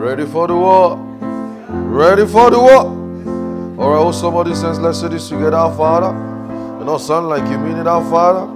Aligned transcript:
Ready 0.00 0.24
for 0.24 0.48
the 0.48 0.56
war. 0.56 0.96
Ready 1.68 2.26
for 2.26 2.50
the 2.50 2.58
war. 2.58 2.86
All 3.78 3.90
right, 3.90 3.98
oh, 3.98 4.12
somebody 4.12 4.54
says, 4.54 4.78
let's 4.78 4.98
say 4.98 5.08
this 5.08 5.28
together, 5.28 5.58
our 5.58 5.76
Father. 5.76 6.16
You 6.78 6.86
know, 6.86 6.96
son, 6.96 7.24
like 7.24 7.46
you 7.50 7.58
mean 7.58 7.76
it, 7.76 7.86
our 7.86 8.02
Father. 8.08 8.50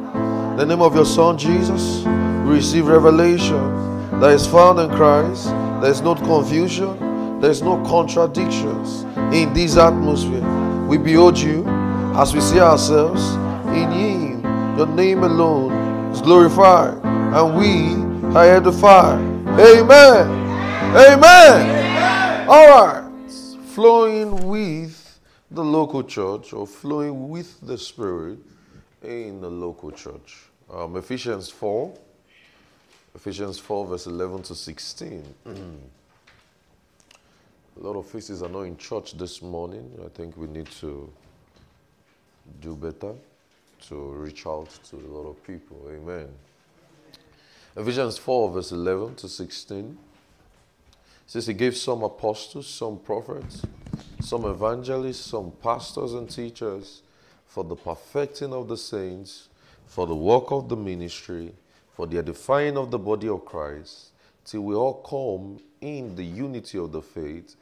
In 0.52 0.56
the 0.56 0.64
name 0.64 0.80
of 0.80 0.94
your 0.94 1.04
Son, 1.04 1.36
Jesus, 1.36 2.02
we 2.46 2.54
receive 2.54 2.86
revelation 2.86 3.60
that 4.20 4.30
is 4.30 4.46
found 4.46 4.78
in 4.78 4.88
Christ. 4.96 5.48
There 5.82 5.90
is 5.90 6.00
no 6.00 6.14
confusion, 6.14 7.40
there 7.42 7.50
is 7.50 7.60
no 7.60 7.76
contradictions 7.84 9.02
in 9.34 9.52
this 9.52 9.76
atmosphere. 9.76 10.40
We 10.86 10.96
behold 10.96 11.38
you 11.38 11.66
as 12.16 12.32
we 12.32 12.40
see 12.40 12.58
ourselves 12.58 13.34
in 13.76 13.90
Him. 13.90 14.78
Your 14.78 14.86
name 14.86 15.24
alone 15.24 15.72
is 16.10 16.22
glorified, 16.22 17.04
and 17.04 17.54
we 17.54 18.34
are 18.34 18.46
edified. 18.46 19.20
Amen. 19.60 20.43
Amen. 20.92 22.48
All 22.48 22.68
right. 22.68 23.10
Flowing 23.68 24.46
with 24.46 25.18
the 25.50 25.64
local 25.64 26.02
church 26.02 26.52
or 26.52 26.66
flowing 26.66 27.28
with 27.28 27.60
the 27.60 27.78
Spirit 27.78 28.38
in 29.02 29.40
the 29.40 29.50
local 29.50 29.90
church. 29.90 30.46
Um, 30.72 30.96
Ephesians 30.96 31.48
4. 31.48 31.92
Ephesians 33.14 33.58
4, 33.58 33.86
verse 33.86 34.06
11 34.06 34.42
to 34.42 34.54
16. 34.54 35.34
A 35.46 35.50
lot 37.80 37.96
of 37.96 38.06
faces 38.06 38.42
are 38.42 38.48
not 38.48 38.62
in 38.62 38.76
church 38.76 39.16
this 39.18 39.42
morning. 39.42 39.90
I 40.04 40.08
think 40.08 40.36
we 40.36 40.46
need 40.46 40.70
to 40.80 41.10
do 42.60 42.76
better 42.76 43.14
to 43.88 43.94
reach 44.12 44.46
out 44.46 44.70
to 44.90 44.96
a 44.96 45.10
lot 45.10 45.28
of 45.28 45.44
people. 45.44 45.76
Amen. 45.90 46.28
Ephesians 47.76 48.18
4, 48.18 48.52
verse 48.52 48.70
11 48.70 49.16
to 49.16 49.28
16 49.28 49.98
says 51.26 51.46
he 51.46 51.54
gave 51.54 51.76
some 51.76 52.02
apostles, 52.02 52.66
some 52.66 52.98
prophets, 52.98 53.62
some 54.20 54.44
evangelists, 54.44 55.30
some 55.30 55.52
pastors 55.62 56.14
and 56.14 56.30
teachers 56.30 57.02
for 57.46 57.64
the 57.64 57.76
perfecting 57.76 58.52
of 58.52 58.68
the 58.68 58.76
saints, 58.76 59.48
for 59.86 60.06
the 60.06 60.14
work 60.14 60.50
of 60.50 60.68
the 60.68 60.76
ministry, 60.76 61.54
for 61.92 62.06
the 62.06 62.18
edifying 62.18 62.76
of 62.76 62.90
the 62.90 62.98
body 62.98 63.28
of 63.28 63.44
Christ, 63.44 64.08
till 64.44 64.62
we 64.62 64.74
all 64.74 64.94
come 64.94 65.60
in 65.80 66.16
the 66.16 66.24
unity 66.24 66.78
of 66.78 66.92
the 66.92 67.02
faith 67.02 67.56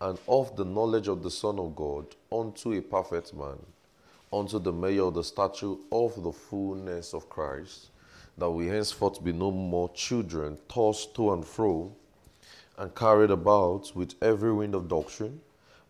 and 0.00 0.18
of 0.26 0.56
the 0.56 0.64
knowledge 0.64 1.08
of 1.08 1.22
the 1.22 1.30
Son 1.30 1.58
of 1.58 1.76
God 1.76 2.06
unto 2.32 2.72
a 2.72 2.80
perfect 2.80 3.34
man, 3.34 3.58
unto 4.32 4.58
the 4.58 4.72
measure 4.72 5.04
of 5.04 5.14
the 5.14 5.24
stature 5.24 5.74
of 5.92 6.22
the 6.22 6.32
fullness 6.32 7.14
of 7.14 7.28
Christ, 7.28 7.90
that 8.38 8.50
we 8.50 8.66
henceforth 8.66 9.22
be 9.22 9.32
no 9.32 9.50
more 9.50 9.90
children, 9.90 10.58
tossed 10.68 11.14
to 11.16 11.32
and 11.32 11.44
fro, 11.44 11.92
and 12.76 12.94
carried 12.94 13.30
about 13.30 13.92
with 13.94 14.14
every 14.22 14.52
wind 14.52 14.74
of 14.74 14.88
doctrine, 14.88 15.40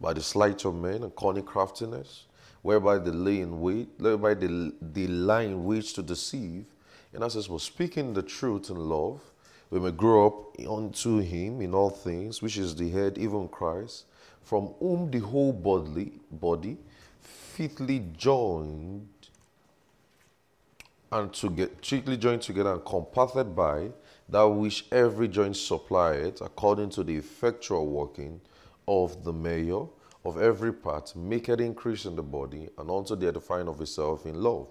by 0.00 0.12
the 0.12 0.22
sleight 0.22 0.64
of 0.64 0.74
men 0.74 1.02
and 1.02 1.16
cunning 1.16 1.44
craftiness, 1.44 2.24
whereby 2.62 2.98
they 2.98 3.10
lay 3.10 3.40
in 3.40 3.60
wait, 3.60 3.88
whereby 3.98 4.34
they, 4.34 4.70
they 4.80 5.06
lie 5.06 5.42
in 5.42 5.64
wait 5.64 5.84
to 5.84 6.02
deceive. 6.02 6.64
And 7.12 7.22
as 7.22 7.36
it 7.36 7.48
was 7.48 7.62
speaking 7.62 8.12
the 8.12 8.22
truth 8.22 8.70
in 8.70 8.76
love, 8.76 9.20
we 9.70 9.80
may 9.80 9.92
grow 9.92 10.26
up 10.26 10.60
unto 10.68 11.20
him 11.20 11.60
in 11.60 11.74
all 11.74 11.90
things, 11.90 12.42
which 12.42 12.58
is 12.58 12.74
the 12.74 12.90
head, 12.90 13.18
even 13.18 13.48
Christ, 13.48 14.04
from 14.42 14.74
whom 14.78 15.10
the 15.10 15.20
whole 15.20 15.52
bodily 15.52 16.12
body, 16.30 16.76
fitly 17.20 18.04
joined 18.16 19.08
and 21.14 21.32
to 21.32 21.48
get 21.48 21.80
chiefly 21.80 22.16
joined 22.16 22.42
together 22.42 22.72
and 22.72 22.84
compacted 22.84 23.54
by 23.54 23.88
that 24.28 24.44
which 24.44 24.86
every 24.90 25.28
joint 25.28 25.56
supplieth, 25.56 26.40
according 26.40 26.90
to 26.90 27.04
the 27.04 27.14
effectual 27.16 27.86
working 27.86 28.40
of 28.88 29.24
the 29.24 29.32
measure 29.32 29.84
of 30.24 30.40
every 30.40 30.72
part, 30.72 31.14
make 31.14 31.48
it 31.48 31.60
increase 31.60 32.06
in 32.06 32.16
the 32.16 32.22
body, 32.22 32.68
and 32.78 32.90
also 32.90 33.14
the 33.14 33.28
edifying 33.28 33.68
of 33.68 33.80
itself 33.80 34.24
in 34.26 34.42
love. 34.42 34.68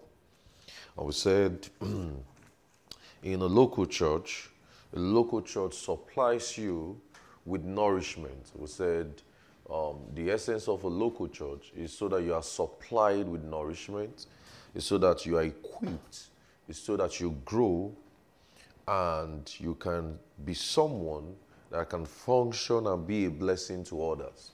And 0.97 1.05
we 1.05 1.13
said 1.13 1.67
in 1.81 3.41
a 3.41 3.45
local 3.45 3.85
church, 3.85 4.49
a 4.95 4.99
local 4.99 5.41
church 5.41 5.73
supplies 5.75 6.57
you 6.57 6.99
with 7.45 7.63
nourishment. 7.63 8.51
We 8.55 8.67
said 8.67 9.21
um, 9.69 9.99
the 10.13 10.31
essence 10.31 10.67
of 10.67 10.83
a 10.83 10.87
local 10.87 11.27
church 11.27 11.71
is 11.75 11.91
so 11.93 12.07
that 12.09 12.23
you 12.23 12.33
are 12.33 12.43
supplied 12.43 13.27
with 13.27 13.43
nourishment, 13.43 14.25
is 14.73 14.85
so 14.85 14.97
that 14.97 15.25
you 15.25 15.37
are 15.37 15.43
equipped, 15.43 16.27
is 16.67 16.77
so 16.77 16.97
that 16.97 17.19
you 17.19 17.37
grow 17.45 17.95
and 18.87 19.53
you 19.59 19.75
can 19.75 20.17
be 20.43 20.53
someone 20.53 21.35
that 21.71 21.89
can 21.89 22.05
function 22.05 22.87
and 22.87 23.07
be 23.07 23.25
a 23.25 23.29
blessing 23.29 23.83
to 23.85 24.05
others. 24.11 24.51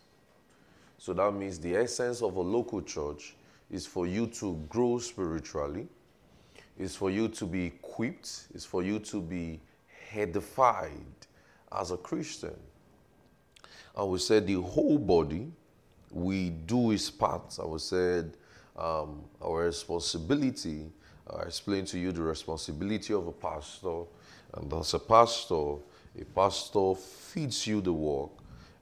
So 0.98 1.14
that 1.14 1.32
means 1.32 1.60
the 1.60 1.76
essence 1.76 2.22
of 2.22 2.36
a 2.36 2.42
local 2.42 2.82
church 2.82 3.36
is 3.72 3.86
for 3.86 4.08
you 4.08 4.28
to 4.28 4.56
grow 4.70 5.00
spiritually, 5.00 5.88
is 6.78 6.96
for 6.96 7.10
you 7.10 7.28
to 7.30 7.46
be 7.46 7.66
equipped, 7.66 8.48
is 8.54 8.66
for 8.66 8.84
you 8.84 9.00
to 9.00 9.22
be 9.22 9.60
edified 10.14 10.92
as 11.72 11.92
a 11.92 11.98
Christian. 11.98 12.56
And 13.96 14.10
we 14.10 14.20
said 14.20 14.48
the 14.48 14.62
whole 14.62 14.98
body, 14.98 15.52
we 16.12 16.50
do 16.50 16.92
its 16.92 17.10
part. 17.10 17.58
I 17.62 17.66
was 17.66 17.84
said 17.84 18.36
um, 18.78 19.24
our 19.42 19.66
responsibility. 19.66 20.92
I 21.32 21.44
explained 21.44 21.88
to 21.88 22.00
you 22.00 22.12
the 22.12 22.24
responsibility 22.24 23.14
of 23.14 23.28
a 23.28 23.32
pastor, 23.32 24.04
and 24.54 24.74
as 24.74 24.94
a 24.94 25.00
pastor, 25.00 25.76
a 26.20 26.26
pastor 26.36 26.96
feeds 26.96 27.68
you 27.68 27.82
the 27.82 27.94
work. 27.94 28.32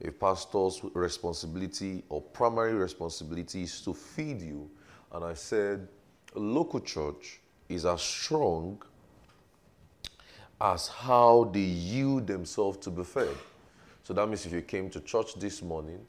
A 0.03 0.11
pastor's 0.11 0.81
responsibility 0.93 2.03
or 2.09 2.21
primary 2.21 2.73
responsibility 2.73 3.63
is 3.63 3.81
to 3.81 3.93
feed 3.93 4.41
you. 4.41 4.69
And 5.11 5.25
I 5.25 5.33
said, 5.33 5.87
a 6.35 6.39
local 6.39 6.79
church 6.79 7.39
is 7.67 7.85
as 7.85 8.01
strong 8.01 8.81
as 10.61 10.87
how 10.87 11.49
they 11.51 11.59
yield 11.59 12.27
themselves 12.27 12.77
to 12.79 12.91
be 12.91 13.03
fed. 13.03 13.35
So 14.03 14.13
that 14.13 14.25
means 14.27 14.45
if 14.45 14.53
you 14.53 14.61
came 14.61 14.89
to 14.91 15.01
church 15.01 15.35
this 15.35 15.61
morning 15.61 15.99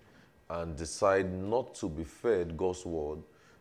and 0.51 0.77
decide 0.77 1.33
not 1.33 1.75
to 1.77 1.89
be 1.89 2.05
fed 2.05 2.57
God's 2.57 2.87
word, 2.87 3.19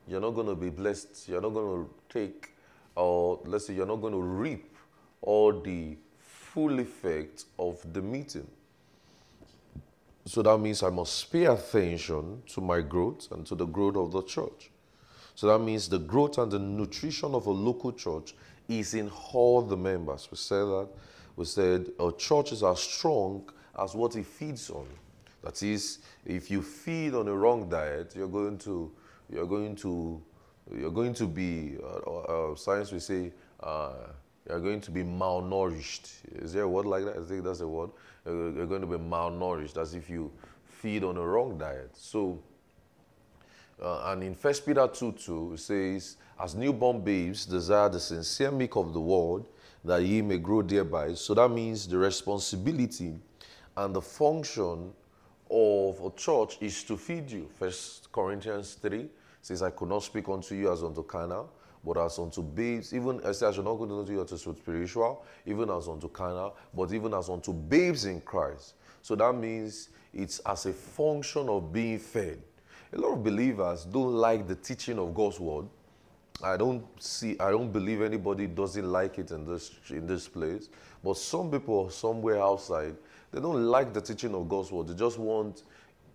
you're 0.07 0.21
not 0.21 0.31
going 0.31 0.47
to 0.47 0.55
be 0.55 0.69
blessed. 0.69 1.27
You're 1.27 1.41
not 1.41 1.53
going 1.53 1.85
to 1.85 1.89
take, 2.07 2.53
or 2.95 3.39
let's 3.45 3.67
say, 3.67 3.73
you're 3.73 3.85
not 3.85 4.01
going 4.01 4.13
to 4.13 4.21
reap 4.21 4.76
all 5.21 5.59
the 5.59 5.97
full 6.19 6.79
effect 6.79 7.45
of 7.57 7.81
the 7.93 8.01
meeting. 8.01 8.47
So 10.25 10.41
that 10.41 10.57
means 10.57 10.83
I 10.83 10.89
must 10.89 11.31
pay 11.31 11.45
attention 11.45 12.43
to 12.47 12.61
my 12.61 12.81
growth 12.81 13.31
and 13.31 13.45
to 13.45 13.55
the 13.55 13.65
growth 13.65 13.95
of 13.95 14.11
the 14.11 14.23
church. 14.23 14.71
So 15.35 15.47
that 15.47 15.59
means 15.59 15.87
the 15.87 15.99
growth 15.99 16.37
and 16.37 16.51
the 16.51 16.59
nutrition 16.59 17.33
of 17.33 17.45
a 17.45 17.51
local 17.51 17.93
church 17.93 18.35
is 18.67 18.93
in 18.93 19.09
all 19.31 19.61
the 19.61 19.77
members. 19.77 20.27
We 20.29 20.37
said 20.37 20.65
that. 20.65 20.89
We 21.35 21.45
said 21.45 21.91
a 21.99 22.11
church 22.11 22.51
is 22.51 22.63
as 22.63 22.79
strong 22.79 23.49
as 23.79 23.93
what 23.93 24.15
it 24.15 24.25
feeds 24.25 24.69
on. 24.69 24.87
That 25.43 25.61
is, 25.61 25.99
if 26.25 26.49
you 26.49 26.61
feed 26.61 27.13
on 27.13 27.27
a 27.27 27.33
wrong 27.33 27.69
diet, 27.69 28.13
you're 28.15 28.27
going 28.27 28.57
to, 28.59 28.91
you're 29.29 29.45
going 29.45 29.75
to, 29.77 30.21
you're 30.75 30.91
going 30.91 31.13
to 31.13 31.27
be. 31.27 31.77
Uh, 31.81 32.51
uh, 32.51 32.55
science 32.55 32.91
will 32.91 32.99
say 32.99 33.31
uh, 33.61 33.93
you're 34.49 34.59
going 34.59 34.81
to 34.81 34.91
be 34.91 35.03
malnourished. 35.03 36.09
Is 36.41 36.53
there 36.53 36.63
a 36.63 36.69
word 36.69 36.85
like 36.85 37.05
that? 37.05 37.17
I 37.17 37.23
think 37.23 37.43
that's 37.43 37.59
a 37.59 37.67
word. 37.67 37.89
You're 38.25 38.65
going 38.65 38.81
to 38.81 38.87
be 38.87 38.97
malnourished, 38.97 39.77
as 39.77 39.93
if 39.93 40.09
you 40.09 40.31
feed 40.65 41.03
on 41.03 41.17
a 41.17 41.25
wrong 41.25 41.57
diet. 41.57 41.91
So, 41.93 42.39
uh, 43.81 44.11
and 44.11 44.23
in 44.23 44.35
First 44.35 44.65
Peter 44.65 44.87
2 44.87 45.13
2, 45.13 45.53
it 45.53 45.59
says, 45.59 46.17
As 46.39 46.55
newborn 46.55 47.01
babes 47.01 47.45
desire 47.45 47.89
the 47.89 47.99
sincere 47.99 48.51
milk 48.51 48.75
of 48.75 48.93
the 48.93 49.01
word, 49.01 49.45
that 49.83 50.03
ye 50.03 50.21
may 50.21 50.37
grow 50.37 50.61
thereby. 50.61 51.13
So 51.13 51.33
that 51.33 51.49
means 51.49 51.87
the 51.87 51.97
responsibility 51.97 53.15
and 53.75 53.95
the 53.95 54.01
function 54.01 54.91
of 55.49 56.01
a 56.03 56.11
church 56.15 56.57
is 56.61 56.83
to 56.83 56.97
feed 56.97 57.31
you. 57.31 57.47
First 57.57 58.11
Corinthians 58.11 58.73
3 58.75 59.07
says, 59.41 59.61
I 59.61 59.69
could 59.69 59.89
not 59.89 60.03
speak 60.03 60.27
unto 60.27 60.55
you 60.55 60.71
as 60.71 60.83
unto 60.83 61.03
carnal, 61.03 61.49
but 61.87 62.03
as 62.03 62.19
unto 62.19 62.41
babes, 62.43 62.93
even 62.93 63.21
as 63.21 63.41
I 63.41 63.53
should 63.53 63.63
not 63.63 63.75
go 63.75 64.03
to 64.03 64.11
you 64.11 64.21
as 64.21 64.41
spiritual, 64.41 65.23
even 65.45 65.69
as 65.69 65.87
unto 65.87 66.09
carnal, 66.09 66.57
but 66.73 66.91
even 66.91 67.13
as 67.13 67.29
unto 67.29 67.53
babes 67.53 68.03
in 68.03 68.19
Christ. 68.19 68.73
So 69.01 69.15
that 69.15 69.33
means 69.33 69.87
it's 70.13 70.39
as 70.39 70.65
a 70.65 70.73
function 70.73 71.47
of 71.47 71.71
being 71.71 71.97
fed. 71.97 72.41
A 72.91 72.97
lot 72.97 73.13
of 73.13 73.23
believers 73.23 73.85
don't 73.85 74.13
like 74.13 74.49
the 74.49 74.55
teaching 74.55 74.99
of 74.99 75.15
God's 75.15 75.39
word. 75.39 75.65
I 76.43 76.57
don't 76.57 76.83
see, 77.01 77.39
I 77.39 77.51
don't 77.51 77.71
believe 77.71 78.01
anybody 78.01 78.47
doesn't 78.47 78.91
like 78.91 79.17
it 79.17 79.31
in 79.31 79.45
this 79.45 79.71
in 79.89 80.05
this 80.05 80.27
place. 80.27 80.67
But 81.01 81.17
some 81.17 81.49
people 81.49 81.89
somewhere 81.89 82.41
outside, 82.41 82.97
they 83.31 83.39
don't 83.39 83.63
like 83.65 83.93
the 83.93 84.01
teaching 84.01 84.35
of 84.35 84.49
God's 84.49 84.73
word. 84.73 84.89
They 84.89 84.93
just 84.93 85.17
want 85.17 85.63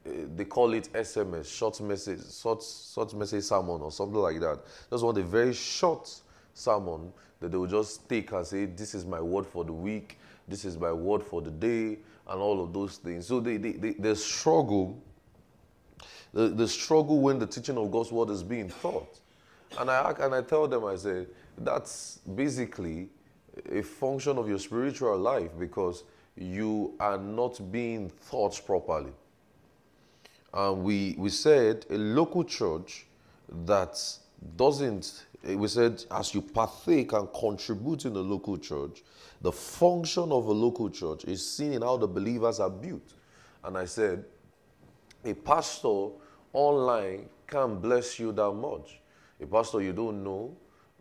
Eh, 0.04 0.10
they 0.34 0.44
call 0.44 0.72
it 0.74 0.92
SMS, 0.92 1.46
short 1.46 1.80
message, 1.80 2.20
short, 2.32 2.62
short 2.62 3.14
message 3.14 3.44
sermon 3.44 3.80
or 3.80 3.90
something 3.90 4.18
like 4.18 4.40
that. 4.40 4.60
Just 4.90 5.04
want 5.04 5.18
a 5.18 5.22
very 5.22 5.54
short 5.54 6.10
sermon 6.54 7.12
that 7.40 7.50
they 7.50 7.56
will 7.56 7.66
just 7.66 8.08
take 8.08 8.32
and 8.32 8.46
say, 8.46 8.66
This 8.66 8.94
is 8.94 9.04
my 9.04 9.20
word 9.20 9.46
for 9.46 9.64
the 9.64 9.72
week. 9.72 10.18
this 10.48 10.64
is 10.64 10.78
my 10.78 10.92
word 10.92 11.22
for 11.22 11.40
the 11.40 11.50
day, 11.50 11.98
and 12.28 12.40
all 12.40 12.62
of 12.62 12.72
those 12.72 12.96
things. 12.96 13.26
So 13.26 13.40
they, 13.40 13.56
they, 13.56 13.72
they, 13.72 13.92
the 13.92 14.14
struggle, 14.14 15.00
the, 16.32 16.48
the 16.48 16.68
struggle 16.68 17.20
when 17.20 17.38
the 17.38 17.46
teaching 17.46 17.76
of 17.78 17.90
God's 17.90 18.12
word 18.12 18.30
is 18.30 18.42
being 18.42 18.68
taught. 18.68 19.20
And 19.78 19.90
I, 19.90 20.14
and 20.20 20.34
I 20.34 20.42
tell 20.42 20.68
them, 20.68 20.84
I 20.84 20.96
say, 20.96 21.26
that's 21.58 22.18
basically 22.34 23.08
a 23.70 23.82
function 23.82 24.38
of 24.38 24.48
your 24.48 24.58
spiritual 24.58 25.16
life 25.18 25.50
because 25.58 26.04
you 26.36 26.94
are 27.00 27.18
not 27.18 27.60
being 27.70 28.10
taught 28.30 28.60
properly. 28.64 29.12
And 30.54 30.82
we, 30.82 31.14
we 31.18 31.30
said 31.30 31.86
a 31.90 31.96
local 31.96 32.44
church 32.44 33.06
that 33.64 33.98
doesn't, 34.56 35.26
we 35.44 35.68
said, 35.68 36.04
as 36.10 36.34
you 36.34 36.42
partake 36.42 37.12
and 37.12 37.28
contribute 37.32 38.04
in 38.04 38.12
the 38.12 38.22
local 38.22 38.58
church, 38.58 39.02
the 39.40 39.52
function 39.52 40.30
of 40.30 40.46
a 40.46 40.52
local 40.52 40.90
church 40.90 41.24
is 41.24 41.46
seen 41.48 41.72
in 41.72 41.82
how 41.82 41.96
the 41.96 42.06
believers 42.06 42.60
are 42.60 42.70
built. 42.70 43.14
And 43.64 43.78
I 43.78 43.86
said, 43.86 44.24
a 45.24 45.34
pastor 45.34 46.08
online 46.52 47.28
can't 47.46 47.80
bless 47.80 48.18
you 48.18 48.32
that 48.32 48.52
much. 48.52 49.00
A 49.40 49.46
pastor 49.46 49.80
you 49.80 49.92
don't 49.92 50.22
know, 50.22 50.56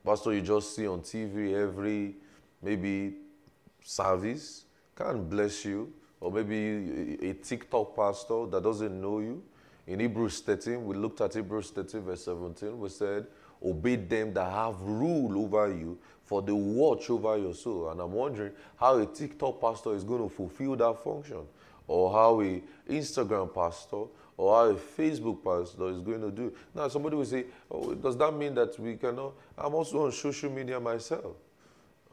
pastor 0.05 0.33
you 0.33 0.41
just 0.41 0.75
see 0.75 0.87
on 0.87 1.01
TV 1.01 1.53
every 1.53 2.15
maybe 2.61 3.15
service 3.83 4.65
can't 4.95 5.29
bless 5.29 5.65
you. 5.65 5.91
Or 6.21 6.31
maybe 6.31 7.17
a 7.29 7.33
TikTok 7.33 7.95
pastor 7.95 8.45
that 8.45 8.63
doesn't 8.63 9.01
know 9.01 9.19
you. 9.19 9.43
In 9.87 9.99
Hebrews 9.99 10.39
13, 10.41 10.85
we 10.85 10.95
looked 10.95 11.19
at 11.19 11.33
Hebrews 11.33 11.71
13, 11.71 12.01
verse 12.01 12.23
17. 12.23 12.79
We 12.79 12.89
said, 12.89 13.27
Obey 13.63 13.95
them 13.97 14.33
that 14.33 14.49
have 14.49 14.79
rule 14.81 15.43
over 15.43 15.67
you, 15.67 15.97
for 16.23 16.41
they 16.41 16.51
watch 16.51 17.09
over 17.09 17.37
your 17.37 17.53
soul. 17.53 17.89
And 17.89 17.99
I'm 17.99 18.13
wondering 18.13 18.53
how 18.77 18.97
a 18.99 19.05
TikTok 19.05 19.59
pastor 19.59 19.95
is 19.95 20.03
going 20.03 20.21
to 20.21 20.29
fulfill 20.29 20.75
that 20.77 21.03
function, 21.03 21.41
or 21.87 22.11
how 22.11 22.41
a 22.41 22.61
Instagram 22.89 23.53
pastor 23.53 24.05
or 24.41 24.55
how 24.55 24.71
a 24.71 24.73
Facebook 24.73 25.43
pastor 25.43 25.89
is 25.89 25.99
going 25.99 26.21
to 26.21 26.31
do. 26.31 26.51
Now, 26.73 26.87
somebody 26.87 27.15
will 27.15 27.25
say, 27.25 27.45
oh, 27.69 27.93
does 27.93 28.17
that 28.17 28.33
mean 28.33 28.55
that 28.55 28.77
we 28.79 28.95
cannot? 28.95 29.33
I'm 29.55 29.75
also 29.75 30.05
on 30.05 30.11
social 30.11 30.49
media 30.49 30.79
myself. 30.79 31.35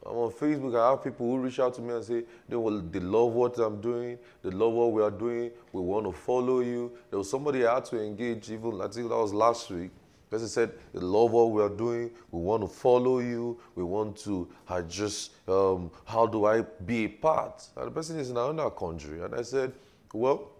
I'm 0.05 0.15
on 0.15 0.31
Facebook. 0.31 0.79
I 0.79 0.91
have 0.91 1.03
people 1.03 1.25
who 1.29 1.39
reach 1.39 1.59
out 1.59 1.73
to 1.75 1.81
me 1.81 1.93
and 1.93 2.03
say 2.03 2.23
they 2.47 2.55
will 2.55 2.81
they 2.81 2.99
love 2.99 3.33
what 3.33 3.57
I'm 3.57 3.81
doing, 3.81 4.17
they 4.43 4.49
love 4.49 4.73
what 4.73 4.91
we 4.91 5.01
are 5.01 5.11
doing, 5.11 5.51
we 5.73 5.81
want 5.81 6.05
to 6.05 6.11
follow 6.11 6.61
you. 6.61 6.91
There 7.09 7.19
was 7.19 7.29
somebody 7.29 7.65
I 7.65 7.75
had 7.75 7.85
to 7.85 8.01
engage, 8.01 8.49
even 8.49 8.81
I 8.81 8.87
think 8.87 9.09
that 9.09 9.17
was 9.17 9.33
last 9.33 9.69
week. 9.69 9.91
Because 10.29 10.43
he 10.43 10.47
said, 10.47 10.73
they 10.93 10.99
love 10.99 11.31
what 11.31 11.51
we 11.51 11.61
are 11.61 11.69
doing, 11.69 12.11
we 12.29 12.39
want 12.39 12.61
to 12.61 12.67
follow 12.67 13.17
you, 13.17 13.59
we 13.73 13.83
want 13.83 14.15
to 14.17 14.47
I 14.67 14.81
just 14.81 15.31
um, 15.47 15.89
how 16.05 16.27
do 16.27 16.45
I 16.45 16.61
be 16.61 17.05
a 17.05 17.07
part? 17.07 17.67
And 17.75 17.87
the 17.87 17.91
person 17.91 18.19
is 18.19 18.29
in 18.29 18.37
another 18.37 18.69
country. 18.69 19.21
And 19.23 19.33
I 19.33 19.41
said, 19.41 19.73
Well, 20.13 20.51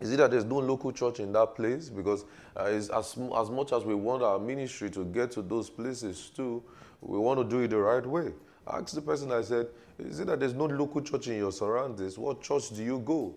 is 0.00 0.12
it 0.12 0.16
that 0.16 0.30
there's 0.30 0.44
no 0.44 0.58
local 0.58 0.92
church 0.92 1.20
in 1.20 1.32
that 1.32 1.54
place? 1.54 1.88
Because 1.88 2.24
uh, 2.56 2.64
as, 2.64 2.90
as 2.90 3.16
much 3.50 3.72
as 3.72 3.84
we 3.84 3.94
want 3.94 4.22
our 4.22 4.38
ministry 4.38 4.90
to 4.90 5.04
get 5.04 5.30
to 5.32 5.42
those 5.42 5.68
places 5.68 6.30
too, 6.34 6.62
we 7.00 7.18
want 7.18 7.38
to 7.38 7.44
do 7.44 7.62
it 7.62 7.68
the 7.68 7.78
right 7.78 8.04
way. 8.06 8.32
I 8.66 8.78
asked 8.78 8.94
the 8.94 9.02
person, 9.02 9.32
I 9.32 9.42
said, 9.42 9.68
Is 9.98 10.20
it 10.20 10.26
that 10.26 10.40
there's 10.40 10.54
no 10.54 10.66
local 10.66 11.00
church 11.00 11.28
in 11.28 11.36
your 11.36 11.52
surroundings? 11.52 12.16
What 12.18 12.42
church 12.42 12.70
do 12.70 12.82
you 12.82 12.98
go? 12.98 13.34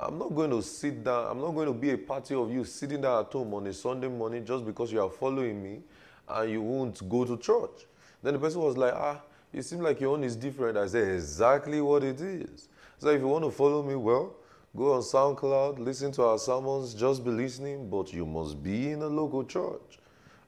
I'm 0.00 0.18
not 0.18 0.34
going 0.34 0.50
to 0.50 0.62
sit 0.62 1.02
down, 1.02 1.26
I'm 1.28 1.40
not 1.40 1.50
going 1.50 1.66
to 1.66 1.74
be 1.74 1.90
a 1.90 1.98
party 1.98 2.34
of 2.34 2.52
you 2.52 2.64
sitting 2.64 3.00
down 3.00 3.24
at 3.24 3.32
home 3.32 3.52
on 3.54 3.66
a 3.66 3.72
Sunday 3.72 4.06
morning 4.06 4.44
just 4.44 4.64
because 4.64 4.92
you 4.92 5.02
are 5.02 5.10
following 5.10 5.60
me 5.60 5.80
and 6.28 6.50
you 6.50 6.62
won't 6.62 7.08
go 7.08 7.24
to 7.24 7.36
church. 7.36 7.86
Then 8.22 8.34
the 8.34 8.38
person 8.38 8.60
was 8.60 8.76
like, 8.76 8.94
Ah, 8.94 9.20
it 9.52 9.62
seems 9.62 9.82
like 9.82 10.00
your 10.00 10.14
own 10.14 10.22
is 10.22 10.36
different. 10.36 10.78
I 10.78 10.86
said, 10.86 11.08
Exactly 11.14 11.80
what 11.80 12.04
it 12.04 12.20
is. 12.20 12.68
So 12.98 13.08
if 13.08 13.20
you 13.20 13.26
want 13.26 13.44
to 13.44 13.50
follow 13.50 13.82
me, 13.82 13.96
well, 13.96 14.34
go 14.76 14.92
on 14.92 15.02
SoundCloud, 15.02 15.80
listen 15.80 16.12
to 16.12 16.22
our 16.24 16.38
sermons, 16.38 16.94
just 16.94 17.24
be 17.24 17.30
listening, 17.30 17.90
but 17.90 18.12
you 18.12 18.24
must 18.26 18.62
be 18.62 18.90
in 18.90 19.02
a 19.02 19.06
local 19.08 19.44
church 19.44 19.97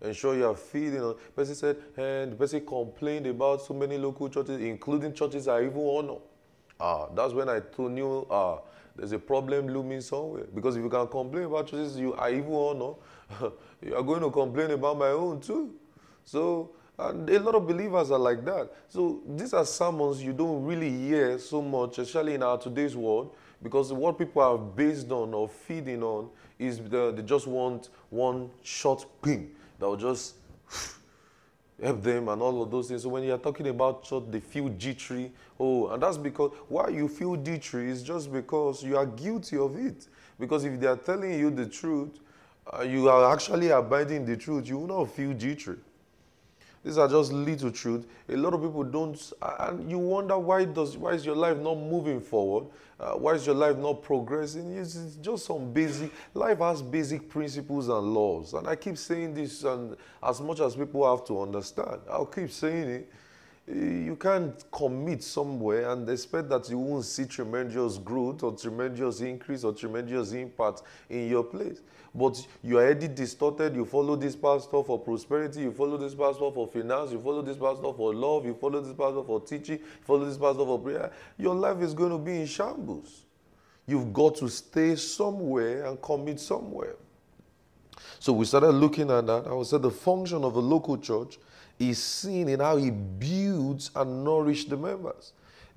ensure 0.02 0.34
you 0.36 0.46
are 0.46 0.56
feeding. 0.56 1.00
The 1.00 1.14
person 1.34 1.54
said, 1.54 1.76
and 1.96 2.32
the 2.32 2.36
person 2.36 2.64
complained 2.64 3.26
about 3.26 3.62
so 3.62 3.74
many 3.74 3.98
local 3.98 4.28
churches, 4.28 4.60
including 4.60 5.12
churches 5.12 5.48
I 5.48 5.62
even 5.62 5.78
honor. 5.78 6.18
Ah, 6.78 7.08
that's 7.14 7.34
when 7.34 7.48
I 7.48 7.60
told 7.60 7.96
you, 7.96 8.26
ah, 8.30 8.60
there's 8.96 9.12
a 9.12 9.18
problem 9.18 9.68
looming 9.68 10.00
somewhere. 10.00 10.44
Because 10.54 10.76
if 10.76 10.82
you 10.82 10.90
can 10.90 11.06
complain 11.06 11.44
about 11.44 11.68
churches 11.68 11.98
you 11.98 12.14
I 12.14 12.30
even 12.30 12.52
honor, 12.52 12.94
you 13.82 13.94
are 13.94 14.02
going 14.02 14.20
to 14.22 14.30
complain 14.30 14.70
about 14.70 14.98
my 14.98 15.08
own 15.08 15.40
too. 15.40 15.74
So, 16.24 16.70
and 16.98 17.28
a 17.28 17.40
lot 17.40 17.54
of 17.54 17.66
believers 17.66 18.10
are 18.10 18.18
like 18.18 18.44
that. 18.44 18.70
So 18.88 19.22
these 19.26 19.52
are 19.54 19.64
sermons 19.64 20.22
you 20.22 20.32
don't 20.32 20.64
really 20.64 20.90
hear 20.90 21.38
so 21.38 21.62
much, 21.62 21.98
especially 21.98 22.34
in 22.34 22.42
our 22.42 22.58
today's 22.58 22.96
world, 22.96 23.34
because 23.62 23.92
what 23.92 24.18
people 24.18 24.42
are 24.42 24.58
based 24.58 25.10
on 25.10 25.34
or 25.34 25.48
feeding 25.48 26.02
on 26.02 26.30
is 26.58 26.78
the, 26.78 27.12
they 27.12 27.22
just 27.22 27.46
want 27.46 27.88
one 28.10 28.50
short 28.62 29.06
ping 29.22 29.50
that 29.80 29.86
will 29.86 29.96
just 29.96 30.34
help 31.82 32.02
them 32.02 32.28
and 32.28 32.40
all 32.40 32.62
of 32.62 32.70
those 32.70 32.88
things. 32.88 33.02
So 33.02 33.08
when 33.08 33.24
you're 33.24 33.38
talking 33.38 33.66
about 33.68 34.04
church, 34.04 34.24
they 34.30 34.40
feel 34.40 34.68
jittery. 34.68 35.32
Oh, 35.58 35.88
and 35.88 36.02
that's 36.02 36.18
because 36.18 36.52
why 36.68 36.88
you 36.88 37.08
feel 37.08 37.36
jittery 37.36 37.90
is 37.90 38.02
just 38.02 38.32
because 38.32 38.84
you 38.84 38.96
are 38.96 39.06
guilty 39.06 39.56
of 39.56 39.76
it. 39.76 40.06
Because 40.38 40.64
if 40.64 40.78
they 40.78 40.86
are 40.86 40.96
telling 40.96 41.38
you 41.38 41.50
the 41.50 41.66
truth, 41.66 42.20
uh, 42.72 42.82
you 42.82 43.08
are 43.08 43.32
actually 43.32 43.70
abiding 43.70 44.24
the 44.24 44.36
truth, 44.36 44.68
you 44.68 44.78
will 44.78 44.98
not 44.98 45.10
feel 45.10 45.32
jittery. 45.32 45.78
These 46.82 46.96
are 46.96 47.08
just 47.08 47.32
little 47.32 47.70
truth. 47.70 48.06
A 48.28 48.36
lot 48.36 48.54
of 48.54 48.62
people 48.62 48.84
don't, 48.84 49.32
and 49.42 49.90
you 49.90 49.98
wonder 49.98 50.38
why 50.38 50.64
does 50.64 50.96
why 50.96 51.12
is 51.12 51.26
your 51.26 51.36
life 51.36 51.58
not 51.58 51.76
moving 51.76 52.20
forward? 52.20 52.66
Uh, 52.98 53.12
why 53.12 53.32
is 53.34 53.46
your 53.46 53.54
life 53.54 53.76
not 53.76 54.02
progressing? 54.02 54.76
It's, 54.76 54.96
it's, 54.96 55.16
just 55.16 55.44
some 55.44 55.72
basic. 55.72 56.10
Life 56.32 56.58
has 56.58 56.80
basic 56.80 57.28
principles 57.28 57.88
and 57.88 58.14
laws, 58.14 58.54
and 58.54 58.66
I 58.66 58.76
keep 58.76 58.96
saying 58.96 59.34
this, 59.34 59.62
and 59.64 59.94
as 60.22 60.40
much 60.40 60.60
as 60.60 60.74
people 60.74 61.08
have 61.10 61.26
to 61.26 61.42
understand, 61.42 62.00
I'll 62.10 62.26
keep 62.26 62.50
saying 62.50 62.88
it. 62.88 63.12
You 63.66 64.16
can't 64.16 64.64
commit 64.72 65.22
somewhere 65.22 65.90
and 65.90 66.08
expect 66.08 66.48
that 66.48 66.68
you 66.68 66.78
won't 66.78 67.04
see 67.04 67.24
tremendous 67.24 67.98
growth 67.98 68.42
or 68.42 68.56
tremendous 68.56 69.20
increase 69.20 69.62
or 69.62 69.72
tremendous 69.72 70.32
impact 70.32 70.82
in 71.08 71.28
your 71.28 71.44
place 71.44 71.80
but 72.14 72.44
you 72.62 72.78
are 72.78 72.84
already 72.84 73.08
distorted. 73.08 73.74
You 73.74 73.84
follow 73.84 74.16
this 74.16 74.34
pastor 74.34 74.82
for 74.82 74.98
prosperity, 74.98 75.60
you 75.60 75.72
follow 75.72 75.96
this 75.96 76.14
pastor 76.14 76.50
for 76.50 76.66
finance, 76.66 77.12
you 77.12 77.20
follow 77.20 77.42
this 77.42 77.56
pastor 77.56 77.92
for 77.92 78.14
love, 78.14 78.44
you 78.44 78.54
follow 78.54 78.80
this 78.80 78.94
pastor 78.94 79.22
for 79.22 79.40
teaching, 79.40 79.78
you 79.78 80.04
follow 80.04 80.24
this 80.24 80.36
pastor 80.38 80.64
for 80.64 80.78
prayer. 80.78 81.12
Your 81.38 81.54
life 81.54 81.80
is 81.80 81.94
going 81.94 82.10
to 82.10 82.18
be 82.18 82.40
in 82.40 82.46
shambles. 82.46 83.24
You've 83.86 84.12
got 84.12 84.36
to 84.36 84.48
stay 84.48 84.96
somewhere 84.96 85.86
and 85.86 86.00
commit 86.00 86.40
somewhere. 86.40 86.96
So 88.18 88.32
we 88.32 88.44
started 88.44 88.70
looking 88.70 89.10
at 89.10 89.26
that. 89.26 89.46
I 89.46 89.52
would 89.52 89.66
say 89.66 89.78
the 89.78 89.90
function 89.90 90.44
of 90.44 90.56
a 90.56 90.60
local 90.60 90.96
church 90.96 91.38
is 91.80 92.02
seen 92.02 92.48
in 92.48 92.60
how 92.60 92.76
he 92.76 92.90
builds 92.90 93.90
and 93.96 94.22
nourishes 94.22 94.66
the 94.66 94.76
members. 94.76 95.32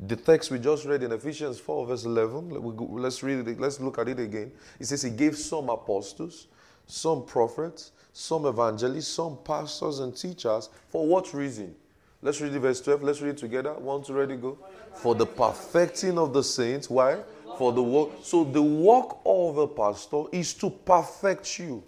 The 0.07 0.17
text 0.17 0.51
we 0.51 0.59
just 0.59 0.85
read 0.85 1.01
in 1.01 1.11
Ephesians 1.13 1.59
4, 1.59 1.87
verse 1.87 2.03
11, 2.03 2.49
let's 2.89 3.23
read 3.23 3.47
it, 3.47 3.59
let's 3.59 3.79
look 3.79 3.97
at 3.99 4.09
it 4.09 4.19
again. 4.19 4.51
It 4.79 4.85
says, 4.85 5.01
He 5.01 5.09
gave 5.09 5.37
some 5.37 5.69
apostles, 5.69 6.47
some 6.87 7.25
prophets, 7.25 7.91
some 8.11 8.45
evangelists, 8.45 9.07
some 9.07 9.37
pastors 9.45 9.99
and 9.99 10.15
teachers. 10.15 10.69
For 10.89 11.07
what 11.07 11.33
reason? 11.33 11.75
Let's 12.21 12.41
read 12.41 12.53
verse 12.53 12.81
12. 12.81 13.03
Let's 13.03 13.21
read 13.21 13.31
it 13.31 13.37
together. 13.37 13.73
One, 13.73 14.03
two, 14.03 14.13
ready, 14.13 14.35
go. 14.35 14.57
For 14.95 15.15
the 15.15 15.25
perfecting 15.25 16.17
of 16.17 16.33
the 16.33 16.43
saints. 16.43 16.89
Why? 16.89 17.19
For 17.57 17.73
the 17.73 17.83
work. 17.83 18.09
So 18.23 18.43
the 18.43 18.61
work 18.61 19.17
of 19.25 19.57
a 19.57 19.67
pastor 19.67 20.23
is 20.31 20.53
to 20.55 20.69
perfect 20.69 21.59
you. 21.59 21.83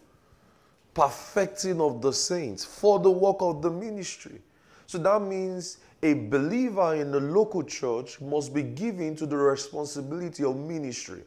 Perfecting 0.95 1.79
of 1.79 2.01
the 2.01 2.11
saints 2.11 2.65
for 2.65 2.99
the 2.99 3.11
work 3.11 3.37
of 3.41 3.61
the 3.61 3.69
ministry. 3.69 4.41
So 4.87 4.97
that 4.97 5.21
means 5.21 5.77
a 6.01 6.13
believer 6.13 6.95
in 6.95 7.11
the 7.11 7.19
local 7.19 7.61
church 7.63 8.19
must 8.21 8.53
be 8.53 8.63
given 8.63 9.15
to 9.17 9.25
the 9.25 9.37
responsibility 9.37 10.43
of 10.43 10.55
ministry. 10.55 11.21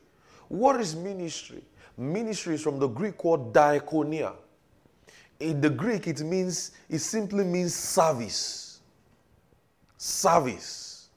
What 0.48 0.80
is 0.80 0.96
ministry? 0.96 1.62
Ministry 1.96 2.54
is 2.54 2.62
from 2.62 2.78
the 2.78 2.88
Greek 2.88 3.22
word 3.24 3.52
diakonia. 3.52 4.32
In 5.40 5.60
the 5.60 5.70
Greek, 5.70 6.06
it 6.06 6.20
means, 6.20 6.72
it 6.88 7.00
simply 7.00 7.44
means 7.44 7.74
service. 7.74 8.80
Service. 9.96 11.08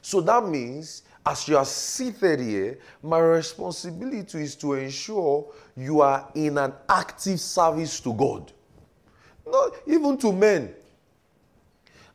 So 0.00 0.20
that 0.22 0.44
means, 0.44 1.02
as 1.28 1.46
you 1.46 1.58
are 1.58 1.64
seated 1.66 2.40
here, 2.40 2.78
my 3.02 3.18
responsibility 3.18 4.42
is 4.42 4.56
to 4.56 4.72
ensure 4.72 5.52
you 5.76 6.00
are 6.00 6.26
in 6.34 6.56
an 6.56 6.72
active 6.88 7.38
service 7.38 8.00
to 8.00 8.14
God. 8.14 8.50
Not 9.46 9.74
even 9.86 10.16
to 10.18 10.32
men. 10.32 10.74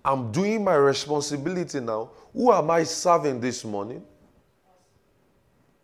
I'm 0.04 0.32
doing 0.32 0.64
my 0.64 0.74
responsibility 0.74 1.80
now. 1.80 2.10
Who 2.34 2.52
am 2.52 2.72
I 2.72 2.84
serving 2.84 3.40
this 3.40 3.64
morning? 3.64 4.04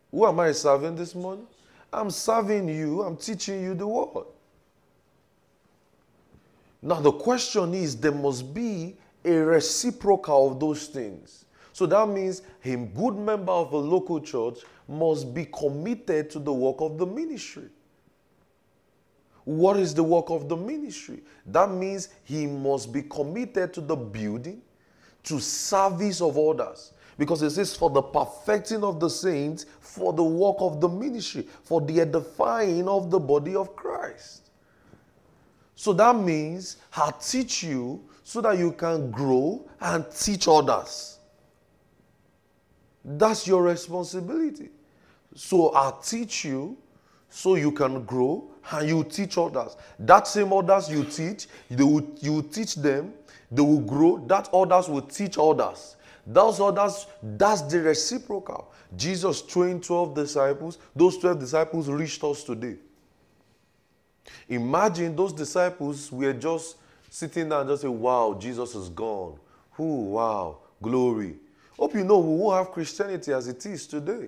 Who 0.09 0.25
am 0.25 0.39
I 0.39 0.51
serving 0.51 0.95
this 0.95 1.13
morning? 1.13 1.45
I'm 1.93 2.09
serving 2.09 2.67
you, 2.67 3.03
I'm 3.03 3.15
teaching 3.15 3.61
you 3.61 3.75
the 3.75 3.87
word. 3.87 4.25
Now, 6.81 6.99
the 6.99 7.11
question 7.11 7.75
is 7.75 7.95
there 7.95 8.11
must 8.11 8.55
be 8.55 8.95
a 9.23 9.33
reciprocal 9.33 10.51
of 10.51 10.59
those 10.59 10.87
things. 10.87 11.45
So 11.79 11.85
that 11.85 12.09
means 12.09 12.41
a 12.65 12.75
good 12.75 13.15
member 13.15 13.53
of 13.53 13.71
a 13.71 13.77
local 13.77 14.19
church 14.19 14.65
must 14.85 15.33
be 15.33 15.45
committed 15.45 16.29
to 16.31 16.37
the 16.37 16.51
work 16.51 16.81
of 16.81 16.97
the 16.97 17.05
ministry. 17.05 17.69
What 19.45 19.77
is 19.77 19.93
the 19.93 20.03
work 20.03 20.29
of 20.29 20.49
the 20.49 20.57
ministry? 20.57 21.21
That 21.45 21.71
means 21.71 22.09
he 22.25 22.47
must 22.47 22.91
be 22.91 23.03
committed 23.03 23.73
to 23.75 23.79
the 23.79 23.95
building, 23.95 24.61
to 25.23 25.39
service 25.39 26.19
of 26.19 26.37
others. 26.37 26.91
Because 27.17 27.41
it 27.43 27.51
says, 27.51 27.73
for 27.73 27.89
the 27.89 28.01
perfecting 28.01 28.83
of 28.83 28.99
the 28.99 29.09
saints, 29.09 29.65
for 29.79 30.11
the 30.11 30.21
work 30.21 30.57
of 30.59 30.81
the 30.81 30.89
ministry, 30.89 31.47
for 31.63 31.79
the 31.79 32.01
edifying 32.01 32.89
of 32.89 33.09
the 33.09 33.19
body 33.19 33.55
of 33.55 33.73
Christ. 33.77 34.49
So 35.75 35.93
that 35.93 36.17
means 36.17 36.75
I 36.97 37.13
teach 37.21 37.63
you 37.63 38.03
so 38.25 38.41
that 38.41 38.57
you 38.57 38.73
can 38.73 39.11
grow 39.11 39.65
and 39.79 40.05
teach 40.11 40.45
others. 40.49 41.18
That's 43.03 43.47
your 43.47 43.63
responsibility. 43.63 44.69
So 45.35 45.73
I 45.75 45.93
teach 46.03 46.45
you 46.45 46.77
so 47.29 47.55
you 47.55 47.71
can 47.71 48.03
grow 48.03 48.49
and 48.71 48.87
you 48.87 49.03
teach 49.03 49.37
others. 49.37 49.77
That 49.97 50.27
same 50.27 50.51
others 50.51 50.89
you 50.89 51.03
teach, 51.03 51.47
will, 51.69 52.07
you 52.19 52.41
teach 52.41 52.75
them, 52.75 53.13
they 53.51 53.61
will 53.61 53.81
grow. 53.81 54.17
That 54.27 54.49
others 54.53 54.89
will 54.89 55.01
teach 55.01 55.37
others. 55.37 55.95
Those 56.25 56.59
others, 56.59 57.07
that's 57.23 57.61
the 57.63 57.81
reciprocal. 57.81 58.71
Jesus 58.95 59.41
trained 59.41 59.83
12 59.83 60.13
disciples. 60.13 60.77
Those 60.95 61.17
12 61.17 61.39
disciples 61.39 61.89
reached 61.89 62.23
us 62.23 62.43
today. 62.43 62.75
Imagine 64.47 65.15
those 65.15 65.33
disciples 65.33 66.11
were 66.11 66.33
just 66.33 66.77
sitting 67.09 67.49
there 67.49 67.61
and 67.61 67.69
just 67.69 67.81
say, 67.81 67.87
Wow, 67.87 68.37
Jesus 68.39 68.75
is 68.75 68.89
gone. 68.89 69.39
Who? 69.71 70.11
Wow, 70.11 70.59
glory. 70.81 71.35
Hope 71.79 71.95
you 71.95 72.03
know 72.03 72.19
we 72.19 72.35
won't 72.35 72.57
have 72.57 72.73
Christianity 72.73 73.31
as 73.31 73.47
it 73.47 73.65
is 73.65 73.87
today. 73.87 74.27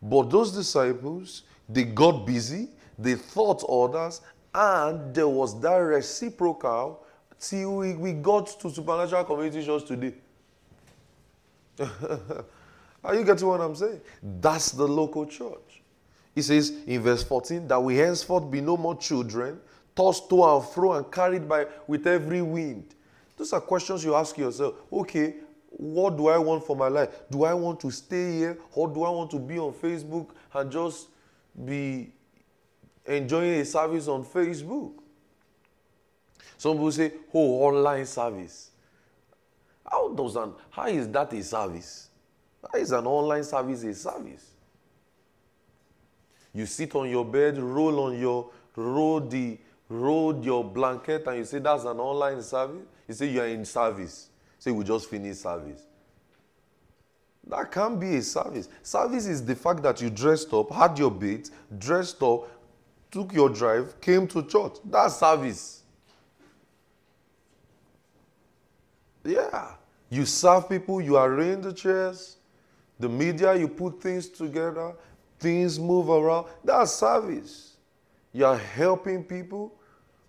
But 0.00 0.30
those 0.30 0.52
disciples, 0.52 1.42
they 1.68 1.82
got 1.82 2.24
busy, 2.24 2.68
they 2.96 3.16
thought 3.16 3.64
others, 3.68 4.20
and 4.54 5.12
there 5.12 5.26
was 5.26 5.60
that 5.60 5.74
reciprocal 5.74 7.04
till 7.40 7.78
we, 7.78 7.94
we 7.94 8.12
got 8.12 8.46
to 8.60 8.70
supernatural 8.70 9.24
community 9.24 9.64
church 9.66 9.86
today. 9.86 10.14
Are 13.04 13.14
you 13.16 13.24
getting 13.24 13.48
what 13.48 13.60
I'm 13.60 13.74
saying? 13.74 14.00
That's 14.40 14.70
the 14.70 14.86
local 14.86 15.26
church. 15.26 15.82
He 16.32 16.42
says 16.42 16.72
in 16.86 17.00
verse 17.02 17.24
14 17.24 17.66
that 17.66 17.80
we 17.80 17.96
henceforth 17.96 18.48
be 18.48 18.60
no 18.60 18.76
more 18.76 18.96
children, 18.96 19.58
tossed 19.96 20.30
to 20.30 20.44
and 20.44 20.64
fro 20.64 20.92
and 20.92 21.10
carried 21.10 21.48
by 21.48 21.66
with 21.88 22.06
every 22.06 22.42
wind. 22.42 22.94
Those 23.36 23.52
are 23.52 23.60
questions 23.60 24.04
you 24.04 24.14
ask 24.14 24.38
yourself. 24.38 24.74
Okay, 24.92 25.34
what 25.70 26.16
do 26.16 26.28
I 26.28 26.38
want 26.38 26.64
for 26.64 26.74
my 26.74 26.88
life? 26.88 27.10
Do 27.30 27.44
I 27.44 27.54
want 27.54 27.80
to 27.80 27.90
stay 27.90 28.38
here 28.38 28.58
or 28.72 28.88
do 28.88 29.04
I 29.04 29.10
want 29.10 29.30
to 29.32 29.38
be 29.38 29.58
on 29.58 29.72
Facebook 29.72 30.30
and 30.52 30.70
just 30.70 31.08
be 31.64 32.12
enjoying 33.06 33.60
a 33.60 33.64
service 33.64 34.08
on 34.08 34.24
Facebook? 34.24 34.92
Some 36.56 36.72
people 36.72 36.92
say, 36.92 37.12
oh, 37.32 37.62
online 37.62 38.06
service. 38.06 38.70
How 39.90 40.12
does 40.12 40.36
an, 40.36 40.52
how 40.70 40.86
is 40.88 41.08
that 41.08 41.32
a 41.32 41.42
service? 41.42 42.08
How 42.70 42.78
is 42.78 42.90
an 42.92 43.06
online 43.06 43.44
service 43.44 43.82
a 43.84 43.94
service? 43.94 44.44
You 46.52 46.66
sit 46.66 46.94
on 46.94 47.08
your 47.08 47.24
bed, 47.24 47.58
roll 47.58 48.00
on 48.00 48.18
your 48.18 48.50
roll 48.74 49.20
the 49.20 49.58
roll 49.88 50.42
your 50.44 50.64
blanket, 50.64 51.26
and 51.26 51.38
you 51.38 51.44
say 51.44 51.58
that's 51.58 51.84
an 51.84 51.98
online 51.98 52.42
service. 52.42 52.84
You 53.06 53.14
say 53.14 53.30
you 53.30 53.40
are 53.40 53.46
in 53.46 53.64
service. 53.64 54.28
Say 54.68 54.72
we 54.72 54.84
just 54.84 55.08
finished 55.08 55.40
service. 55.40 55.80
That 57.46 57.72
can't 57.72 57.98
be 57.98 58.16
a 58.16 58.22
service. 58.22 58.68
Service 58.82 59.26
is 59.26 59.42
the 59.42 59.54
fact 59.56 59.82
that 59.82 60.02
you 60.02 60.10
dressed 60.10 60.52
up, 60.52 60.70
had 60.70 60.98
your 60.98 61.10
bait, 61.10 61.50
dressed 61.78 62.22
up, 62.22 62.50
took 63.10 63.32
your 63.32 63.48
drive, 63.48 63.98
came 63.98 64.28
to 64.28 64.42
church. 64.42 64.74
That's 64.84 65.16
service. 65.16 65.84
Yeah. 69.24 69.68
You 70.10 70.26
serve 70.26 70.68
people, 70.68 71.00
you 71.00 71.16
arrange 71.16 71.64
the 71.64 71.72
chairs, 71.72 72.36
the 73.00 73.08
media, 73.08 73.54
you 73.54 73.68
put 73.68 74.02
things 74.02 74.28
together, 74.28 74.92
things 75.38 75.78
move 75.78 76.10
around. 76.10 76.48
That's 76.62 76.92
service. 76.92 77.78
You're 78.34 78.58
helping 78.58 79.24
people, 79.24 79.72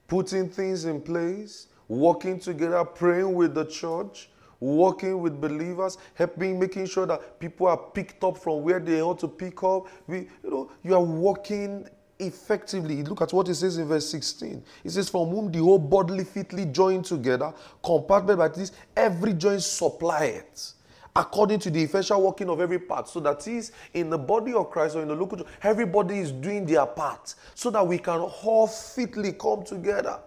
putting 0.08 0.48
things 0.48 0.86
in 0.86 1.01
place, 1.01 1.67
working 1.89 2.39
together, 2.39 2.86
praying 2.86 3.34
with 3.34 3.53
the 3.53 3.65
church, 3.65 4.29
working 4.62 5.19
with 5.19 5.41
believers, 5.41 5.98
helping, 6.13 6.60
making 6.60 6.86
sure 6.86 7.05
that 7.05 7.39
people 7.39 7.67
are 7.67 7.77
picked 7.77 8.24
up 8.24 8.38
from 8.38 8.63
where 8.63 8.79
they 8.79 9.01
ought 9.01 9.19
to 9.19 9.27
pick 9.27 9.62
up. 9.63 9.88
We, 10.08 10.29
you 10.43 10.50
know, 10.50 10.72
you 10.84 10.96
are 10.96 11.03
working 11.03 11.88
effectively. 12.19 13.03
Look 13.03 13.22
at 13.22 13.34
what 13.34 13.48
it 13.50 13.55
says 13.55 13.77
in 13.77 13.88
verse 13.88 14.10
16. 14.10 14.63
It 14.84 14.89
says, 14.91 15.10
From 15.10 15.29
whom 15.29 15.51
the 15.51 15.60
whole 15.60 15.79
bodily 15.79 16.24
fitly 16.24 16.65
joined 16.65 17.05
together, 17.05 17.53
compartment 17.84 18.39
by 18.39 18.50
this, 18.50 18.72
every 18.96 19.34
joint 19.34 19.63
supply 19.63 20.25
it. 20.25 20.74
According 21.15 21.60
to 21.62 21.72
the 21.72 21.81
effectual 21.81 22.22
working 22.22 22.50
of 22.50 22.62
every 22.62 22.79
part, 22.79 23.10
so 23.10 23.19
that 23.22 23.46
is 23.48 23.72
in 23.93 24.10
the 24.10 24.17
body 24.17 24.53
of 24.53 24.69
Christ 24.69 24.96
or 24.96 25.01
in 25.01 25.08
the 25.08 25.15
local 25.15 25.39
church, 25.39 25.48
everybody 25.63 26.19
is 26.19 26.31
doing 26.31 26.65
their 26.65 26.86
part, 26.86 27.34
so 27.55 27.72
that 27.72 27.86
we 27.86 27.98
can 27.98 28.19
all 28.19 28.67
fitly 28.67 29.34
come 29.34 29.63
together. 29.63 30.19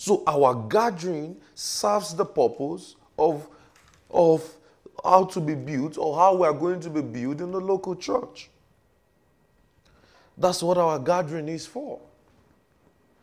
So 0.00 0.22
our 0.26 0.54
gathering 0.54 1.36
serves 1.54 2.14
the 2.14 2.24
purpose 2.24 2.96
of, 3.18 3.46
of 4.08 4.42
how 5.04 5.26
to 5.26 5.40
be 5.40 5.54
built 5.54 5.98
or 5.98 6.16
how 6.16 6.36
we 6.36 6.46
are 6.46 6.54
going 6.54 6.80
to 6.80 6.88
be 6.88 7.02
built 7.02 7.42
in 7.42 7.50
the 7.50 7.60
local 7.60 7.94
church. 7.94 8.48
That's 10.38 10.62
what 10.62 10.78
our 10.78 10.98
gathering 10.98 11.48
is 11.48 11.66
for. 11.66 12.00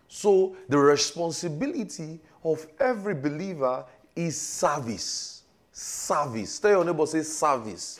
So, 0.07 0.55
the 0.69 0.77
responsibility 0.77 2.19
of 2.43 2.67
every 2.79 3.15
believer 3.15 3.83
is 4.15 4.39
service. 4.39 5.41
Service. 5.71 6.59
Tell 6.59 6.69
your 6.69 6.85
neighbor, 6.85 7.07
say 7.07 7.23
service. 7.23 7.99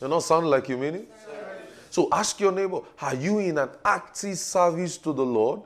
You 0.00 0.06
not 0.06 0.20
sound 0.20 0.46
like 0.46 0.68
you 0.68 0.76
mean 0.76 0.94
it? 0.94 1.12
So, 1.90 2.08
ask 2.12 2.38
your 2.38 2.52
neighbor, 2.52 2.78
are 3.02 3.16
you 3.16 3.40
in 3.40 3.58
an 3.58 3.70
active 3.84 4.38
service 4.38 4.98
to 4.98 5.12
the 5.12 5.24
Lord? 5.24 5.62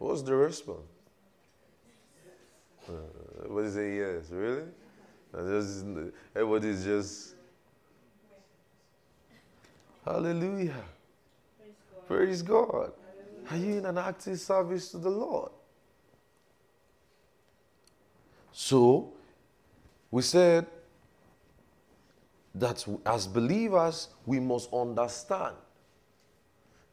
What's 0.00 0.22
the 0.22 0.34
response? 0.34 0.78
Uh, 2.88 2.92
everybody 3.44 3.70
say 3.70 3.96
yes. 3.96 4.30
Really? 4.30 4.62
everybody's 6.34 6.82
just 6.82 7.34
Hallelujah. 10.02 10.72
Praise 11.58 11.74
God. 11.92 12.06
Praise 12.08 12.42
God. 12.42 12.92
Are 13.50 13.56
you 13.58 13.76
in 13.76 13.84
an 13.84 13.98
active 13.98 14.40
service 14.40 14.90
to 14.92 14.98
the 14.98 15.10
Lord? 15.10 15.50
So, 18.52 19.12
we 20.10 20.22
said 20.22 20.66
that 22.54 22.86
as 23.04 23.26
believers, 23.26 24.08
we 24.24 24.40
must 24.40 24.72
understand 24.72 25.56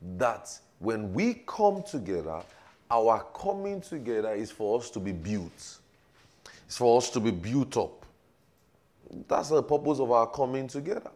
that 0.01 0.59
when 0.79 1.13
we 1.13 1.35
come 1.47 1.81
together, 1.81 2.43
our 2.89 3.25
coming 3.33 3.81
together 3.81 4.33
is 4.33 4.51
for 4.51 4.79
us 4.79 4.89
to 4.91 4.99
be 4.99 5.11
built. 5.11 5.79
It's 6.65 6.77
for 6.77 6.97
us 6.97 7.09
to 7.11 7.19
be 7.19 7.31
built 7.31 7.77
up. 7.77 8.05
That's 9.27 9.49
the 9.49 9.63
purpose 9.63 9.99
of 9.99 10.11
our 10.11 10.27
coming 10.27 10.67
together. 10.67 11.11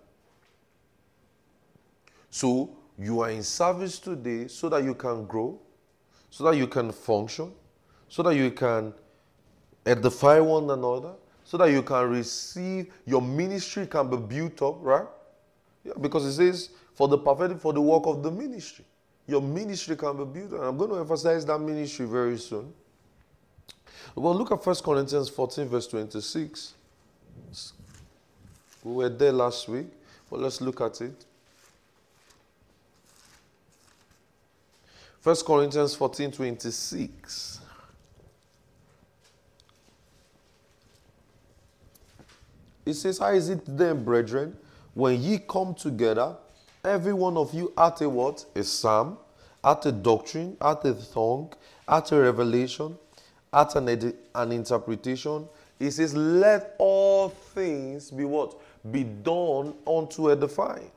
So 2.29 2.69
you 2.97 3.21
are 3.21 3.29
in 3.29 3.43
service 3.43 3.99
today 3.99 4.47
so 4.47 4.69
that 4.69 4.83
you 4.83 4.95
can 4.95 5.25
grow, 5.25 5.59
so 6.29 6.45
that 6.45 6.55
you 6.55 6.67
can 6.67 6.91
function, 6.91 7.51
so 8.07 8.23
that 8.23 8.35
you 8.35 8.51
can 8.51 8.93
edify 9.85 10.39
one 10.39 10.69
another, 10.69 11.13
so 11.43 11.57
that 11.57 11.71
you 11.71 11.81
can 11.81 12.09
receive, 12.09 12.93
your 13.05 13.21
ministry 13.21 13.87
can 13.87 14.09
be 14.09 14.17
built 14.17 14.61
up, 14.61 14.77
right? 14.79 15.07
Yeah, 15.83 15.93
because 15.99 16.25
it 16.25 16.33
says, 16.33 16.69
for 16.93 17.07
the 17.07 17.17
perfect, 17.17 17.59
for 17.59 17.73
the 17.73 17.81
work 17.81 18.03
of 18.05 18.23
the 18.23 18.31
ministry. 18.31 18.85
Your 19.27 19.41
ministry 19.41 19.95
can 19.95 20.17
be 20.17 20.39
built, 20.39 20.51
and 20.53 20.63
I'm 20.63 20.77
going 20.77 20.89
to 20.89 20.97
emphasize 20.97 21.45
that 21.45 21.59
ministry 21.59 22.05
very 22.05 22.37
soon. 22.37 22.73
Well, 24.15 24.35
look 24.35 24.51
at 24.51 24.65
1 24.65 24.75
Corinthians 24.77 25.29
14, 25.29 25.67
verse 25.67 25.87
26. 25.87 26.73
We 28.83 28.93
were 28.93 29.09
there 29.09 29.31
last 29.31 29.67
week, 29.69 29.87
but 30.29 30.39
let's 30.39 30.59
look 30.59 30.81
at 30.81 30.99
it. 31.01 31.25
1 35.23 35.35
Corinthians 35.45 35.95
14 35.95 36.31
26. 36.31 37.61
It 42.85 42.93
says, 42.95 43.19
How 43.19 43.29
is 43.29 43.49
it 43.49 43.61
then, 43.65 44.03
brethren, 44.03 44.57
when 44.93 45.21
ye 45.21 45.37
come 45.37 45.75
together, 45.75 46.35
every 46.83 47.13
one 47.13 47.37
of 47.37 47.53
you 47.53 47.73
at 47.77 48.01
a 48.01 48.09
what? 48.09 48.45
A 48.55 48.63
psalm, 48.63 49.17
at 49.63 49.85
a 49.85 49.91
doctrine, 49.91 50.57
at 50.61 50.83
a 50.85 50.93
tongue, 51.13 51.53
at 51.87 52.11
a 52.11 52.19
revelation, 52.19 52.97
at 53.53 53.75
an, 53.75 54.13
an 54.35 54.51
interpretation, 54.51 55.47
it 55.79 55.91
says, 55.91 56.13
Let 56.13 56.75
all 56.77 57.29
things 57.29 58.11
be 58.11 58.23
what? 58.23 58.55
Be 58.91 59.03
done 59.03 59.73
unto 59.85 60.31
edifying. 60.31 60.91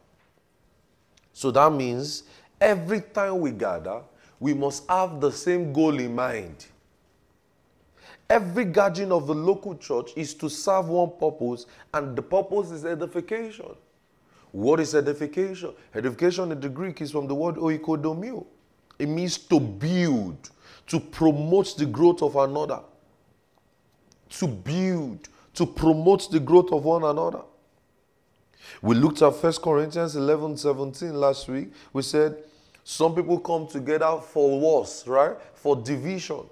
So 1.33 1.51
that 1.51 1.73
means 1.73 2.25
every 2.61 3.01
time 3.01 3.41
we 3.41 3.51
gather, 3.51 4.03
we 4.39 4.55
must 4.55 4.89
have 4.89 5.21
the 5.21 5.33
same 5.33 5.73
goal 5.73 5.99
in 5.99 6.15
mind. 6.15 6.67
Every 8.31 8.65
gathering 8.65 9.13
of 9.13 9.27
the 9.27 9.35
local 9.35 9.77
church 9.77 10.11
is 10.17 10.35
to 10.35 10.49
serve 10.49 10.89
one 10.89 11.13
purpose, 11.19 11.67
and 11.93 12.17
the 12.17 12.23
purpose 12.23 12.71
is 12.71 12.85
edification. 12.85 13.75
What 14.55 14.79
is 14.79 14.95
edification? 14.95 15.75
Edification 15.97 16.53
in 16.53 16.61
the 16.61 16.69
Greek 16.69 17.01
is 17.01 17.11
from 17.11 17.27
the 17.27 17.35
word 17.35 17.57
oikodomio. 17.57 18.47
It 19.01 19.09
means 19.09 19.37
to 19.37 19.59
build, 19.59 20.49
to 20.87 21.01
promote 21.01 21.77
the 21.77 21.87
growth 21.87 22.23
of 22.23 22.37
another. 22.37 22.79
To 24.39 24.47
build, 24.47 25.29
to 25.55 25.67
promote 25.67 26.31
the 26.31 26.39
growth 26.39 26.71
of 26.71 26.85
one 26.85 27.03
another. 27.03 27.41
We 28.81 28.95
looked 28.95 29.23
at 29.23 29.35
1 29.35 29.55
Corinthians 29.55 30.15
11 30.15 30.57
17 30.59 31.13
last 31.15 31.49
week. 31.49 31.73
We 31.93 32.03
said 32.03 32.37
some 32.85 33.13
people 33.13 33.41
come 33.41 33.67
together 33.67 34.21
for 34.23 34.61
wars, 34.61 35.03
right? 35.09 35.35
For 35.55 35.75
division. 35.75 36.45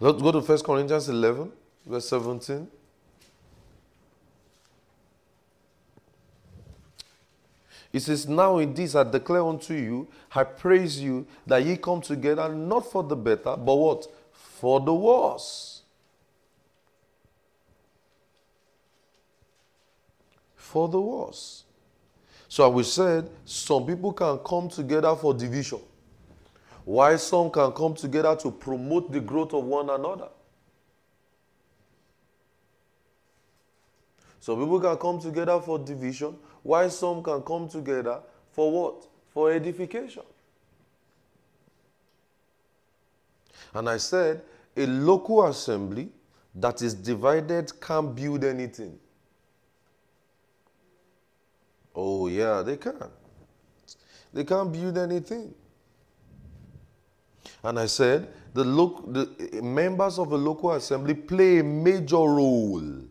Let's 0.00 0.20
go 0.20 0.32
to 0.32 0.40
1 0.40 0.58
Corinthians 0.62 1.08
11, 1.08 1.52
verse 1.86 2.08
17. 2.08 2.68
It 7.98 8.02
says, 8.02 8.28
Now 8.28 8.58
in 8.58 8.74
this 8.74 8.94
I 8.94 9.02
declare 9.02 9.44
unto 9.44 9.74
you, 9.74 10.06
I 10.32 10.44
praise 10.44 11.00
you 11.00 11.26
that 11.44 11.64
ye 11.64 11.76
come 11.76 12.00
together 12.00 12.48
not 12.48 12.88
for 12.92 13.02
the 13.02 13.16
better, 13.16 13.56
but 13.56 13.74
what? 13.74 14.06
For 14.30 14.78
the 14.78 14.94
worse. 14.94 15.82
For 20.54 20.88
the 20.88 21.00
worse. 21.00 21.64
So 22.48 22.70
we 22.70 22.84
said 22.84 23.28
some 23.44 23.84
people 23.84 24.12
can 24.12 24.38
come 24.46 24.68
together 24.68 25.16
for 25.16 25.34
division, 25.34 25.80
while 26.84 27.18
some 27.18 27.50
can 27.50 27.72
come 27.72 27.94
together 27.96 28.36
to 28.36 28.52
promote 28.52 29.10
the 29.10 29.18
growth 29.18 29.52
of 29.54 29.64
one 29.64 29.90
another. 29.90 30.28
Some 34.38 34.60
people 34.60 34.78
can 34.78 34.96
come 34.98 35.18
together 35.18 35.60
for 35.60 35.80
division, 35.80 36.36
while 36.68 36.90
some 36.90 37.22
can 37.22 37.40
come 37.40 37.66
together 37.66 38.20
for 38.52 38.70
what? 38.70 39.06
For 39.32 39.50
edification. 39.50 40.22
And 43.72 43.88
I 43.88 43.96
said, 43.96 44.42
a 44.76 44.84
local 44.84 45.46
assembly 45.46 46.10
that 46.54 46.82
is 46.82 46.92
divided 46.92 47.72
can't 47.80 48.14
build 48.14 48.44
anything. 48.44 48.98
Oh, 51.96 52.28
yeah, 52.28 52.60
they 52.60 52.76
can. 52.76 53.10
They 54.34 54.44
can't 54.44 54.70
build 54.70 54.98
anything. 54.98 55.54
And 57.64 57.80
I 57.80 57.86
said, 57.86 58.28
the, 58.52 58.64
lo- 58.64 59.04
the 59.08 59.30
eh, 59.54 59.62
members 59.62 60.18
of 60.18 60.32
a 60.32 60.36
local 60.36 60.72
assembly 60.72 61.14
play 61.14 61.60
a 61.60 61.64
major 61.64 62.16
role 62.16 63.08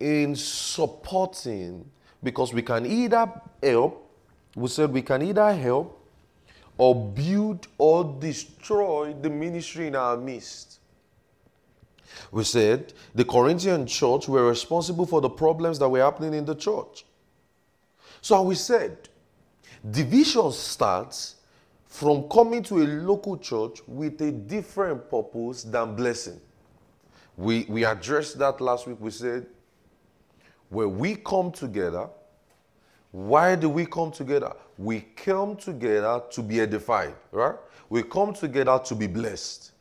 in 0.00 0.34
supporting 0.34 1.88
because 2.22 2.52
we 2.52 2.62
can 2.62 2.86
either 2.86 3.30
help, 3.62 4.10
we 4.54 4.68
said 4.68 4.92
we 4.92 5.02
can 5.02 5.22
either 5.22 5.52
help 5.54 6.06
or 6.78 6.94
build 6.94 7.68
or 7.78 8.16
destroy 8.18 9.14
the 9.14 9.30
ministry 9.30 9.86
in 9.86 9.96
our 9.96 10.16
midst. 10.16 10.80
We 12.30 12.44
said 12.44 12.92
the 13.14 13.24
Corinthian 13.24 13.86
church 13.86 14.28
were 14.28 14.48
responsible 14.48 15.06
for 15.06 15.20
the 15.20 15.30
problems 15.30 15.78
that 15.78 15.88
were 15.88 16.02
happening 16.02 16.34
in 16.34 16.44
the 16.44 16.54
church. 16.54 17.04
So 18.20 18.42
we 18.42 18.54
said 18.54 19.08
division 19.88 20.52
starts 20.52 21.36
from 21.86 22.28
coming 22.28 22.62
to 22.64 22.78
a 22.78 22.86
local 22.86 23.38
church 23.38 23.80
with 23.86 24.20
a 24.20 24.32
different 24.32 25.08
purpose 25.10 25.62
than 25.62 25.94
blessing. 25.94 26.40
We, 27.36 27.66
we 27.68 27.84
addressed 27.84 28.38
that 28.38 28.60
last 28.60 28.86
week. 28.86 28.96
We 29.00 29.10
said 29.10 29.46
where 30.68 30.88
we 30.88 31.16
come 31.16 31.52
together, 31.52 32.08
why 33.12 33.54
do 33.54 33.68
we 33.68 33.86
come 33.86 34.10
together? 34.10 34.52
We 34.78 35.00
come 35.00 35.56
together 35.56 36.22
to 36.30 36.42
be 36.42 36.60
edified, 36.60 37.14
right? 37.32 37.54
We 37.88 38.02
come 38.02 38.34
together 38.34 38.78
to 38.84 38.94
be 38.94 39.06
blessed. 39.06 39.72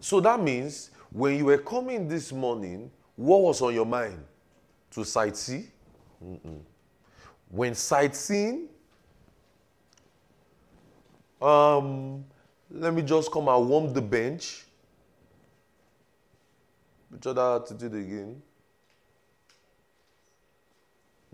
So 0.00 0.20
that 0.20 0.40
means 0.40 0.90
when 1.12 1.36
you 1.36 1.44
were 1.44 1.58
coming 1.58 2.08
this 2.08 2.32
morning, 2.32 2.90
what 3.16 3.42
was 3.42 3.62
on 3.62 3.74
your 3.74 3.86
mind? 3.86 4.24
To 4.92 5.00
sightsee? 5.00 5.66
Mm-mm. 6.24 6.60
When 7.48 7.74
sightseeing, 7.74 8.68
um, 11.40 12.24
let 12.70 12.92
me 12.92 13.02
just 13.02 13.30
come 13.30 13.48
and 13.48 13.68
warm 13.68 13.92
the 13.92 14.02
bench. 14.02 14.64
Which 17.10 17.26
other 17.26 17.62
attitude 17.62 17.94
again? 17.94 18.42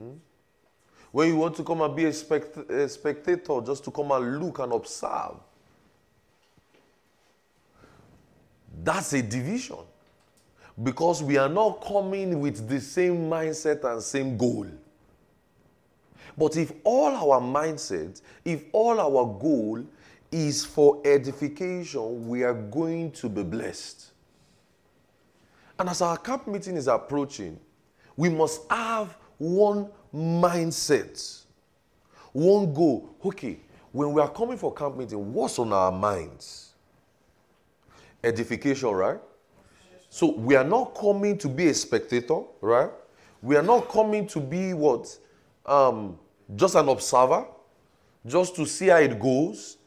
Hmm? 0.01 0.17
When 1.13 1.29
you 1.29 1.37
want 1.37 1.57
to 1.57 1.65
come 1.65 1.81
and 1.83 1.95
be 1.95 2.05
a, 2.05 2.13
spect- 2.13 2.71
a 2.71 2.89
spectator, 2.89 3.61
just 3.61 3.85
to 3.85 3.91
come 3.91 4.13
and 4.13 4.41
look 4.41 4.61
and 4.61 4.73
observe. 4.73 5.37
That's 8.83 9.13
a 9.13 9.23
division. 9.23 9.79
Because 10.81 11.23
we 11.23 11.37
are 11.37 11.49
not 11.49 11.85
coming 11.85 12.41
with 12.41 12.69
the 12.69 12.81
same 12.81 13.29
mindset 13.29 13.85
and 13.85 14.01
same 14.03 14.39
goal. 14.39 14.67
But 16.39 16.57
if 16.57 16.73
all 16.85 17.11
our 17.11 17.41
mindset, 17.41 18.23
if 18.45 18.65
all 18.73 18.99
our 19.01 19.27
goal 19.39 19.85
is 20.31 20.65
for 20.65 21.03
edification, 21.05 22.29
we 22.29 22.45
are 22.45 22.55
going 22.55 23.11
to 23.13 23.29
be 23.29 23.43
blessed. 23.43 24.13
And 25.79 25.89
as 25.89 26.01
our 26.01 26.17
camp 26.17 26.47
meeting 26.47 26.77
is 26.77 26.87
approaching, 26.87 27.59
we 28.17 28.29
must 28.29 28.71
have 28.71 29.17
one 29.41 29.89
mindset, 30.15 31.45
one 32.33 32.73
goal. 32.75 33.09
Okay, 33.25 33.59
when 33.91 34.13
we 34.13 34.21
are 34.21 34.29
coming 34.29 34.59
for 34.59 34.73
camp 34.73 34.99
meeting, 34.99 35.33
what's 35.33 35.59
on 35.59 35.73
our 35.73 35.91
minds? 35.91 36.75
Edification, 38.23 38.91
right? 38.91 39.19
So 40.11 40.33
we 40.33 40.57
are 40.57 40.65
not 40.65 40.95
coming 40.95 41.39
to 41.39 41.49
be 41.49 41.69
a 41.69 41.75
spectator, 41.75 42.43
right? 42.61 42.91
We 43.41 43.57
are 43.57 43.63
not 43.63 43.89
coming 43.89 44.27
to 44.27 44.41
be 44.41 44.75
what? 44.75 45.17
Um, 45.65 46.19
just 46.55 46.75
an 46.75 46.89
observer, 46.89 47.47
just 48.27 48.55
to 48.57 48.67
see 48.67 48.89
how 48.89 48.99
it 48.99 49.19
goes, 49.19 49.79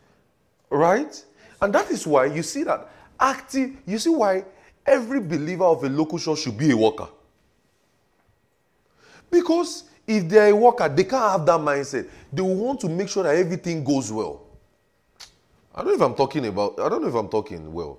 right? 0.72 1.24
And 1.62 1.74
that 1.76 1.92
is 1.92 2.08
why 2.08 2.26
you 2.26 2.42
see 2.42 2.64
that 2.64 2.90
active, 3.20 3.78
you 3.86 4.00
see 4.00 4.10
why 4.10 4.46
every 4.86 5.20
believer 5.20 5.66
of 5.66 5.84
a 5.84 5.90
local 5.90 6.18
church 6.18 6.40
should 6.40 6.58
be 6.58 6.72
a 6.72 6.78
worker. 6.78 7.08
Because 9.34 9.86
if 10.06 10.30
they're 10.30 10.52
a 10.52 10.56
worker, 10.56 10.88
they 10.88 11.06
can't 11.06 11.32
have 11.32 11.46
that 11.48 11.60
mindset. 11.60 12.08
They 12.32 12.44
want 12.44 12.80
to 12.82 12.88
make 12.88 13.10
sure 13.10 13.24
that 13.24 13.36
everything 13.36 13.84
goes 13.84 14.12
well. 14.12 14.44
I 15.74 15.80
don't 15.80 15.88
know 15.88 15.94
if 15.96 16.02
I'm 16.02 16.14
talking 16.14 16.46
about, 16.46 16.80
I 16.80 16.88
don't 16.88 17.02
know 17.02 17.08
if 17.08 17.16
I'm 17.16 17.30
talking 17.30 17.74
well. 17.74 17.98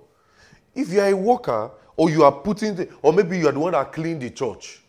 If 0.73 0.87
you're 0.93 1.07
a 1.07 1.13
worker, 1.13 1.71
or 1.97 2.09
you 2.09 2.23
are 2.23 2.31
putting, 2.31 2.75
the, 2.75 2.89
or 3.01 3.11
maybe 3.11 3.37
you 3.37 3.49
are 3.49 3.51
the 3.51 3.59
one 3.59 3.73
that 3.73 3.91
cleaned 3.91 4.21
the 4.21 4.29
church, 4.29 4.81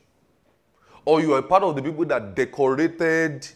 or 1.05 1.21
you 1.21 1.35
are 1.35 1.43
part 1.43 1.65
of 1.65 1.75
the 1.75 1.83
people 1.83 2.05
that 2.05 2.37
decorated 2.37 3.49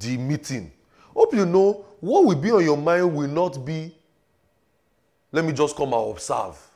the 0.00 0.16
meeting. 0.16 0.72
Hope 1.14 1.34
you 1.34 1.46
know 1.46 1.84
what 2.00 2.24
will 2.24 2.34
be 2.34 2.50
on 2.50 2.64
your 2.64 2.76
mind 2.76 3.14
will 3.14 3.28
not 3.28 3.64
be, 3.64 3.94
let 5.30 5.44
me 5.44 5.52
just 5.52 5.76
come 5.76 5.92
and 5.92 6.10
observe. 6.10 6.67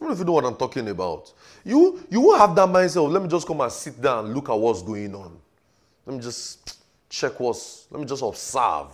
I 0.00 0.04
don't 0.04 0.08
know 0.08 0.12
if 0.12 0.18
you 0.20 0.24
know 0.24 0.32
what 0.32 0.44
I'm 0.44 0.56
talking 0.56 0.88
about. 0.88 1.32
You 1.64 2.04
you 2.08 2.20
won't 2.20 2.40
have 2.40 2.54
that 2.54 2.68
mindset 2.68 3.04
of 3.04 3.10
let 3.10 3.22
me 3.22 3.28
just 3.28 3.46
come 3.46 3.60
and 3.60 3.72
sit 3.72 4.00
down 4.00 4.32
look 4.32 4.48
at 4.48 4.54
what's 4.58 4.82
going 4.82 5.14
on. 5.14 5.36
Let 6.06 6.16
me 6.16 6.22
just 6.22 6.78
check 7.08 7.38
what's, 7.40 7.86
let 7.90 8.00
me 8.00 8.06
just 8.06 8.22
observe. 8.22 8.92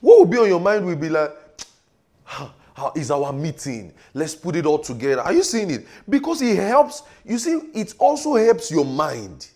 What 0.00 0.18
will 0.18 0.26
be 0.26 0.38
on 0.38 0.48
your 0.48 0.60
mind 0.60 0.84
will 0.84 0.96
be 0.96 1.08
like, 1.08 1.30
how 2.24 2.92
is 2.94 3.10
our 3.10 3.32
meeting? 3.32 3.92
Let's 4.14 4.34
put 4.34 4.56
it 4.56 4.66
all 4.66 4.78
together. 4.78 5.22
Are 5.22 5.32
you 5.32 5.42
seeing 5.42 5.70
it? 5.70 5.86
Because 6.08 6.42
it 6.42 6.56
helps, 6.56 7.02
you 7.24 7.38
see, 7.38 7.58
it 7.74 7.94
also 7.98 8.34
helps 8.34 8.70
your 8.70 8.84
mind. 8.84 9.48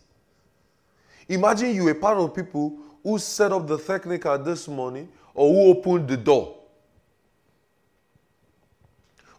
Imagine 1.29 1.75
you 1.75 1.85
were 1.85 1.95
part 1.95 2.19
of 2.19 2.35
people 2.35 2.79
who 3.03 3.19
set 3.19 3.53
up 3.53 3.67
the 3.67 3.79
technical 3.79 4.39
this 4.39 4.67
morning 4.69 5.09
or 5.35 5.53
who 5.53 5.79
opened 5.79 6.09
the 6.09 6.17
door 6.17 6.57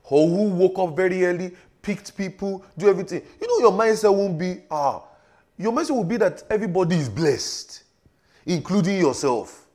or 0.03 0.27
who 0.27 0.49
woke 0.49 0.77
up 0.79 0.95
very 0.95 1.25
early, 1.25 1.51
picked 1.81 2.15
people, 2.15 2.63
do 2.77 2.89
everything. 2.89 3.21
You 3.41 3.47
know, 3.47 3.69
your 3.69 3.77
mindset 3.77 4.15
won't 4.15 4.37
be, 4.37 4.61
ah, 4.69 5.03
your 5.57 5.71
mindset 5.71 5.91
will 5.91 6.03
be 6.03 6.17
that 6.17 6.43
everybody 6.49 6.95
is 6.95 7.09
blessed, 7.09 7.83
including 8.45 8.99
yourself. 8.99 9.67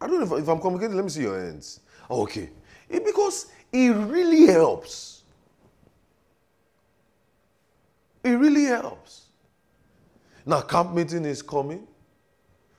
I 0.00 0.06
don't 0.06 0.20
know 0.20 0.36
if, 0.36 0.42
if 0.42 0.48
I'm 0.48 0.60
communicating, 0.60 0.96
let 0.96 1.04
me 1.04 1.10
see 1.10 1.22
your 1.22 1.38
hands. 1.38 1.80
Okay. 2.10 2.50
It, 2.88 3.04
because 3.04 3.46
it 3.72 3.90
really 3.90 4.46
helps. 4.46 5.22
It 8.24 8.30
really 8.30 8.64
helps. 8.64 9.26
Now, 10.44 10.60
camp 10.62 10.92
meeting 10.92 11.24
is 11.24 11.42
coming. 11.42 11.86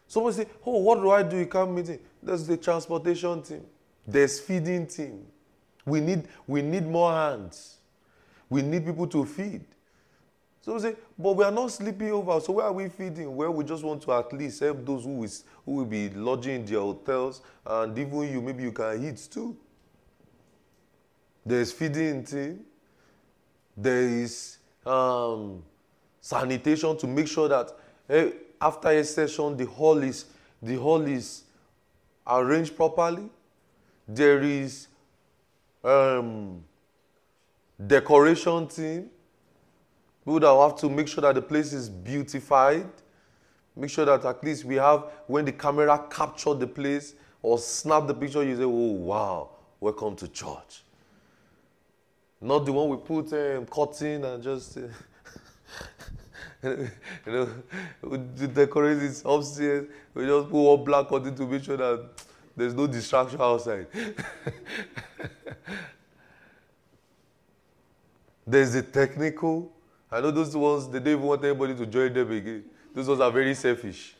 Someone 0.08 0.34
say, 0.34 0.46
Oh, 0.66 0.80
what 0.80 1.00
do 1.00 1.12
I 1.12 1.24
do 1.24 1.38
in 1.38 1.50
camp 1.50 1.72
meeting? 1.72 2.00
There's 2.22 2.46
the 2.46 2.58
transportation 2.58 3.42
team, 3.42 3.66
there's 4.06 4.40
feeding 4.40 4.88
team. 4.88 5.26
We 5.86 6.00
need, 6.00 6.28
we 6.48 6.62
need 6.62 6.86
more 6.88 7.12
hands. 7.12 7.78
We 8.50 8.62
need 8.62 8.86
people 8.86 9.08
to 9.08 9.26
feed. 9.26 9.64
So 10.62 10.76
we 10.76 10.80
say, 10.80 10.96
but 11.18 11.36
we 11.36 11.44
are 11.44 11.52
not 11.52 11.72
sleeping 11.72 12.12
over. 12.12 12.40
So 12.40 12.54
where 12.54 12.68
are 12.68 12.74
we 12.74 12.88
feeding? 12.88 13.36
Well, 13.36 13.52
we 13.52 13.64
just 13.64 13.84
want 13.84 14.04
to 14.04 14.14
at 14.14 14.32
least 14.32 14.60
help 14.60 14.86
those 14.86 15.06
who 15.06 15.24
is 15.24 15.44
who 15.66 15.72
will 15.74 15.86
be 15.86 16.10
lodging 16.10 16.56
in 16.56 16.66
their 16.66 16.80
hotels, 16.80 17.42
and 17.66 17.98
even 17.98 18.32
you, 18.32 18.42
maybe 18.42 18.64
you 18.64 18.72
can 18.72 19.04
eat 19.04 19.28
too. 19.32 19.58
There 21.44 21.62
is 21.62 21.72
feeding 21.72 22.24
team. 22.24 22.64
There 23.76 24.04
is 24.04 24.60
um, 24.86 25.64
sanitation 26.20 26.96
to 26.98 27.08
make 27.08 27.28
sure 27.28 27.48
that 27.48 27.72
hey, 28.08 28.34
after 28.62 28.90
a 28.90 29.04
session 29.04 29.58
the 29.58 29.66
hall 29.66 29.98
is 30.04 30.26
the 30.62 30.76
hall 30.76 31.02
is 31.02 31.44
arranged 32.28 32.76
properly. 32.76 33.30
There 34.08 34.44
is 34.44 34.88
um, 35.84 36.64
decoration 37.86 38.68
team. 38.68 39.10
People 40.24 40.40
that 40.40 40.56
have 40.56 40.76
to 40.78 40.90
make 40.90 41.08
sure 41.08 41.22
that 41.22 41.36
the 41.36 41.42
place 41.42 41.74
is 41.74 41.90
beautified. 41.90 42.88
Make 43.76 43.90
sure 43.90 44.06
that 44.06 44.24
at 44.26 44.44
least 44.44 44.66
we 44.66 44.76
have, 44.76 45.06
when 45.28 45.46
the 45.46 45.52
camera 45.52 46.06
capture 46.10 46.54
the 46.54 46.68
place 46.68 47.16
or 47.42 47.58
snap 47.58 48.06
the 48.06 48.14
picture, 48.14 48.44
you 48.44 48.56
say, 48.56 48.64
oh, 48.64 48.68
wow, 48.68 49.50
welcome 49.80 50.16
to 50.18 50.28
church. 50.28 50.84
Not 52.40 52.66
the 52.66 52.74
one 52.74 52.90
we 52.90 52.98
put 52.98 53.34
um, 53.34 53.66
cotton 53.66 54.26
and 54.26 54.44
just, 54.44 54.78
uh, 54.78 54.82
you 56.68 56.90
know, 57.26 57.50
we 58.02 58.18
decorate 58.48 58.98
it 59.02 59.22
upstairs. 59.26 59.88
We 60.14 60.26
just 60.26 60.50
put 60.50 60.62
one 60.62 60.84
black 60.84 61.08
cotton 61.08 61.36
to 61.36 61.48
make 61.48 61.64
sure 61.64 61.78
that 61.78 62.10
there's 62.56 62.74
no 62.74 62.88
distraction 62.88 63.42
outside. 63.42 63.88
There's 68.46 68.74
the 68.74 68.82
technical. 68.82 69.72
I 70.12 70.20
know 70.20 70.32
those 70.32 70.56
ones, 70.56 70.88
they 70.90 71.00
don't 71.00 71.08
even 71.08 71.22
want 71.22 71.44
anybody 71.44 71.74
to 71.76 71.86
join 71.86 72.14
them 72.14 72.32
again. 72.32 72.66
Those 72.94 73.08
ones 73.08 73.22
are 73.22 73.32
very 73.32 73.56
selfish. 73.56 74.16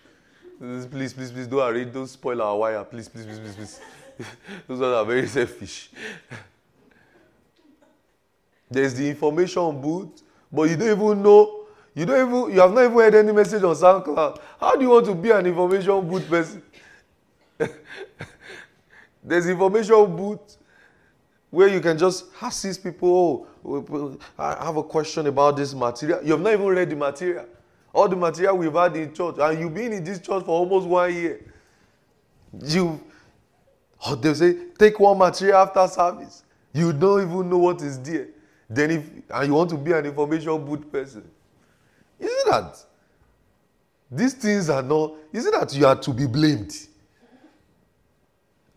Please, 0.58 1.14
please, 1.14 1.32
please, 1.32 1.48
don't 1.48 1.70
arrange, 1.70 1.92
don't 1.94 2.08
spoil 2.08 2.42
our 2.42 2.58
wire. 2.58 2.84
Please, 2.86 3.10
please, 3.10 3.26
please, 3.26 3.40
please, 3.40 3.56
please. 3.56 3.80
those 4.68 4.80
ones 4.80 4.94
are 4.94 5.06
very 5.06 5.28
selfish. 5.28 5.90
There's 8.70 8.94
the 8.94 9.10
information 9.10 9.82
booth, 9.82 10.22
but 10.50 10.70
you 10.70 10.78
don't 10.78 10.92
even 10.92 11.22
know. 11.24 11.66
You 11.94 12.06
don't 12.06 12.28
even. 12.28 12.56
You 12.56 12.62
have 12.62 12.74
not 12.74 12.86
even 12.86 12.98
heard 12.98 13.16
any 13.16 13.34
message 13.34 13.64
on 13.64 13.76
SoundCloud. 13.76 14.40
How 14.62 14.76
do 14.76 14.82
you 14.82 14.90
want 14.92 15.08
to 15.08 15.16
be 15.16 15.32
an 15.32 15.46
information 15.46 16.08
booth 16.08 16.30
person? 16.30 16.64
There's 19.24 19.48
information 19.48 20.16
booth 20.16 20.58
where 21.50 21.68
you 21.68 21.80
can 21.80 21.98
just 21.98 22.26
assist 22.42 22.84
people. 22.84 23.48
Oh, 23.64 24.18
I 24.38 24.66
have 24.66 24.78
a 24.78 24.84
question 24.84 25.28
about 25.28 25.58
this 25.58 25.74
material. 25.74 26.24
You 26.24 26.32
have 26.32 26.42
not 26.42 26.54
even 26.54 26.66
read 26.68 26.90
the 26.90 26.96
material. 26.96 27.46
All 27.94 28.08
the 28.08 28.16
material 28.16 28.58
we've 28.58 28.74
had 28.74 28.96
in 28.96 29.14
church, 29.14 29.36
and 29.38 29.60
you've 29.60 29.74
been 29.74 29.92
in 29.92 30.04
this 30.04 30.20
church 30.20 30.46
for 30.46 30.52
almost 30.52 30.88
one 30.88 31.14
year. 31.14 31.42
You, 32.64 33.02
oh, 34.06 34.16
they 34.16 34.34
say, 34.34 34.58
take 34.80 35.00
one 35.00 35.18
material 35.18 35.58
after 35.58 35.88
service. 35.88 36.44
You 36.74 36.94
don't 36.94 37.22
even 37.22 37.50
know 37.50 37.58
what 37.58 37.82
is 37.82 38.00
there. 38.00 38.28
Then, 38.70 38.92
if 38.92 39.10
and 39.30 39.48
you 39.48 39.54
want 39.54 39.70
to 39.72 39.78
be 39.78 39.92
an 39.92 40.06
information 40.06 40.66
booth 40.66 40.90
person, 40.90 41.30
isn't 42.18 42.50
that? 42.50 42.82
These 44.10 44.34
things 44.36 44.70
are 44.70 44.82
not. 44.82 45.14
Isn't 45.34 45.52
that 45.52 45.74
you 45.76 45.86
are 45.86 45.96
to 45.98 46.14
be 46.14 46.26
blamed? 46.26 46.74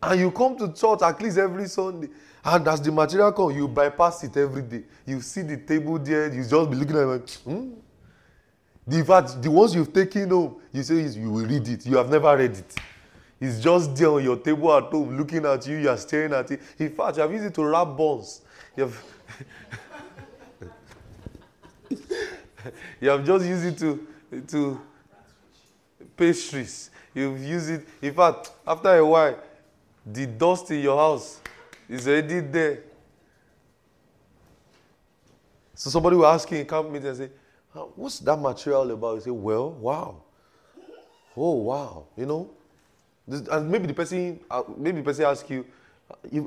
And 0.05 0.19
you 0.19 0.31
come 0.31 0.57
to 0.57 0.71
church 0.73 1.01
at 1.01 1.21
least 1.21 1.37
every 1.37 1.67
Sunday. 1.67 2.09
And 2.43 2.67
as 2.67 2.81
the 2.81 2.91
material 2.91 3.31
comes, 3.31 3.55
you 3.55 3.67
bypass 3.67 4.23
it 4.23 4.37
every 4.37 4.61
day. 4.61 4.83
You 5.05 5.19
see 5.21 5.41
the 5.41 5.57
table 5.57 5.97
there, 5.97 6.31
you 6.33 6.43
just 6.43 6.69
be 6.69 6.75
looking 6.75 6.97
at 6.97 7.07
it. 7.07 7.39
Hmm? 7.43 7.69
The 8.87 9.03
fact, 9.03 9.41
the 9.41 9.49
ones 9.49 9.73
you've 9.73 9.91
taken 9.91 10.29
home, 10.29 10.57
you 10.71 10.83
say 10.83 11.01
you 11.01 11.31
will 11.31 11.45
read 11.45 11.67
it. 11.67 11.85
You 11.87 11.97
have 11.97 12.09
never 12.09 12.37
read 12.37 12.51
it. 12.51 12.75
It's 13.41 13.59
just 13.59 13.95
there 13.95 14.09
on 14.09 14.23
your 14.23 14.37
table 14.37 14.71
at 14.77 14.83
home, 14.83 15.17
looking 15.17 15.43
at 15.45 15.65
you. 15.67 15.77
You 15.77 15.89
are 15.89 15.97
staring 15.97 16.33
at 16.33 16.51
it. 16.51 16.61
In 16.77 16.89
fact, 16.91 17.17
you 17.17 17.23
have 17.23 17.31
used 17.31 17.45
it 17.45 17.53
to 17.55 17.65
wrap 17.65 17.97
buns. 17.97 18.41
You 18.77 18.83
have, 18.83 19.03
you 23.01 23.09
have 23.09 23.25
just 23.25 23.45
used 23.45 23.65
it 23.65 23.77
to 23.79 24.07
to 24.47 24.79
pastries. 26.15 26.89
You've 27.13 27.41
used 27.43 27.69
it. 27.69 27.87
In 28.01 28.13
fact, 28.13 28.51
after 28.67 28.95
a 28.95 29.05
while, 29.05 29.37
the 30.05 30.27
dust 30.27 30.69
in 30.71 30.81
your 30.81 30.97
house 30.97 31.41
is 31.89 32.07
already 32.07 32.39
there. 32.41 32.83
So 35.73 35.89
somebody 35.89 36.15
will 36.15 36.27
ask 36.27 36.49
you 36.51 36.59
in 36.59 36.65
camp 36.65 36.89
meeting 36.89 37.09
and 37.09 37.17
say, 37.17 37.29
What's 37.95 38.19
that 38.19 38.37
material 38.37 38.91
about? 38.91 39.15
You 39.15 39.21
say, 39.21 39.31
Well, 39.31 39.71
wow. 39.71 40.21
Oh, 41.35 41.53
wow. 41.55 42.05
You 42.15 42.25
know? 42.25 42.49
And 43.27 43.69
maybe 43.69 43.87
the 43.87 43.93
person, 43.93 44.39
uh, 44.49 44.63
maybe 44.77 44.99
the 44.99 45.03
person 45.03 45.25
asks 45.25 45.49
you, 45.49 45.65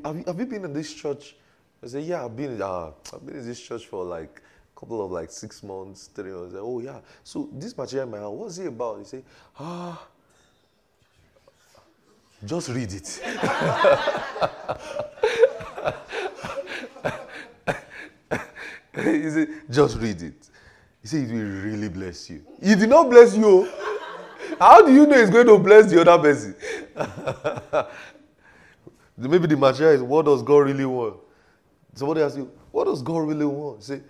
have, 0.05 0.17
you, 0.17 0.25
have 0.27 0.39
you 0.39 0.47
been 0.47 0.65
in 0.65 0.73
this 0.73 0.95
church? 0.95 1.37
I 1.83 1.89
say, 1.89 2.01
Yeah, 2.01 2.25
I've 2.25 2.37
been, 2.37 2.63
uh, 2.63 2.93
I've 3.13 3.27
been 3.27 3.37
in 3.37 3.47
this 3.47 3.61
church 3.61 3.87
for 3.87 4.05
like 4.05 4.41
a 4.75 4.81
couple 4.81 5.05
of 5.05 5.11
like 5.11 5.31
six 5.31 5.63
months, 5.63 6.07
three 6.15 6.31
months. 6.31 6.55
Say, 6.55 6.61
oh, 6.61 6.81
yeah. 6.81 7.01
So 7.25 7.51
this 7.53 7.77
material 7.77 8.07
in 8.15 8.21
my 8.23 8.27
what's 8.29 8.57
it 8.59 8.69
about? 8.69 8.99
You 8.99 9.05
say, 9.05 9.23
Ah, 9.59 10.07
just 12.45 12.69
read 12.69 12.93
it. 12.93 13.09
he 18.95 19.31
said, 19.31 19.49
just 19.71 19.99
read 19.99 20.23
it. 20.23 20.49
He 21.03 21.09
said, 21.09 21.29
it 21.29 21.33
will 21.33 21.63
really 21.63 21.89
bless 21.89 22.31
you. 22.31 22.45
He 22.63 22.75
did 22.75 22.89
not 22.89 23.11
bless 23.11 23.37
you. 23.37 23.69
How 24.59 24.85
do 24.85 24.93
you 24.93 25.07
know 25.07 25.17
it's 25.17 25.31
going 25.31 25.47
to 25.47 25.59
bless 25.59 25.91
the 25.91 26.01
other 26.01 26.23
person? 26.23 26.55
Maybe 29.17 29.47
the 29.47 29.57
material 29.57 29.95
is 29.95 30.03
what 30.03 30.27
does 30.27 30.43
God 30.43 30.59
really 30.59 30.85
want? 30.85 31.17
Somebody 31.95 32.23
asks 32.23 32.37
you, 32.37 32.51
what 32.71 32.85
does 32.85 33.03
God 33.03 33.19
really 33.19 33.45
want? 33.45 33.83
Say, 33.83 34.01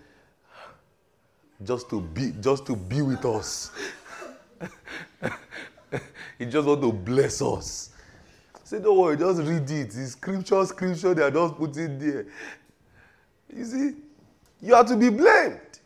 just 1.65 1.89
to 1.91 2.01
be, 2.01 2.33
just 2.41 2.67
to 2.67 2.77
be 2.77 3.03
with 3.03 3.25
us. 3.25 3.71
he 6.39 6.47
just 6.47 6.67
want 6.67 6.83
to 6.83 6.93
bless 6.93 7.43
us. 7.43 7.91
Say, 8.69 8.81
don't 8.81 8.99
worry, 8.99 9.17
just 9.17 9.41
read 9.41 9.71
it. 9.71 9.97
It's 9.97 10.13
scripture, 10.13 10.63
scripture, 10.67 11.15
they 11.15 11.23
are 11.23 11.31
just 11.31 11.55
putting 11.55 11.99
there. 11.99 12.27
You 13.51 13.65
see, 13.65 13.95
you 14.61 14.75
are 14.75 14.85
to 14.85 14.95
be 14.95 15.09
blamed. 15.09 15.81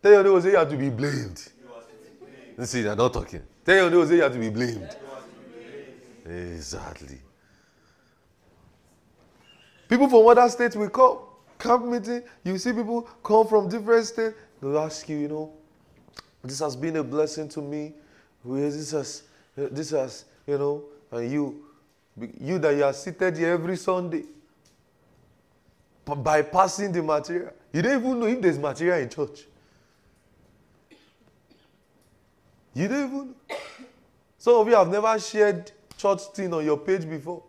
Tell 0.00 0.12
your 0.12 0.22
neighbor, 0.22 0.40
say 0.40 0.50
you 0.50 0.58
have 0.58 0.70
to 0.70 0.76
be 0.76 0.90
blamed. 0.90 1.44
You 2.56 2.66
see, 2.66 2.82
they're 2.82 2.94
not 2.94 3.12
talking. 3.12 3.42
Tell 3.64 3.74
your 3.74 3.90
neighbor, 3.90 4.06
say 4.06 4.14
you 4.14 4.22
have 4.22 4.32
to 4.32 4.38
be 4.38 4.50
blamed. 4.50 4.96
Exactly. 6.24 7.18
People 9.88 10.08
from 10.08 10.24
other 10.28 10.48
states 10.50 10.76
will 10.76 10.88
come. 10.88 11.18
Camp 11.58 11.84
meeting, 11.84 12.22
you 12.44 12.58
see 12.58 12.72
people 12.72 13.08
come 13.24 13.44
from 13.48 13.68
different 13.68 14.06
states. 14.06 14.36
They'll 14.60 14.78
ask 14.78 15.08
you, 15.08 15.16
you 15.16 15.26
know, 15.26 15.52
this 16.44 16.60
has 16.60 16.76
been 16.76 16.94
a 16.94 17.02
blessing 17.02 17.48
to 17.48 17.60
me. 17.60 17.92
This 18.44 18.92
has, 18.92 19.24
this 19.56 19.90
has, 19.90 20.26
you 20.46 20.58
know, 20.58 20.84
and 21.10 21.28
you, 21.30 21.64
you 22.40 22.58
that 22.58 22.76
you 22.76 22.84
are 22.84 22.92
seated 22.92 23.36
here 23.36 23.52
every 23.52 23.76
Sunday, 23.76 24.24
bypassing 26.06 26.92
the 26.92 27.02
material. 27.02 27.52
You 27.72 27.82
don't 27.82 28.00
even 28.00 28.20
know 28.20 28.26
if 28.26 28.40
there's 28.40 28.58
material 28.58 28.98
in 28.98 29.08
church. 29.08 29.46
You 32.74 32.88
don't 32.88 33.06
even 33.06 33.28
know. 33.28 33.56
Some 34.38 34.54
of 34.56 34.68
you 34.68 34.74
have 34.74 34.88
never 34.88 35.18
shared 35.18 35.70
church 35.96 36.20
thing 36.34 36.52
on 36.52 36.64
your 36.64 36.78
page 36.78 37.08
before. 37.08 37.42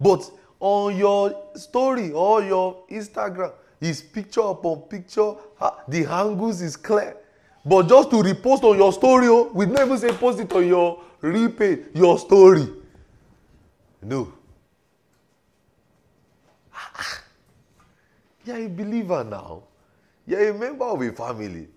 But 0.00 0.30
on 0.58 0.96
your 0.96 1.50
story 1.54 2.10
or 2.12 2.42
your 2.42 2.84
Instagram, 2.90 3.52
is 3.80 4.00
picture 4.00 4.40
upon 4.40 4.82
picture. 4.82 5.34
The 5.88 6.06
angles 6.06 6.62
is 6.62 6.76
clear. 6.76 7.16
But 7.64 7.88
just 7.88 8.10
to 8.10 8.16
repost 8.16 8.62
on 8.62 8.76
your 8.76 8.92
story, 8.92 9.26
oh, 9.28 9.50
we 9.54 9.66
never 9.66 9.96
say 9.96 10.08
post 10.12 10.40
it 10.40 10.52
on 10.52 10.66
your 10.66 11.02
real 11.20 11.50
page, 11.50 11.80
your 11.94 12.18
story. 12.18 12.68
No. 14.04 14.32
Ah, 16.72 16.90
ah. 16.96 17.22
You're 18.44 18.56
a 18.58 18.68
believer 18.68 19.24
now. 19.24 19.62
You're 20.26 20.50
a 20.50 20.54
member 20.54 20.84
of 20.84 21.00
a 21.02 21.12
family. 21.12 21.68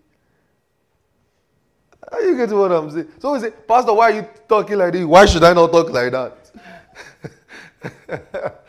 Are 2.11 2.21
you 2.21 2.37
getting 2.37 2.57
what 2.57 2.71
I'm 2.71 2.89
saying? 2.89 3.09
So 3.19 3.33
we 3.33 3.39
say, 3.39 3.51
Pastor, 3.51 3.93
why 3.93 4.11
are 4.11 4.15
you 4.15 4.27
talking 4.47 4.77
like 4.77 4.93
this? 4.93 5.03
Why 5.05 5.25
should 5.25 5.43
I 5.43 5.53
not 5.53 5.71
talk 5.71 5.89
like 5.89 6.11
that? 6.11 6.51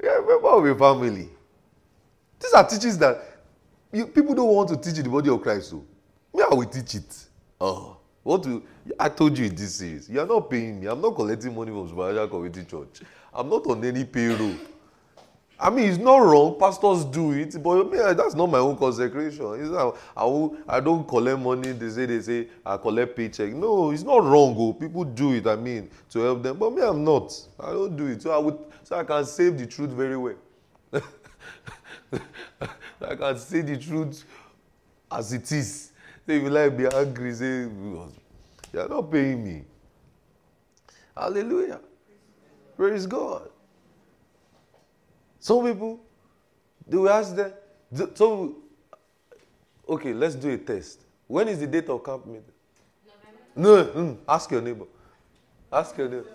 Yeah, 0.00 0.20
member 0.26 0.48
of 0.48 0.64
a 0.64 0.74
family. 0.78 1.28
These 2.40 2.52
are 2.52 2.66
teachings 2.68 2.98
that 2.98 3.18
you, 3.92 4.06
people 4.06 4.34
don't 4.34 4.48
want 4.48 4.68
to 4.68 4.76
teach 4.76 4.96
in 4.98 5.04
the 5.04 5.10
body 5.10 5.28
of 5.28 5.42
Christ. 5.42 5.70
So, 5.70 5.84
me, 6.32 6.42
I 6.48 6.54
will 6.54 6.64
teach 6.66 6.94
it. 6.94 7.26
Oh, 7.60 7.96
what 8.22 8.42
do 8.44 8.62
I 8.98 9.08
told 9.08 9.36
you 9.38 9.48
this 9.48 9.80
is. 9.80 10.08
You 10.08 10.20
are 10.20 10.26
not 10.26 10.50
paying 10.50 10.80
me. 10.80 10.86
I'm 10.86 11.00
not 11.00 11.14
collecting 11.14 11.54
money 11.54 11.70
from 11.70 11.88
Supernatural 11.88 12.28
Community 12.28 12.64
Church. 12.64 13.00
I'm 13.34 13.48
not 13.48 13.66
on 13.66 13.84
any 13.84 14.04
payroll. 14.04 14.54
I 15.60 15.70
mean, 15.70 15.88
it's 15.88 15.98
not 15.98 16.18
wrong. 16.18 16.56
Pastors 16.58 17.04
do 17.04 17.32
it, 17.32 17.60
but 17.60 17.90
me, 17.90 17.98
that's 17.98 18.34
not 18.34 18.46
my 18.46 18.58
own 18.58 18.76
consecration. 18.76 19.60
It's 19.60 19.70
not, 19.70 19.96
I, 20.16 20.48
I 20.68 20.80
don't 20.80 21.06
collect 21.06 21.40
money. 21.40 21.72
They 21.72 21.90
say 21.90 22.06
they 22.06 22.20
say 22.20 22.48
I 22.64 22.76
collect 22.76 23.16
paycheck. 23.16 23.52
No, 23.52 23.90
it's 23.90 24.04
not 24.04 24.22
wrong. 24.22 24.54
Oh, 24.56 24.72
people 24.72 25.02
do 25.02 25.32
it. 25.32 25.48
I 25.48 25.56
mean, 25.56 25.90
to 26.10 26.20
help 26.20 26.44
them, 26.44 26.58
but 26.58 26.72
me, 26.72 26.82
I'm 26.82 27.02
not. 27.02 27.36
I 27.58 27.72
don't 27.72 27.96
do 27.96 28.06
it. 28.06 28.22
So 28.22 28.30
I 28.30 28.38
would, 28.38 28.56
so 28.84 28.96
I 28.96 29.02
can 29.02 29.24
save 29.24 29.58
the 29.58 29.66
truth 29.66 29.90
very 29.90 30.16
well. 30.16 30.36
I 33.00 33.14
can 33.16 33.38
say 33.38 33.60
the 33.62 33.76
truth 33.76 34.24
as 35.10 35.32
it 35.32 35.50
is. 35.50 35.90
Say 36.24 36.36
if 36.36 36.42
you 36.42 36.50
like 36.50 36.76
be 36.76 36.86
angry, 36.86 37.34
say 37.34 37.64
oh, 37.64 38.12
you're 38.72 38.88
not 38.88 39.10
paying 39.10 39.44
me. 39.44 39.64
Hallelujah. 41.16 41.80
Praise 42.76 43.06
God. 43.06 43.48
Some 45.40 45.64
people, 45.64 46.00
they 46.86 46.96
will 46.96 47.08
ask 47.08 47.34
them, 47.34 47.52
so, 48.14 48.56
okay, 49.88 50.12
let's 50.12 50.34
do 50.34 50.50
a 50.50 50.58
test. 50.58 51.00
When 51.26 51.48
is 51.48 51.58
the 51.58 51.66
date 51.66 51.88
of 51.88 52.04
camp 52.04 52.26
meeting? 52.26 52.44
No, 53.56 53.84
mm, 53.84 54.16
ask 54.28 54.50
your 54.50 54.60
neighbor. 54.60 54.84
Ask 55.72 55.96
your 55.98 56.08
neighbor. 56.08 56.26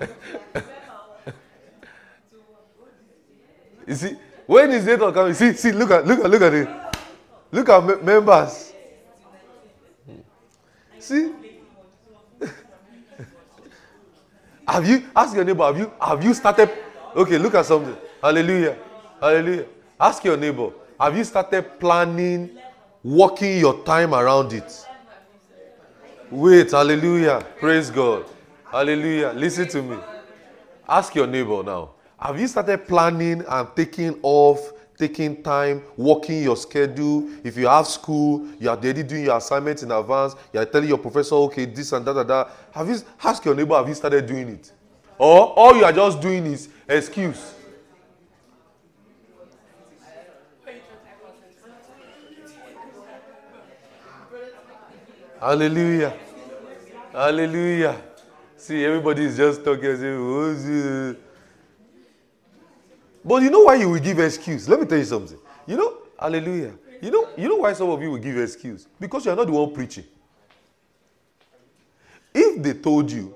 you 3.86 3.94
see, 3.94 4.16
when 4.46 4.70
is 4.72 4.84
date 4.84 5.00
of 5.00 5.14
camp? 5.14 5.34
See, 5.34 5.52
see, 5.54 5.72
look 5.72 5.90
at, 5.90 6.06
look 6.06 6.20
at, 6.24 6.30
look 6.30 6.42
at 6.42 6.54
it. 6.54 6.68
Look 7.52 7.68
at 7.68 8.04
members. 8.04 8.69
See, 11.00 11.32
Have 14.70 14.88
you, 14.88 15.02
ask 15.16 15.34
your 15.34 15.44
neighbor, 15.44 15.64
have 15.64 15.76
you, 15.76 15.92
have 16.00 16.22
you 16.22 16.32
started? 16.32 16.70
Okay, 17.16 17.38
look 17.38 17.56
at 17.56 17.66
something. 17.66 17.96
Hallelujah. 18.22 18.76
Hallelujah. 19.20 19.66
Ask 19.98 20.22
your 20.22 20.36
neighbor, 20.36 20.70
have 20.98 21.16
you 21.16 21.24
started 21.24 21.80
planning, 21.80 22.50
working 23.02 23.58
your 23.58 23.82
time 23.82 24.14
around 24.14 24.52
it? 24.52 24.86
Wait, 26.30 26.70
hallelujah. 26.70 27.44
Praise 27.58 27.90
God. 27.90 28.26
Hallelujah. 28.70 29.32
Listen 29.34 29.66
to 29.68 29.82
me. 29.82 29.96
Ask 30.88 31.16
your 31.16 31.26
neighbor 31.26 31.64
now. 31.64 31.90
Have 32.16 32.38
you 32.38 32.46
started 32.46 32.86
planning 32.86 33.42
and 33.48 33.68
taking 33.74 34.20
off 34.22 34.72
taking 35.00 35.42
time, 35.42 35.82
working 35.96 36.42
your 36.42 36.56
schedule. 36.56 37.26
If 37.42 37.56
you 37.56 37.66
have 37.66 37.86
school, 37.86 38.46
you 38.60 38.68
are 38.68 38.76
already 38.76 39.02
doing 39.02 39.24
your 39.24 39.38
assignments 39.38 39.82
in 39.82 39.90
advance. 39.90 40.34
You 40.52 40.60
are 40.60 40.66
telling 40.66 40.88
your 40.88 40.98
professor, 40.98 41.36
okay, 41.36 41.64
this 41.64 41.90
and 41.92 42.04
that 42.04 42.16
and 42.18 42.28
that. 42.28 42.50
Have 42.70 42.86
you 42.86 42.96
ask 43.24 43.42
your 43.42 43.54
neighbor, 43.54 43.74
have 43.74 43.88
you 43.88 43.94
started 43.94 44.26
doing 44.26 44.50
it? 44.50 44.70
Or 45.16 45.54
all 45.58 45.74
you 45.74 45.84
are 45.84 45.92
just 45.92 46.20
doing 46.20 46.44
is 46.46 46.68
excuse. 46.86 47.54
Hallelujah. 55.40 56.14
Hallelujah. 57.12 57.96
See, 58.58 58.84
everybody 58.84 59.24
is 59.24 59.38
just 59.38 59.64
talking. 59.64 61.16
But 63.24 63.42
you 63.42 63.50
know 63.50 63.60
why 63.60 63.76
you 63.76 63.90
will 63.90 64.00
give 64.00 64.18
excuse? 64.18 64.68
Let 64.68 64.80
me 64.80 64.86
tell 64.86 64.98
you 64.98 65.04
something. 65.04 65.38
You 65.66 65.76
know, 65.76 65.98
hallelujah. 66.18 66.74
You 67.02 67.10
know, 67.10 67.28
you 67.36 67.48
know 67.48 67.56
why 67.56 67.72
some 67.72 67.90
of 67.90 68.02
you 68.02 68.10
will 68.10 68.18
give 68.18 68.36
excuse? 68.38 68.86
Because 68.98 69.24
you 69.24 69.32
are 69.32 69.36
not 69.36 69.46
the 69.46 69.52
one 69.52 69.72
preaching. 69.72 70.04
If 72.34 72.62
they 72.62 72.74
told 72.74 73.10
you, 73.10 73.34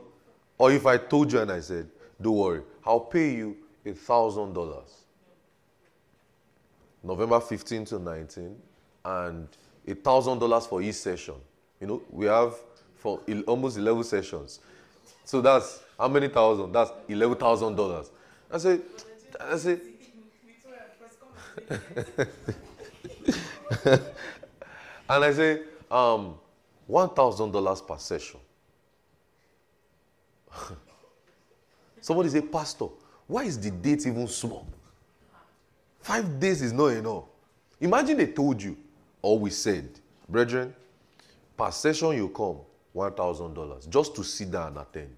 or 0.56 0.70
if 0.72 0.86
I 0.86 0.96
told 0.98 1.32
you 1.32 1.40
and 1.40 1.50
I 1.50 1.60
said, 1.60 1.88
don't 2.20 2.36
worry, 2.36 2.62
I'll 2.86 3.00
pay 3.00 3.34
you 3.34 3.56
a 3.84 3.92
thousand 3.92 4.52
dollars. 4.52 5.04
November 7.02 7.40
15 7.40 7.84
to 7.86 7.98
19, 7.98 8.56
and 9.04 9.48
a 9.86 9.94
thousand 9.94 10.38
dollars 10.38 10.66
for 10.66 10.80
each 10.80 10.94
session. 10.94 11.34
You 11.80 11.86
know, 11.86 12.02
we 12.10 12.26
have 12.26 12.54
for 12.96 13.20
almost 13.46 13.76
11 13.76 14.04
sessions. 14.04 14.60
So 15.24 15.40
that's 15.42 15.80
how 15.98 16.08
many 16.08 16.28
thousand? 16.28 16.72
That's 16.72 16.90
$11,000. 17.08 18.08
I 18.50 18.58
say, 18.58 18.80
it. 19.66 19.82
and 25.08 25.24
I 25.24 25.32
say, 25.32 25.62
um, 25.90 26.34
$1,000 26.90 27.86
per 27.86 27.98
session. 27.98 28.40
Somebody 32.00 32.28
say, 32.28 32.42
Pastor, 32.42 32.86
why 33.26 33.44
is 33.44 33.58
the 33.58 33.70
date 33.70 34.06
even 34.06 34.28
small? 34.28 34.66
Five 36.00 36.38
days 36.38 36.60
is 36.60 36.72
not 36.72 36.88
enough. 36.88 37.24
Imagine 37.80 38.18
they 38.18 38.26
told 38.26 38.62
you, 38.62 38.76
or 39.22 39.38
we 39.38 39.50
said, 39.50 39.88
brethren, 40.28 40.74
per 41.56 41.70
session 41.70 42.12
you 42.12 42.28
come, 42.28 42.58
$1,000 42.94 43.88
just 43.88 44.14
to 44.14 44.22
sit 44.22 44.50
down 44.50 44.68
and 44.68 44.78
attend. 44.78 45.16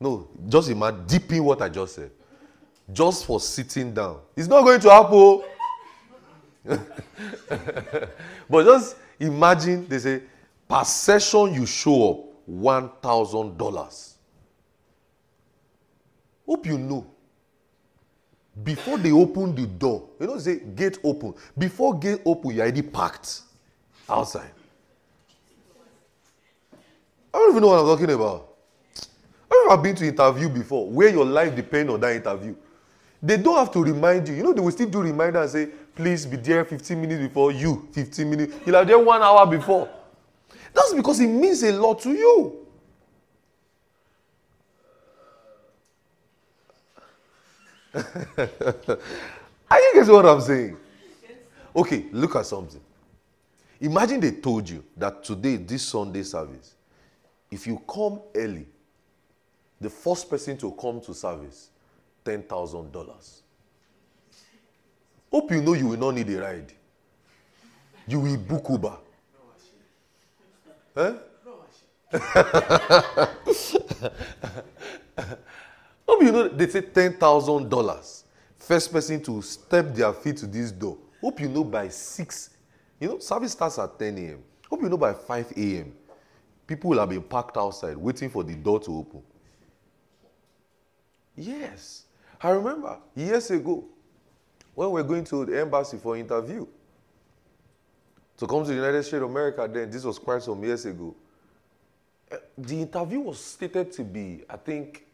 No, 0.00 0.28
just 0.48 0.70
imagine 0.70 1.04
deeping 1.06 1.44
what 1.44 1.60
I 1.60 1.68
just 1.68 1.94
said. 1.96 2.10
Just 2.90 3.26
for 3.26 3.38
sitting 3.38 3.92
down. 3.92 4.20
It's 4.34 4.48
not 4.48 4.62
going 4.64 4.80
to 4.80 4.90
happen. 4.90 5.12
Oh. 5.12 5.44
but 8.48 8.64
just 8.64 8.96
imagine 9.18 9.86
they 9.86 9.98
say, 9.98 10.22
per 10.66 10.84
session 10.84 11.52
you 11.52 11.66
show 11.66 12.10
up 12.10 12.50
$1,000. 12.50 14.14
Hope 16.46 16.66
you 16.66 16.78
know. 16.78 17.06
Before 18.64 18.98
they 18.98 19.12
open 19.12 19.54
the 19.54 19.66
door, 19.66 20.08
you 20.18 20.26
know, 20.26 20.38
say 20.38 20.58
gate 20.58 20.98
open. 21.04 21.34
Before 21.56 21.98
gate 21.98 22.20
open, 22.24 22.50
you're 22.50 22.62
already 22.62 22.82
packed 22.82 23.42
outside. 24.08 24.50
I 27.32 27.38
don't 27.38 27.50
even 27.50 27.62
know 27.62 27.68
what 27.68 27.78
I'm 27.78 27.86
talking 27.86 28.10
about. 28.10 28.49
I've 29.70 29.82
been 29.84 29.94
to 29.96 30.04
interview 30.04 30.48
before 30.48 30.90
where 30.90 31.08
your 31.10 31.24
life 31.24 31.54
depends 31.54 31.92
on 31.92 32.00
that 32.00 32.16
interview. 32.16 32.56
They 33.22 33.36
don't 33.36 33.56
have 33.56 33.70
to 33.72 33.84
remind 33.84 34.26
you. 34.28 34.34
You 34.34 34.42
know, 34.42 34.52
they 34.52 34.60
will 34.60 34.72
still 34.72 34.88
do 34.88 35.00
reminder 35.00 35.42
and 35.42 35.50
say, 35.50 35.68
please 35.94 36.26
be 36.26 36.36
there 36.36 36.64
15 36.64 37.00
minutes 37.00 37.22
before 37.22 37.52
you, 37.52 37.88
15 37.92 38.28
minutes. 38.30 38.54
You'll 38.66 38.74
have 38.76 38.88
there 38.88 38.98
one 38.98 39.22
hour 39.22 39.46
before. 39.46 39.88
That's 40.74 40.92
because 40.94 41.20
it 41.20 41.28
means 41.28 41.62
a 41.62 41.72
lot 41.72 42.00
to 42.00 42.10
you. 42.10 42.56
Are 49.70 49.80
you 49.80 49.90
getting 49.94 50.12
what 50.12 50.26
I'm 50.26 50.40
saying? 50.40 50.76
Okay, 51.76 52.06
look 52.10 52.34
at 52.34 52.46
something. 52.46 52.80
Imagine 53.80 54.18
they 54.20 54.32
told 54.32 54.68
you 54.68 54.82
that 54.96 55.22
today, 55.22 55.56
this 55.56 55.86
Sunday 55.86 56.24
service, 56.24 56.74
if 57.50 57.66
you 57.66 57.80
come 57.88 58.20
early, 58.34 58.66
the 59.80 59.90
first 59.90 60.28
person 60.28 60.56
to 60.58 60.70
come 60.72 61.00
to 61.00 61.14
service, 61.14 61.70
$10,000. 62.24 63.40
Hope 65.32 65.50
you 65.52 65.62
know 65.62 65.72
you 65.74 65.86
will 65.88 65.98
not 65.98 66.14
need 66.14 66.28
a 66.30 66.40
ride. 66.40 66.72
You 68.06 68.20
will 68.20 68.36
book 68.36 68.66
Uber. 68.68 68.96
Eh? 70.96 71.12
Hope 76.08 76.22
you 76.22 76.32
know 76.32 76.48
they 76.48 76.66
say 76.68 76.82
$10,000. 76.82 78.22
First 78.58 78.92
person 78.92 79.22
to 79.22 79.40
step 79.42 79.94
their 79.94 80.12
feet 80.12 80.36
to 80.38 80.46
this 80.46 80.72
door. 80.72 80.98
Hope 81.20 81.40
you 81.40 81.48
know 81.48 81.62
by 81.64 81.88
6. 81.88 82.50
You 82.98 83.08
know, 83.08 83.18
service 83.20 83.52
starts 83.52 83.78
at 83.78 83.98
10 83.98 84.18
a.m. 84.18 84.42
Hope 84.68 84.82
you 84.82 84.88
know 84.88 84.96
by 84.96 85.14
5 85.14 85.52
a.m. 85.56 85.92
People 86.66 86.90
will 86.90 86.98
have 86.98 87.08
been 87.08 87.22
parked 87.22 87.56
outside 87.56 87.96
waiting 87.96 88.28
for 88.28 88.42
the 88.44 88.54
door 88.54 88.80
to 88.80 88.90
open. 88.96 89.22
Yes. 91.40 92.04
I 92.42 92.50
remember 92.50 92.98
years 93.16 93.50
ago 93.50 93.84
when 94.74 94.90
we 94.90 95.00
were 95.00 95.08
going 95.08 95.24
to 95.24 95.46
the 95.46 95.58
embassy 95.58 95.96
for 95.96 96.14
interview 96.14 96.66
to 98.36 98.46
come 98.46 98.62
to 98.62 98.68
the 98.68 98.74
United 98.76 99.02
States 99.02 99.22
of 99.22 99.30
America 99.30 99.66
then, 99.72 99.90
this 99.90 100.04
was 100.04 100.18
quite 100.18 100.42
some 100.42 100.62
years 100.62 100.84
ago. 100.84 101.14
Eh, 102.30 102.36
the 102.58 102.82
interview 102.82 103.20
was 103.20 103.42
stated 103.42 103.90
to 103.92 104.04
be, 104.04 104.42
I 104.50 104.56
think, 104.58 105.06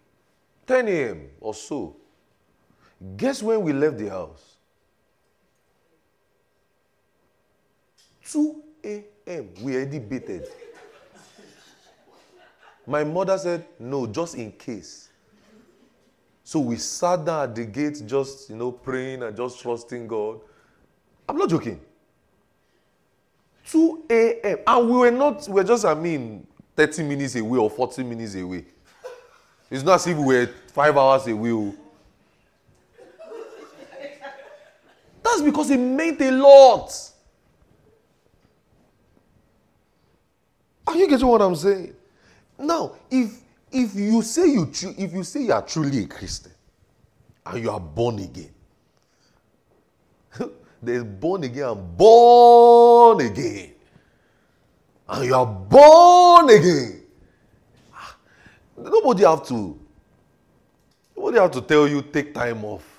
10 0.67 0.89
a.m. 0.89 1.29
or 1.41 1.55
so. 1.55 1.97
Guess 3.17 3.43
when 3.45 3.63
we 3.63 3.73
left 3.73 3.99
the 3.99 4.09
house? 4.09 4.57
2 8.31 8.63
a.m. 8.85 9.51
We 9.63 9.77
already 9.77 10.01
baited. 10.01 10.49
My 12.85 13.05
mother 13.05 13.39
said, 13.39 13.65
no, 13.79 14.09
just 14.09 14.35
in 14.35 14.51
case. 14.51 15.11
So 16.47 16.61
we 16.61 16.77
sat 16.77 17.25
down 17.25 17.43
at 17.43 17.57
the 17.57 17.65
gate, 17.65 18.01
just, 18.07 18.51
you 18.51 18.55
know, 18.55 18.71
praying 18.71 19.25
and 19.25 19.37
just 19.37 19.61
trusting 19.61 20.07
God. 20.07 20.39
I'm 21.29 21.37
not 21.37 21.51
joking. 21.51 21.81
2 23.69 24.05
a.m. 24.09 24.59
And 24.65 24.89
we 24.89 24.97
were 24.97 25.11
not, 25.11 25.49
we 25.49 25.55
were 25.55 25.65
just, 25.65 25.85
I 25.85 25.95
mean, 25.95 26.47
30 26.77 27.03
minutes 27.03 27.35
away 27.35 27.59
or 27.59 27.69
40 27.69 28.05
minutes 28.05 28.37
away. 28.37 28.65
It's 29.69 29.83
not 29.83 29.97
as 29.97 30.07
if 30.07 30.17
we 30.17 30.25
were 30.25 30.47
five 30.69 30.97
hours 30.97 31.27
away. 31.27 31.51
Oh. 31.51 31.75
That's 35.25 35.43
because 35.43 35.69
it 35.71 35.79
meant 35.79 36.21
a 36.21 36.31
lot. 36.31 36.93
Are 40.87 40.97
you 40.97 41.09
getting 41.09 41.27
what 41.27 41.43
I'm 41.43 41.57
saying? 41.57 41.93
Now, 42.57 42.93
if 43.11 43.33
if 43.71 43.95
you 43.95 44.23
say 44.23 44.47
you 44.47 44.71
if 44.73 45.13
you 45.13 45.25
say 45.25 45.43
you 45.43 45.53
are 45.53 45.63
truly 45.63 46.05
a 46.05 46.07
Christian 46.07 46.53
and 47.45 47.63
you 47.63 47.71
are 47.71 47.81
born 47.81 48.19
again, 48.19 48.55
there's 50.83 51.05
born 51.05 51.45
again 51.45 51.69
and 51.69 51.97
born 51.97 53.21
again, 53.21 53.73
and 55.09 55.25
you 55.25 55.35
are 55.35 55.47
born 55.47 56.51
again. 56.51 57.03
Ah, 57.93 58.17
nobody 58.77 59.25
have 59.25 59.47
to. 59.49 59.79
Nobody 61.17 61.39
have 61.39 61.51
to 61.53 61.61
tell 61.63 61.89
you 61.89 62.03
take 62.03 62.35
time 62.35 62.65
off. 62.65 62.97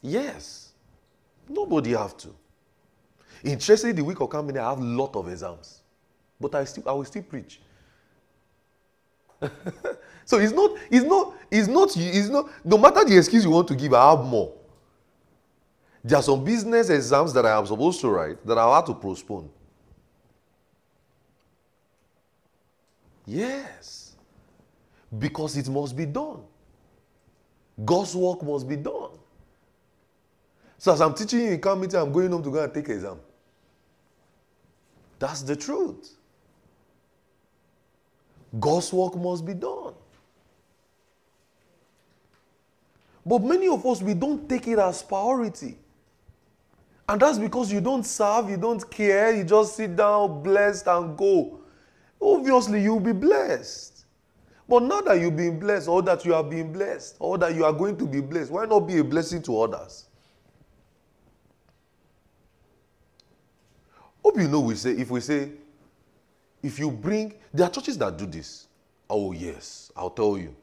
Yes. 0.00 0.72
Nobody 1.48 1.90
have 1.92 2.16
to. 2.18 2.34
Interestingly, 3.44 3.92
the 3.92 4.04
week 4.04 4.20
of 4.20 4.30
coming, 4.30 4.58
I 4.58 4.68
have 4.68 4.80
lot 4.80 5.14
of 5.16 5.28
exams. 5.28 5.81
But 6.42 6.56
I 6.56 6.64
still 6.64 6.82
I 6.86 6.92
will 6.92 7.04
still 7.04 7.22
preach. 7.22 7.60
so 10.24 10.38
it's 10.38 10.52
not, 10.52 10.76
it's 10.90 11.04
not, 11.04 11.34
it's 11.50 11.68
not, 11.68 11.96
it's 11.96 12.28
not, 12.28 12.50
no 12.64 12.78
matter 12.78 13.04
the 13.04 13.16
excuse 13.16 13.44
you 13.44 13.50
want 13.50 13.68
to 13.68 13.74
give, 13.74 13.92
I 13.92 14.10
have 14.10 14.24
more. 14.24 14.52
There 16.04 16.18
are 16.18 16.22
some 16.22 16.44
business 16.44 16.90
exams 16.90 17.32
that 17.32 17.46
I 17.46 17.56
am 17.58 17.66
supposed 17.66 18.00
to 18.00 18.08
write 18.08 18.44
that 18.46 18.58
I 18.58 18.74
have 18.76 18.84
to 18.86 18.94
postpone. 18.94 19.48
Yes. 23.26 24.16
Because 25.16 25.56
it 25.56 25.68
must 25.68 25.96
be 25.96 26.06
done. 26.06 26.42
God's 27.84 28.14
work 28.16 28.42
must 28.42 28.68
be 28.68 28.76
done. 28.76 29.10
So 30.78 30.92
as 30.92 31.00
I'm 31.00 31.14
teaching 31.14 31.40
you 31.40 31.50
in 31.52 31.60
committee, 31.60 31.96
I'm 31.96 32.10
going 32.10 32.30
home 32.32 32.42
to 32.42 32.50
go 32.50 32.62
and 32.62 32.74
take 32.74 32.88
exam. 32.88 33.20
That's 35.18 35.42
the 35.42 35.54
truth. 35.54 36.16
God's 38.58 38.92
work 38.92 39.16
must 39.16 39.44
be 39.44 39.54
done. 39.54 39.94
But 43.24 43.42
many 43.42 43.68
of 43.68 43.86
us, 43.86 44.02
we 44.02 44.14
don't 44.14 44.48
take 44.48 44.66
it 44.68 44.78
as 44.78 45.02
priority. 45.02 45.78
And 47.08 47.20
that's 47.20 47.38
because 47.38 47.72
you 47.72 47.80
don't 47.80 48.04
serve, 48.04 48.50
you 48.50 48.56
don't 48.56 48.88
care, 48.90 49.34
you 49.34 49.44
just 49.44 49.76
sit 49.76 49.94
down, 49.96 50.42
blessed, 50.42 50.86
and 50.86 51.16
go. 51.16 51.60
Obviously, 52.20 52.82
you'll 52.82 53.00
be 53.00 53.12
blessed. 53.12 54.04
But 54.68 54.84
now 54.84 55.00
that 55.02 55.20
you've 55.20 55.36
been 55.36 55.58
blessed, 55.58 55.88
or 55.88 56.02
that 56.02 56.24
you 56.24 56.32
have 56.32 56.48
been 56.48 56.72
blessed, 56.72 57.16
or 57.18 57.36
that 57.38 57.54
you 57.54 57.64
are 57.64 57.72
going 57.72 57.96
to 57.98 58.06
be 58.06 58.20
blessed, 58.20 58.50
why 58.50 58.64
not 58.64 58.80
be 58.80 58.98
a 58.98 59.04
blessing 59.04 59.42
to 59.42 59.60
others? 59.60 60.06
Hope 64.24 64.38
you 64.38 64.48
know 64.48 64.60
we 64.60 64.74
say, 64.76 64.92
if 64.92 65.10
we 65.10 65.20
say, 65.20 65.50
if 66.62 66.78
you 66.78 66.90
bring, 66.90 67.34
there 67.52 67.66
are 67.66 67.70
churches 67.70 67.98
that 67.98 68.16
do 68.16 68.26
this. 68.26 68.68
Oh, 69.08 69.32
yes, 69.32 69.90
I'll 69.96 70.10
tell 70.10 70.38
you. 70.38 70.54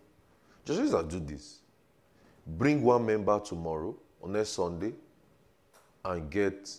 Churches 0.65 0.91
that 0.91 1.07
do 1.07 1.19
this. 1.19 1.59
Bring 2.45 2.81
one 2.81 3.05
member 3.05 3.39
tomorrow, 3.39 3.95
on 4.23 4.31
next 4.33 4.49
Sunday, 4.49 4.93
and 6.03 6.29
get 6.29 6.69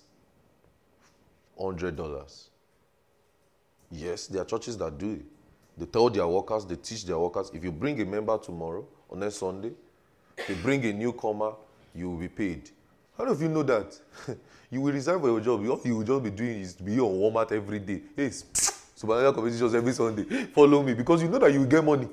$100. 1.59 2.49
Yes, 3.93 4.27
there 4.27 4.43
are 4.43 4.45
churches 4.45 4.79
that 4.79 4.97
do 4.97 5.13
it. 5.13 5.23
They 5.77 5.87
tell 5.87 6.11
their 6.11 6.27
workers, 6.27 6.65
they 6.65 6.77
teach 6.77 7.05
their 7.05 7.19
workers, 7.19 7.51
if 7.55 7.63
you 7.63 7.73
bring 7.73 8.01
a 8.01 8.05
member 8.05 8.37
tomorrow, 8.39 8.87
on 9.11 9.21
next 9.21 9.37
Sunday, 9.37 9.73
they 10.49 10.55
bring 10.55 10.85
a 10.85 10.93
newcomer, 10.93 11.53
you 11.95 12.11
will 12.11 12.19
be 12.19 12.29
paid. 12.29 12.71
How 13.17 13.25
of 13.25 13.43
you 13.43 13.49
know 13.49 13.63
that? 13.63 13.99
you 14.71 14.81
will 14.81 14.93
resign 14.93 15.21
for 15.21 15.29
your 15.29 15.41
job. 15.41 15.61
All 15.69 15.81
you 15.85 15.97
will 15.97 16.05
just 16.05 16.23
be 16.23 16.31
doing 16.31 16.61
is 16.61 16.75
to 16.75 16.83
be 16.83 16.99
on 16.99 17.13
Walmart 17.13 17.53
every 17.53 17.79
day. 17.79 18.03
Hey, 18.17 18.31
Supernatural 19.01 19.33
competitions 19.33 19.75
every 19.75 19.95
Sunday. 19.95 20.25
Follow 20.53 20.83
me 20.83 20.93
because 20.93 21.23
you 21.23 21.29
know 21.31 21.39
that 21.39 21.51
you 21.51 21.65
get 21.65 21.83
money. 21.83 22.07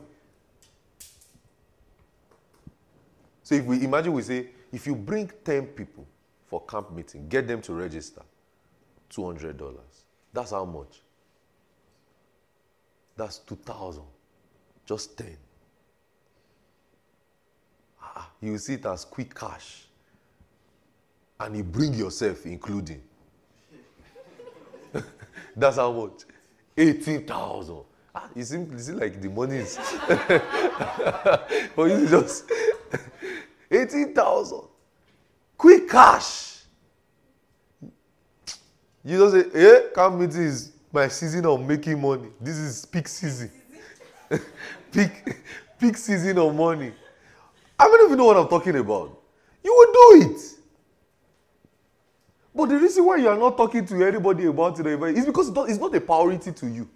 So 3.43 3.55
if 3.55 3.65
we 3.65 3.83
imagine 3.83 4.13
we 4.13 4.21
say, 4.21 4.47
if 4.71 4.87
you 4.87 4.95
bring 4.95 5.29
10 5.43 5.67
people 5.67 6.07
for 6.45 6.63
camp 6.65 6.93
meeting, 6.93 7.27
get 7.27 7.45
them 7.45 7.61
to 7.63 7.73
register, 7.73 8.21
$200. 9.09 9.75
That's 10.31 10.51
how 10.51 10.63
much? 10.63 11.01
That's 13.17 13.39
2000 13.39 14.03
Just 14.85 15.17
10. 15.17 15.35
Ah, 18.01 18.29
you 18.39 18.57
see 18.59 18.75
it 18.75 18.85
as 18.85 19.03
quick 19.03 19.35
cash 19.35 19.87
and 21.37 21.57
you 21.57 21.65
bring 21.65 21.93
yourself, 21.95 22.45
including. 22.45 23.01
That's 25.57 25.75
how 25.75 25.91
much? 25.91 26.23
18,000. 26.77 27.83
Ah, 28.13 28.29
you 28.35 28.43
see, 28.43 28.57
you 28.57 28.79
see 28.79 28.91
like 28.93 29.19
the 29.21 29.29
money 29.29 29.57
is. 29.57 29.77
but 31.75 31.83
you 31.85 32.07
just 32.07 32.51
18,000. 33.71 34.61
Quick 35.57 35.89
cash. 35.89 36.61
You 39.03 39.17
just 39.17 39.53
say, 39.53 39.59
eh, 39.59 39.81
come 39.93 40.19
meeting 40.19 40.43
is 40.43 40.71
my 40.91 41.07
season 41.07 41.45
of 41.45 41.65
making 41.65 41.99
money. 41.99 42.29
This 42.39 42.57
is 42.57 42.85
peak 42.85 43.07
season. 43.07 43.51
peak, 44.91 45.37
peak 45.79 45.97
season 45.97 46.37
of 46.37 46.53
money. 46.53 46.91
How 47.79 47.91
many 47.91 48.05
of 48.05 48.09
you 48.11 48.15
know 48.15 48.25
what 48.25 48.37
I'm 48.37 48.47
talking 48.47 48.75
about? 48.75 49.17
You 49.63 49.73
will 49.73 49.93
do 49.93 50.31
it. 50.31 50.56
But 52.57 52.69
the 52.69 52.79
reason 52.79 53.05
why 53.05 53.17
you 53.17 53.29
are 53.29 53.37
not 53.37 53.55
talking 53.55 53.85
to 53.85 54.03
anybody 54.03 54.45
about 54.45 54.79
it 54.79 54.87
eh, 54.87 55.05
is 55.09 55.27
because 55.27 55.49
it's 55.69 55.79
not 55.79 55.93
a 55.93 56.01
priority 56.01 56.51
to 56.51 56.67
you. 56.67 56.89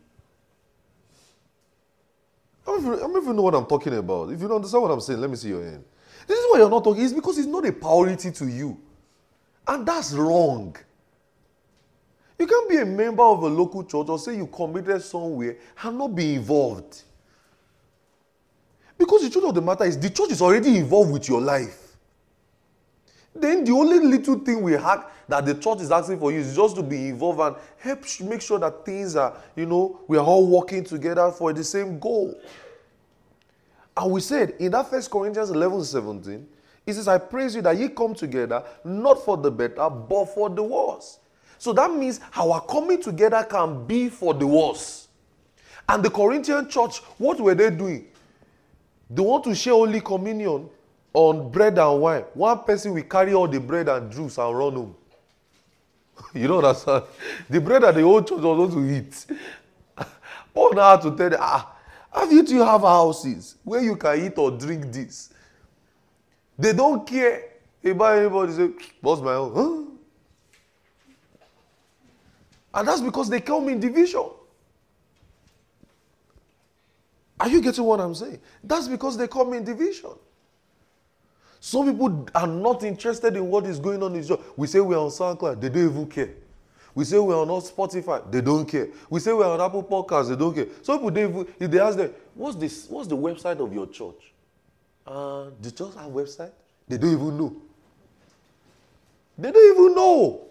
I 2.67 2.80
don't, 2.82 3.15
even, 3.24 3.36
know 3.36 3.43
what 3.43 3.54
I'm 3.54 3.67
talking 3.67 3.93
about. 3.95 4.32
If 4.32 4.41
you 4.41 4.47
don't 4.47 4.56
understand 4.56 4.82
what 4.82 4.89
I'm 4.89 5.02
saying, 5.02 5.21
let 5.21 5.30
me 5.30 5.36
see 5.36 5.50
your 5.50 5.63
hand. 5.63 5.84
This 6.26 6.39
is 6.39 6.45
why 6.50 6.58
you're 6.58 6.69
not 6.69 6.84
talking. 6.84 7.04
It's 7.04 7.13
because 7.13 7.38
it's 7.38 7.47
not 7.47 7.63
a 7.67 7.71
priority 7.71 8.32
to 8.32 8.47
you. 8.47 8.76
And 9.67 9.86
that's 9.86 10.13
wrong. 10.13 10.76
You 12.39 12.47
can't 12.47 12.67
be 12.67 12.78
a 12.78 12.86
member 12.86 13.21
of 13.24 13.43
a 13.43 13.47
local 13.47 13.84
church 13.84 14.10
or 14.10 14.17
say 14.17 14.38
you 14.38 14.47
committed 14.47 15.04
somewhere 15.04 15.58
and 15.84 15.95
not 15.95 16.15
be 16.15 16.34
involved. 16.34 17.04
Because 18.97 19.21
the 19.21 19.30
truth 19.30 19.45
of 19.45 19.54
the 19.54 19.62
matter 19.62 19.84
is 19.84 19.95
the 20.00 20.10
church 20.10 20.32
is 20.32 20.41
already 20.41 20.78
involved 20.78 21.12
with 21.12 21.30
your 21.30 21.39
life. 21.39 21.80
Then 23.33 23.63
the 23.63 23.71
only 23.71 23.99
little 23.99 24.39
thing 24.39 24.61
we 24.61 24.73
have 24.73 25.09
that 25.27 25.45
the 25.45 25.55
church 25.55 25.79
is 25.79 25.91
asking 25.91 26.19
for 26.19 26.31
you 26.31 26.39
is 26.39 26.55
just 26.55 26.75
to 26.75 26.83
be 26.83 27.09
involved 27.09 27.39
and 27.39 27.55
help 27.77 28.03
make 28.21 28.41
sure 28.41 28.59
that 28.59 28.85
things 28.85 29.15
are, 29.15 29.37
you 29.55 29.65
know, 29.65 30.01
we 30.07 30.17
are 30.17 30.25
all 30.25 30.45
working 30.45 30.83
together 30.83 31.31
for 31.31 31.53
the 31.53 31.63
same 31.63 31.97
goal. 31.99 32.37
And 33.95 34.11
we 34.11 34.19
said 34.21 34.55
in 34.59 34.71
that 34.71 34.89
first 34.89 35.09
Corinthians 35.09 35.49
11 35.49 35.83
17, 35.83 36.47
it 36.85 36.93
says, 36.93 37.07
I 37.07 37.17
praise 37.19 37.55
you 37.55 37.61
that 37.61 37.77
ye 37.77 37.89
come 37.89 38.13
together 38.13 38.63
not 38.83 39.23
for 39.23 39.37
the 39.37 39.51
better, 39.51 39.89
but 39.89 40.25
for 40.25 40.49
the 40.49 40.63
worse. 40.63 41.19
So 41.57 41.71
that 41.73 41.91
means 41.91 42.19
our 42.36 42.59
coming 42.61 43.01
together 43.01 43.43
can 43.43 43.86
be 43.86 44.09
for 44.09 44.34
the 44.34 44.47
worse. 44.47 45.07
And 45.88 46.03
the 46.03 46.09
Corinthian 46.09 46.69
church, 46.69 46.99
what 47.17 47.39
were 47.39 47.53
they 47.53 47.69
doing? 47.69 48.07
They 49.09 49.21
want 49.21 49.43
to 49.43 49.53
share 49.53 49.73
Holy 49.73 50.01
Communion 50.01 50.69
on 51.14 51.51
bread 51.51 51.78
and 51.78 52.01
wine. 52.01 52.24
One 52.34 52.59
person 52.64 52.93
will 52.93 53.03
carry 53.03 53.34
all 53.34 53.47
the 53.47 53.59
bread 53.59 53.89
and 53.89 54.12
juice 54.12 54.38
and 54.38 54.57
run 54.57 54.74
home. 54.74 54.95
you 56.34 56.47
know 56.47 56.57
understand? 56.59 57.03
The 57.49 57.59
bread 57.59 57.84
that 57.84 57.95
the 57.95 58.01
whole 58.01 58.22
church 58.22 58.41
was 58.41 58.72
going 58.72 58.72
to 58.72 58.97
eat. 58.97 59.26
Paul 60.53 60.74
now 60.74 60.91
had 60.91 61.01
to 61.01 61.16
tell 61.16 61.30
them, 61.30 61.39
ah, 61.41 61.76
have 62.14 62.32
you 62.32 62.43
two 62.43 62.59
have 62.59 62.82
houses 62.82 63.55
where 63.64 63.82
you 63.82 63.95
can 63.95 64.26
eat 64.26 64.38
or 64.38 64.51
drink 64.51 64.91
this? 64.91 65.34
They 66.57 66.74
don't 66.74 67.07
care 67.07 67.43
about 67.84 68.18
anybody 68.18 68.53
say, 68.53 68.70
what's 69.01 69.22
my 69.22 69.34
own? 69.34 69.53
Huh? 69.53 69.91
And 72.74 72.88
that's 72.88 73.01
because 73.01 73.30
they 73.30 73.41
come 73.41 73.68
in 73.70 73.80
division. 73.80 74.30
Are 77.39 77.49
you 77.49 77.62
getting 77.62 77.84
what 77.84 77.99
I'm 77.99 78.14
saying? 78.14 78.39
That's 78.64 78.88
because 78.88 79.18
they 79.18 79.28
come 79.28 79.53
in 79.53 79.64
division. 79.64 80.12
Some 81.64 81.91
people 81.91 82.28
are 82.34 82.47
not 82.47 82.82
interested 82.84 83.36
in 83.38 83.47
what 83.47 83.68
is 83.68 83.80
going 83.80 84.01
on 84.01 84.16
in 84.16 84.24
job. 84.24 84.41
We 84.57 84.66
say 84.66 84.80
we're 84.80 84.97
on 84.97 85.12
SoundCloud, 85.12 85.62
they 85.62 85.70
don't 85.70 85.91
even 85.91 86.07
care. 86.07 86.32
We 86.95 87.05
say 87.05 87.20
we're 87.20 87.39
on 87.39 87.47
Spotify, 87.62 88.30
they 88.32 88.41
don't 88.41 88.66
care. 88.66 88.88
We 89.12 89.20
say 89.20 89.32
we're 89.32 89.45
on 89.47 89.62
Apple 89.62 89.84
Podcasts, 89.84 90.30
they 90.30 90.36
don't 90.36 90.55
care. 90.55 90.66
Some 90.82 90.97
people, 90.97 91.12
they, 91.12 91.24
even- 91.24 91.47
if 91.59 91.70
they 91.70 91.80
ask 91.80 91.97
them, 91.97 92.12
what's, 92.34 92.55
this, 92.57 92.88
what's 92.89 93.07
the 93.07 93.16
website 93.16 93.59
of 93.59 93.72
your 93.72 93.86
church? 93.86 94.34
Uh, 95.05 95.51
the 95.62 95.70
church 95.72 95.93
have 95.95 96.07
website? 96.12 96.51
They 96.88 96.97
don't 96.97 97.14
even 97.14 97.38
know. 97.38 97.55
They 99.38 99.51
don't 99.51 99.76
even 99.78 99.95
know. 99.95 100.41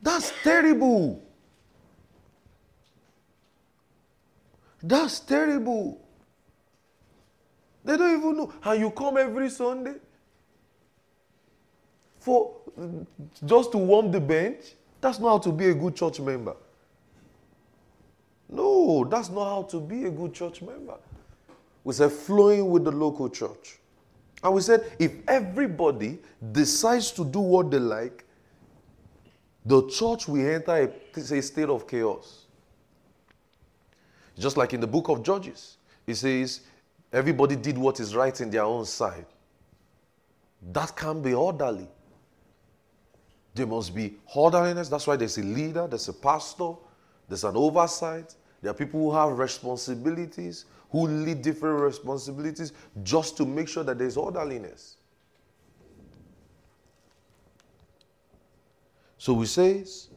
That's 0.00 0.32
terrible. 0.44 1.20
That's 4.80 5.18
terrible. 5.18 6.00
They 7.86 7.96
don't 7.96 8.18
even 8.18 8.36
know. 8.36 8.52
And 8.64 8.80
you 8.80 8.90
come 8.90 9.16
every 9.16 9.48
Sunday 9.48 9.94
for 12.18 12.56
just 13.44 13.70
to 13.72 13.78
warm 13.78 14.10
the 14.10 14.20
bench. 14.20 14.74
That's 15.00 15.20
not 15.20 15.28
how 15.28 15.38
to 15.38 15.52
be 15.52 15.68
a 15.68 15.74
good 15.74 15.94
church 15.94 16.18
member. 16.18 16.56
No, 18.48 19.04
that's 19.04 19.28
not 19.30 19.44
how 19.44 19.62
to 19.62 19.80
be 19.80 20.04
a 20.04 20.10
good 20.10 20.34
church 20.34 20.62
member. 20.62 20.96
We 21.84 21.94
said 21.94 22.10
flowing 22.10 22.68
with 22.68 22.84
the 22.84 22.90
local 22.90 23.28
church. 23.28 23.78
And 24.42 24.52
we 24.52 24.62
said 24.62 24.92
if 24.98 25.12
everybody 25.28 26.18
decides 26.52 27.12
to 27.12 27.24
do 27.24 27.38
what 27.38 27.70
they 27.70 27.78
like, 27.78 28.24
the 29.64 29.88
church 29.88 30.26
will 30.26 30.44
enter 30.44 30.72
a, 30.72 31.20
a 31.20 31.42
state 31.42 31.68
of 31.68 31.86
chaos. 31.86 32.46
Just 34.36 34.56
like 34.56 34.74
in 34.74 34.80
the 34.80 34.86
book 34.88 35.08
of 35.08 35.22
Judges, 35.22 35.76
it 36.04 36.16
says, 36.16 36.62
everybody 37.12 37.56
did 37.56 37.78
what 37.78 38.00
is 38.00 38.14
right 38.14 38.40
in 38.40 38.50
their 38.50 38.64
own 38.64 38.84
sight. 38.84 39.26
That 40.72 40.96
can 40.96 41.22
be 41.22 41.34
orderly. 41.34 41.88
There 43.54 43.66
must 43.66 43.94
be 43.94 44.16
orderliness. 44.34 44.88
That's 44.88 45.06
why 45.06 45.16
there's 45.16 45.38
a 45.38 45.42
leader, 45.42 45.86
there's 45.86 46.08
a 46.08 46.12
pastor, 46.12 46.72
there's 47.28 47.44
an 47.44 47.56
oversight. 47.56 48.34
There 48.60 48.70
are 48.70 48.74
people 48.74 49.00
who 49.00 49.16
have 49.16 49.38
responsibilities, 49.38 50.66
who 50.90 51.06
lead 51.06 51.42
different 51.42 51.80
responsibilities 51.80 52.72
just 53.02 53.36
to 53.36 53.46
make 53.46 53.68
sure 53.68 53.84
that 53.84 53.98
there's 53.98 54.16
orderliness. 54.16 54.96
So 59.18 59.32
we 59.32 59.46
says, 59.46 60.08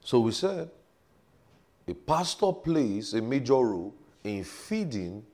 so 0.00 0.20
we 0.20 0.32
said, 0.32 0.70
a 1.88 1.94
pastor 1.94 2.52
plays 2.52 3.14
a 3.14 3.22
major 3.22 3.54
role 3.54 3.94
in 4.22 4.44
feeding, 4.44 5.24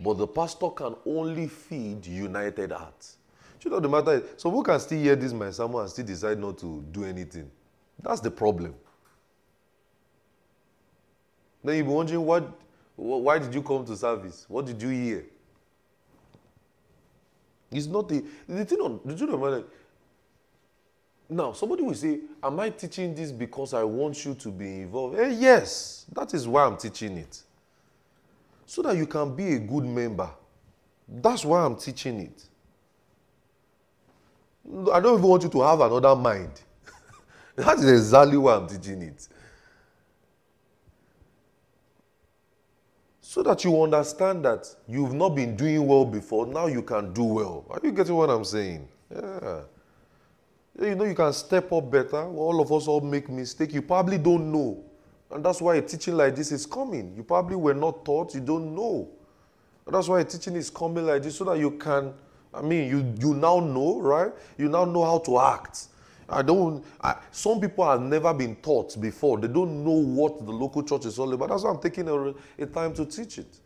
but 0.00 0.14
the 0.14 0.26
pastor 0.26 0.68
can 0.70 0.96
only 1.06 1.46
feed 1.46 2.04
united 2.04 2.72
hearts. 2.72 3.18
You 3.62 3.70
know 3.70 3.80
the 3.80 3.88
matter 3.88 4.12
is, 4.12 4.22
some 4.36 4.52
people 4.52 4.62
can 4.64 4.78
still 4.78 4.98
hear 4.98 5.16
this 5.16 5.32
my 5.32 5.50
sermon 5.50 5.80
and 5.80 5.88
still 5.88 6.04
decide 6.04 6.38
not 6.38 6.58
to 6.58 6.84
do 6.92 7.04
anything. 7.04 7.50
That's 8.02 8.20
the 8.20 8.30
problem. 8.30 8.74
Then 11.62 11.76
you'll 11.76 11.86
be 11.86 11.92
wondering 11.92 12.26
what, 12.26 12.46
why 12.96 13.38
did 13.38 13.54
you 13.54 13.62
come 13.62 13.86
to 13.86 13.96
service? 13.96 14.44
What 14.48 14.66
did 14.66 14.82
you 14.82 14.90
hear? 14.90 15.24
It's 17.70 17.86
not 17.86 18.08
the 18.08 18.22
the 18.46 18.64
thing 18.64 18.80
on 18.80 19.00
the 19.04 19.16
truth 19.16 19.32
of 19.32 19.40
matter. 19.40 19.64
Now, 21.28 21.52
somebody 21.52 21.82
will 21.82 21.94
say, 21.94 22.20
Am 22.42 22.60
I 22.60 22.70
teaching 22.70 23.14
this 23.14 23.32
because 23.32 23.72
I 23.74 23.82
want 23.82 24.24
you 24.24 24.34
to 24.34 24.50
be 24.50 24.82
involved? 24.82 25.18
Eh, 25.18 25.36
yes, 25.38 26.06
that 26.12 26.34
is 26.34 26.46
why 26.46 26.64
I'm 26.64 26.76
teaching 26.76 27.16
it. 27.16 27.42
So 28.66 28.82
that 28.82 28.96
you 28.96 29.06
can 29.06 29.34
be 29.34 29.54
a 29.54 29.58
good 29.58 29.84
member. 29.84 30.28
That's 31.08 31.44
why 31.44 31.64
I'm 31.64 31.76
teaching 31.76 32.20
it. 32.20 32.44
I 34.92 35.00
don't 35.00 35.18
even 35.18 35.28
want 35.28 35.42
you 35.42 35.48
to 35.50 35.60
have 35.62 35.80
another 35.80 36.16
mind. 36.16 36.60
that 37.56 37.78
is 37.78 37.90
exactly 37.90 38.38
why 38.38 38.56
I'm 38.56 38.66
teaching 38.66 39.02
it. 39.02 39.28
So 43.20 43.42
that 43.42 43.64
you 43.64 43.82
understand 43.82 44.44
that 44.44 44.72
you've 44.86 45.12
not 45.12 45.30
been 45.30 45.56
doing 45.56 45.86
well 45.86 46.04
before, 46.04 46.46
now 46.46 46.66
you 46.66 46.82
can 46.82 47.12
do 47.12 47.24
well. 47.24 47.64
Are 47.68 47.80
you 47.82 47.92
getting 47.92 48.14
what 48.14 48.30
I'm 48.30 48.44
saying? 48.44 48.86
Yeah. 49.12 49.62
You 50.80 50.94
know, 50.94 51.04
you 51.04 51.14
can 51.14 51.32
step 51.32 51.72
up 51.72 51.90
better. 51.90 52.24
All 52.24 52.60
of 52.60 52.72
us 52.72 52.88
all 52.88 53.00
make 53.00 53.28
mistake 53.28 53.72
You 53.72 53.82
probably 53.82 54.18
don't 54.18 54.50
know. 54.50 54.84
And 55.30 55.44
that's 55.44 55.60
why 55.60 55.76
a 55.76 55.82
teaching 55.82 56.16
like 56.16 56.36
this 56.36 56.52
is 56.52 56.66
coming. 56.66 57.14
You 57.16 57.22
probably 57.22 57.56
were 57.56 57.74
not 57.74 58.04
taught, 58.04 58.34
you 58.34 58.40
don't 58.40 58.74
know. 58.74 59.08
And 59.86 59.94
that's 59.94 60.08
why 60.08 60.20
a 60.20 60.24
teaching 60.24 60.56
is 60.56 60.70
coming 60.70 61.06
like 61.06 61.22
this 61.22 61.36
so 61.36 61.44
that 61.44 61.58
you 61.58 61.72
can, 61.72 62.14
I 62.52 62.62
mean, 62.62 62.88
you, 62.88 63.14
you 63.18 63.34
now 63.34 63.60
know, 63.60 64.00
right? 64.00 64.32
You 64.56 64.68
now 64.68 64.84
know 64.84 65.04
how 65.04 65.18
to 65.18 65.38
act. 65.40 65.86
I 66.28 66.42
don't, 66.42 66.84
I, 67.00 67.16
some 67.30 67.60
people 67.60 67.88
have 67.88 68.00
never 68.00 68.32
been 68.32 68.56
taught 68.56 68.98
before. 69.00 69.38
They 69.38 69.48
don't 69.48 69.84
know 69.84 69.90
what 69.90 70.44
the 70.44 70.52
local 70.52 70.82
church 70.82 71.04
is 71.04 71.18
all 71.18 71.32
about. 71.32 71.50
That's 71.50 71.64
why 71.64 71.70
I'm 71.70 71.80
taking 71.80 72.08
a, 72.08 72.34
a 72.62 72.66
time 72.66 72.94
to 72.94 73.04
teach 73.04 73.38
it. 73.38 73.58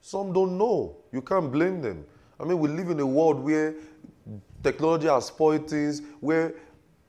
Some 0.00 0.32
don't 0.32 0.56
know. 0.58 0.96
You 1.12 1.22
can't 1.22 1.52
blame 1.52 1.80
them. 1.80 2.04
I 2.38 2.44
mean, 2.44 2.58
we 2.58 2.68
live 2.68 2.90
in 2.90 2.98
a 3.00 3.06
world 3.06 3.40
where 3.40 3.74
technology 4.62 5.08
has 5.08 5.26
spoiled 5.26 5.68
things, 5.68 6.02
where 6.20 6.54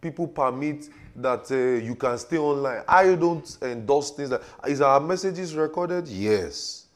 people 0.02 0.28
permit 0.28 0.90
that 1.16 1.52
uh, 1.52 1.86
you 1.86 1.96
can 1.96 2.18
stay 2.18 2.38
online. 2.38 2.84
I 2.88 3.16
don't 3.16 3.58
endorse 3.62 4.12
things 4.12 4.30
that 4.30 4.42
is 4.68 4.82
our 4.82 5.00
messages 5.00 5.56
recorded? 5.56 6.08
Yes. 6.08 6.88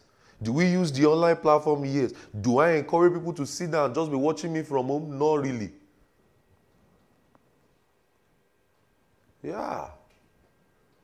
Do 0.41 0.53
we 0.53 0.66
use 0.66 0.91
the 0.91 1.06
online 1.06 1.38
platform? 1.38 1.86
Yes. 1.86 2.14
Do 2.41 2.60
I 2.60 2.74
encourage 2.74 3.14
people 3.14 3.34
to 3.34 3.45
sit 3.45 3.72
down 3.72 3.86
and 3.86 3.95
just 3.95 4.12
be 4.12 4.18
watching 4.18 4.53
me 4.53 4.64
from 4.64 4.88
home? 4.88 5.18
Not 5.18 5.36
really. 5.41 5.72
Yeah. 9.41 9.88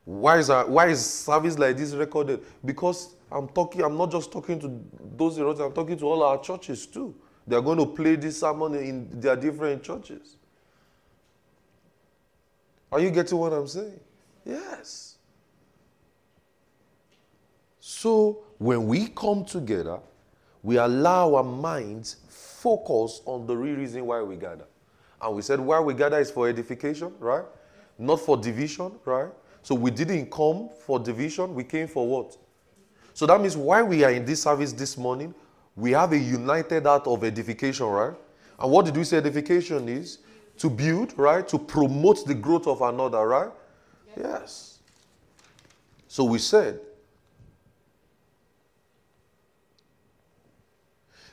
Why 0.03 0.39
is, 0.39 0.49
our, 0.49 0.67
why 0.67 0.87
is 0.87 1.05
service 1.05 1.57
like 1.57 1.77
this 1.77 1.93
recorded? 1.93 2.41
Because 2.65 3.15
I'm 3.31 3.47
talking, 3.47 3.81
I'm 3.81 3.95
not 3.95 4.11
just 4.11 4.31
talking 4.31 4.59
to 4.59 4.81
those 5.15 5.37
in 5.37 5.45
I'm 5.45 5.71
talking 5.71 5.97
to 5.97 6.05
all 6.05 6.23
our 6.23 6.41
churches 6.41 6.85
too. 6.85 7.15
They're 7.47 7.61
going 7.61 7.79
to 7.79 7.85
play 7.85 8.15
this 8.15 8.39
sermon 8.39 8.75
in 8.75 9.19
their 9.19 9.35
different 9.35 9.83
churches. 9.83 10.37
Are 12.91 12.99
you 12.99 13.09
getting 13.09 13.37
what 13.37 13.53
I'm 13.53 13.67
saying? 13.67 13.99
Yes. 14.45 15.17
So 17.79 18.43
when 18.57 18.87
we 18.87 19.07
come 19.07 19.45
together, 19.45 19.99
we 20.63 20.77
allow 20.77 21.35
our 21.35 21.43
minds 21.43 22.17
focus 22.27 23.21
on 23.25 23.47
the 23.47 23.55
real 23.57 23.75
reason 23.75 24.05
why 24.05 24.21
we 24.21 24.35
gather. 24.35 24.65
And 25.21 25.35
we 25.35 25.41
said 25.41 25.59
why 25.59 25.79
we 25.79 25.93
gather 25.93 26.19
is 26.19 26.29
for 26.29 26.47
edification, 26.47 27.13
right? 27.19 27.45
Not 27.97 28.19
for 28.21 28.37
division, 28.37 28.91
right? 29.05 29.29
So 29.63 29.75
we 29.75 29.91
didn't 29.91 30.31
come 30.31 30.69
for 30.85 30.99
division, 30.99 31.55
we 31.55 31.63
came 31.63 31.87
for 31.87 32.07
what? 32.07 32.37
So 33.13 33.25
that 33.27 33.39
means 33.39 33.55
why 33.57 33.81
we 33.81 34.03
are 34.03 34.11
in 34.11 34.25
this 34.25 34.43
service 34.43 34.73
this 34.73 34.97
morning, 34.97 35.33
we 35.75 35.91
have 35.91 36.11
a 36.11 36.17
united 36.17 36.85
heart 36.85 37.07
of 37.07 37.23
edification, 37.23 37.85
right? 37.85 38.13
And 38.59 38.71
what 38.71 38.85
did 38.85 38.95
we 38.95 39.03
say 39.03 39.17
edification 39.17 39.87
is? 39.89 40.19
To 40.57 40.69
build, 40.69 41.17
right? 41.17 41.47
To 41.47 41.57
promote 41.57 42.25
the 42.25 42.35
growth 42.35 42.67
of 42.67 42.81
another, 42.81 43.27
right? 43.27 43.51
Yes. 44.15 44.79
So 46.07 46.25
we 46.25 46.39
said 46.39 46.79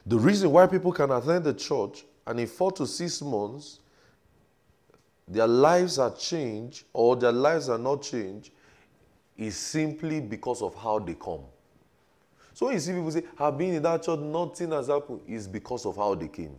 the 0.07 0.16
reason 0.16 0.51
why 0.51 0.66
people 0.66 0.93
can 0.93 1.11
attend 1.11 1.45
the 1.45 1.53
church 1.53 2.05
and 2.26 2.39
in 2.39 2.47
four 2.47 2.70
to 2.72 2.86
six 2.86 3.20
months 3.20 3.80
their 5.26 5.47
lives 5.47 5.99
are 5.99 6.14
changed 6.14 6.84
or 6.93 7.16
their 7.16 7.32
lives 7.32 7.68
are 7.68 7.78
not 7.78 8.03
changed 8.03 8.51
is 9.36 9.57
simply 9.57 10.20
because 10.20 10.62
of 10.62 10.74
how 10.74 10.99
they 10.99 11.14
come. 11.14 11.45
So 12.59 12.66
when 12.66 12.74
you 12.74 12.80
see 12.80 12.90
people 12.92 13.12
say, 13.12 13.22
I've 13.38 13.56
been 13.56 13.74
in 13.74 13.82
that 13.84 14.02
church, 14.02 14.18
nothing 14.18 14.72
has 14.72 14.88
happened, 14.88 15.20
it's 15.28 15.46
because 15.46 15.86
of 15.86 15.94
how 15.94 16.16
they 16.16 16.26
came. 16.26 16.56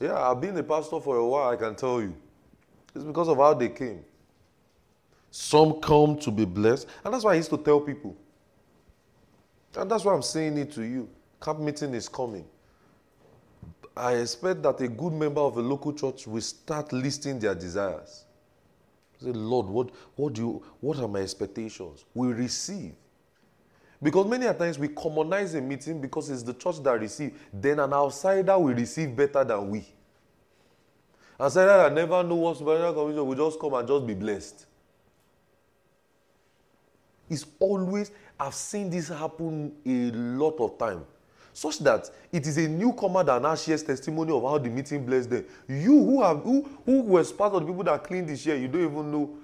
Yeah, 0.00 0.28
I've 0.28 0.40
been 0.40 0.56
a 0.56 0.62
pastor 0.64 0.98
for 0.98 1.18
a 1.18 1.24
while, 1.24 1.50
I 1.50 1.54
can 1.54 1.76
tell 1.76 2.00
you. 2.00 2.12
It's 2.96 3.04
because 3.04 3.28
of 3.28 3.36
how 3.36 3.54
they 3.54 3.68
came. 3.68 4.04
Some 5.30 5.74
come 5.74 6.18
to 6.18 6.32
be 6.32 6.44
blessed, 6.44 6.88
and 7.04 7.14
that's 7.14 7.22
why 7.22 7.34
I 7.34 7.34
used 7.36 7.50
to 7.50 7.58
tell 7.58 7.80
people. 7.80 8.16
And 9.76 9.88
that's 9.88 10.04
why 10.04 10.14
I'm 10.14 10.22
saying 10.22 10.58
it 10.58 10.72
to 10.72 10.82
you. 10.82 11.08
Camp 11.40 11.60
meeting 11.60 11.94
is 11.94 12.08
coming. 12.08 12.44
I 13.96 14.14
expect 14.14 14.64
that 14.64 14.80
a 14.80 14.88
good 14.88 15.12
member 15.12 15.42
of 15.42 15.58
a 15.58 15.62
local 15.62 15.92
church 15.92 16.26
will 16.26 16.40
start 16.40 16.92
listing 16.92 17.38
their 17.38 17.54
desires. 17.54 18.24
Say, 19.22 19.30
Lord, 19.30 19.66
what, 19.66 19.90
what, 20.16 20.32
do 20.32 20.40
you, 20.40 20.62
what 20.80 20.98
are 20.98 21.06
my 21.06 21.20
expectations? 21.20 22.04
We 22.14 22.32
receive. 22.32 22.94
Because 24.00 24.26
many 24.26 24.46
a 24.46 24.54
times 24.54 24.78
we 24.78 24.88
commonize 24.88 25.54
a 25.54 25.60
meeting 25.60 26.00
because 26.00 26.30
it's 26.30 26.42
the 26.42 26.54
church 26.54 26.82
that 26.82 27.00
receives. 27.00 27.34
Then 27.52 27.80
an 27.80 27.92
outsider 27.92 28.58
will 28.58 28.74
receive 28.74 29.14
better 29.14 29.42
than 29.42 29.70
we. 29.70 29.84
Outsider 31.40 31.66
that 31.66 31.92
never 31.92 32.22
know 32.22 32.36
what's 32.36 32.60
supernatural 32.60 32.94
commission 32.94 33.26
will 33.26 33.48
just 33.48 33.60
come 33.60 33.74
and 33.74 33.88
just 33.88 34.06
be 34.06 34.14
blessed. 34.14 34.66
It's 37.28 37.44
always, 37.58 38.10
I've 38.38 38.54
seen 38.54 38.88
this 38.88 39.08
happen 39.08 39.72
a 39.84 40.10
lot 40.12 40.60
of 40.60 40.78
time. 40.78 41.04
such 41.58 41.80
that 41.80 42.08
it 42.32 42.46
is 42.46 42.56
a 42.56 42.68
newcomer 42.68 43.24
that 43.24 43.42
now 43.42 43.56
shares 43.56 43.82
testimony 43.82 44.32
of 44.32 44.42
how 44.44 44.58
the 44.58 44.70
meeting 44.70 45.04
blessed 45.04 45.30
them. 45.30 45.44
You 45.68 46.04
who 46.04 46.22
have 46.22 46.42
who 46.42 46.68
who 46.86 47.00
was 47.00 47.32
part 47.32 47.52
of 47.52 47.62
the 47.62 47.66
people 47.66 47.82
that 47.84 48.04
cleaned 48.04 48.28
this 48.28 48.46
year, 48.46 48.54
you 48.56 48.68
don't 48.68 48.84
even 48.84 49.10
know 49.10 49.36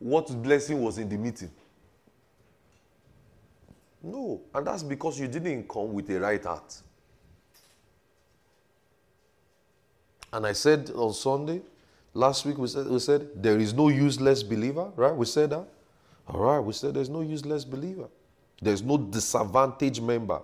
what 0.00 0.26
blessing 0.42 0.82
was 0.82 0.98
in 0.98 1.08
the 1.08 1.16
meeting. 1.16 1.50
No, 4.02 4.40
and 4.54 4.66
that's 4.66 4.82
because 4.82 5.20
you 5.20 5.28
didn't 5.28 5.68
come 5.68 5.92
with 5.92 6.08
a 6.10 6.18
right 6.18 6.42
heart. 6.42 6.82
And 10.32 10.46
I 10.46 10.52
said 10.52 10.90
on 10.94 11.12
Sunday, 11.12 11.60
last 12.14 12.46
week 12.46 12.56
we 12.56 12.68
said, 12.68 12.86
we 12.86 12.98
said 12.98 13.28
there 13.34 13.58
is 13.58 13.74
no 13.74 13.88
useless 13.88 14.42
believer, 14.42 14.90
right? 14.96 15.14
We 15.14 15.26
said 15.26 15.50
that. 15.50 15.66
All 16.28 16.40
right, 16.40 16.60
we 16.60 16.72
said 16.72 16.94
there's 16.94 17.08
no 17.08 17.22
useless 17.22 17.64
believer. 17.64 18.08
There's 18.62 18.82
no 18.82 18.96
disadvantaged 18.96 20.02
member. 20.02 20.40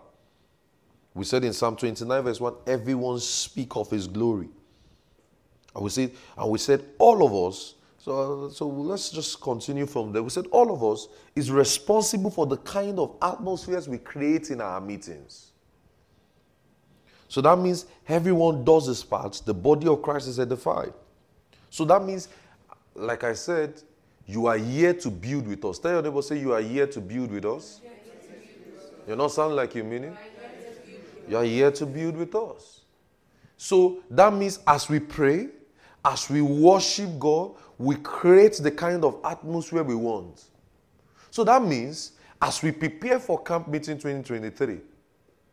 We 1.15 1.25
said 1.25 1.45
in 1.45 1.53
Psalm 1.53 1.77
29, 1.77 2.23
verse 2.23 2.41
1, 2.41 2.55
everyone 2.67 3.21
speak 3.21 3.77
of 3.77 3.89
his 3.91 4.07
glory. 4.07 4.49
And 5.75 5.85
we 5.85 5.91
said, 5.91 6.13
and 6.37 6.51
we 6.51 6.59
said 6.59 6.85
all 6.99 7.25
of 7.25 7.53
us, 7.53 7.75
so, 8.07 8.49
so 8.51 8.69
let's 8.69 9.11
just 9.11 9.41
continue 9.41 9.85
from 9.85 10.13
there. 10.13 10.23
We 10.23 10.31
said 10.31 10.47
all 10.53 10.73
of 10.73 10.85
us 10.85 11.09
is 11.35 11.51
responsible 11.51 12.31
for 12.31 12.47
the 12.47 12.57
kind 12.59 13.01
of 13.01 13.17
atmospheres 13.21 13.89
we 13.89 13.99
create 13.99 14.51
in 14.51 14.61
our 14.61 14.81
meetings. 14.81 15.51
So 17.27 17.41
that 17.41 17.59
means 17.59 17.87
everyone 18.07 18.63
does 18.65 18.87
his 18.87 19.03
part. 19.03 19.43
The 19.45 19.53
body 19.53 19.89
of 19.89 20.03
Christ 20.03 20.29
is 20.29 20.39
edified. 20.39 20.93
So 21.69 21.85
that 21.87 22.05
means, 22.05 22.29
like 22.95 23.25
I 23.25 23.33
said, 23.33 23.83
you 24.25 24.47
are 24.47 24.57
here 24.57 24.95
to 24.95 25.11
build 25.11 25.49
with 25.49 25.65
us. 25.65 25.81
Tell 25.81 25.91
your 25.91 26.03
neighbor, 26.03 26.23
say, 26.23 26.39
You 26.39 26.53
are 26.53 26.63
here 26.63 26.87
to 26.87 27.01
build 27.01 27.33
with 27.33 27.45
us. 27.45 27.81
You're 29.09 29.17
not 29.17 29.33
sounding 29.33 29.57
like 29.57 29.75
you 29.75 29.83
mean 29.83 30.05
it. 30.05 30.17
You 31.29 31.39
are 31.39 31.45
here 31.45 31.73
to 31.73 31.85
build 31.85 32.17
with 32.17 32.37
us. 32.37 32.83
So 33.57 33.99
that 34.09 34.33
means 34.33 34.61
as 34.65 34.89
we 34.89 35.01
pray, 35.01 35.49
as 36.05 36.31
we 36.31 36.41
worship 36.41 37.19
God, 37.19 37.57
we 37.79 37.97
create 37.97 38.55
the 38.55 38.71
kind 38.71 39.05
of 39.05 39.19
atmosphere 39.25 39.83
we 39.83 39.95
want. 39.95 40.45
So 41.31 41.45
that 41.45 41.63
means 41.63 42.13
as 42.41 42.63
we 42.63 42.73
prepare 42.73 43.19
for 43.19 43.43
camp 43.43 43.69
meeting 43.69 43.97
2023, 43.97 44.79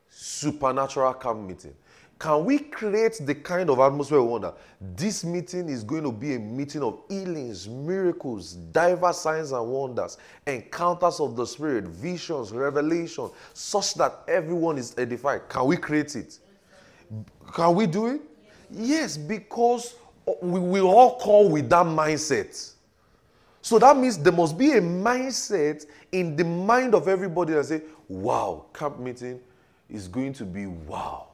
supernatural 0.09 1.13
camp 1.15 1.41
meeting, 1.41 1.73
can 2.19 2.45
we 2.45 2.59
create 2.59 3.19
the 3.21 3.35
kind 3.35 3.69
of 3.69 3.79
atmosphere 3.79 4.21
we 4.21 4.27
want? 4.27 4.43
That 4.43 4.57
this 4.95 5.25
meeting 5.25 5.67
is 5.67 5.83
going 5.83 6.03
to 6.03 6.11
be 6.11 6.35
a 6.35 6.39
meeting 6.39 6.81
of 6.81 7.01
healings, 7.09 7.67
miracles, 7.67 8.53
diverse 8.53 9.19
signs 9.19 9.51
and 9.51 9.67
wonders, 9.67 10.17
encounters 10.47 11.19
of 11.19 11.35
the 11.35 11.45
Spirit, 11.45 11.85
visions, 11.85 12.51
revelation, 12.51 13.29
such 13.53 13.95
that 13.95 14.19
everyone 14.29 14.77
is 14.77 14.95
edified. 14.97 15.49
Can 15.49 15.65
we 15.65 15.75
create 15.75 16.15
it? 16.15 16.39
Can 17.53 17.75
we 17.75 17.87
do 17.87 18.07
it? 18.07 18.21
Yes, 18.71 19.17
because 19.17 19.95
we 20.41 20.59
will 20.59 20.87
all 20.87 21.17
call 21.19 21.49
with 21.49 21.69
that 21.69 21.85
mindset. 21.85 22.71
So 23.61 23.79
that 23.79 23.95
means 23.97 24.17
there 24.17 24.33
must 24.33 24.57
be 24.57 24.73
a 24.73 24.81
mindset 24.81 25.85
in 26.11 26.35
the 26.35 26.43
mind 26.43 26.93
of 26.93 27.07
everybody 27.07 27.53
that 27.53 27.65
say, 27.65 27.81
wow, 28.09 28.65
camp 28.73 28.99
meeting 28.99 29.39
is 29.89 30.07
going 30.07 30.33
to 30.33 30.45
be 30.45 30.65
wow 30.65 31.27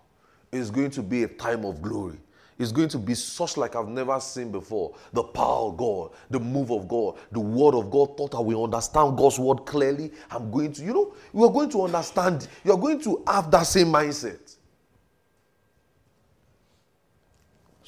It's 0.52 0.70
going 0.70 0.92
to 0.92 1.04
be 1.04 1.24
a 1.24 1.28
time 1.28 1.66
of 1.66 1.82
glory. 1.82 2.18
It's 2.58 2.72
going 2.74 2.90
to 2.90 2.98
be 2.98 3.16
such 3.16 3.56
like 3.56 3.76
I've 3.76 3.88
never 3.88 4.20
seen 4.20 4.52
before. 4.52 4.94
The 5.14 5.24
power 5.24 5.70
of 5.70 5.78
God, 5.78 6.12
the 6.30 6.40
move 6.40 6.72
of 6.72 6.90
God, 6.90 7.18
the 7.32 7.40
word 7.40 7.74
of 7.74 7.90
God. 7.90 8.18
Thought 8.18 8.36
I 8.36 8.40
will 8.40 8.66
understand 8.66 9.18
God's 9.18 9.40
word 9.40 9.66
clearly. 9.66 10.12
I'm 10.30 10.52
going 10.52 10.74
to, 10.74 10.84
you 10.84 10.94
know, 10.94 11.14
you 11.34 11.46
are 11.46 11.52
going 11.52 11.70
to 11.70 11.84
understand. 11.84 12.48
You 12.66 12.74
are 12.74 12.78
going 12.78 13.00
to 13.02 13.24
have 13.28 13.50
that 13.52 13.64
same 13.64 13.88
mindset. 13.88 14.49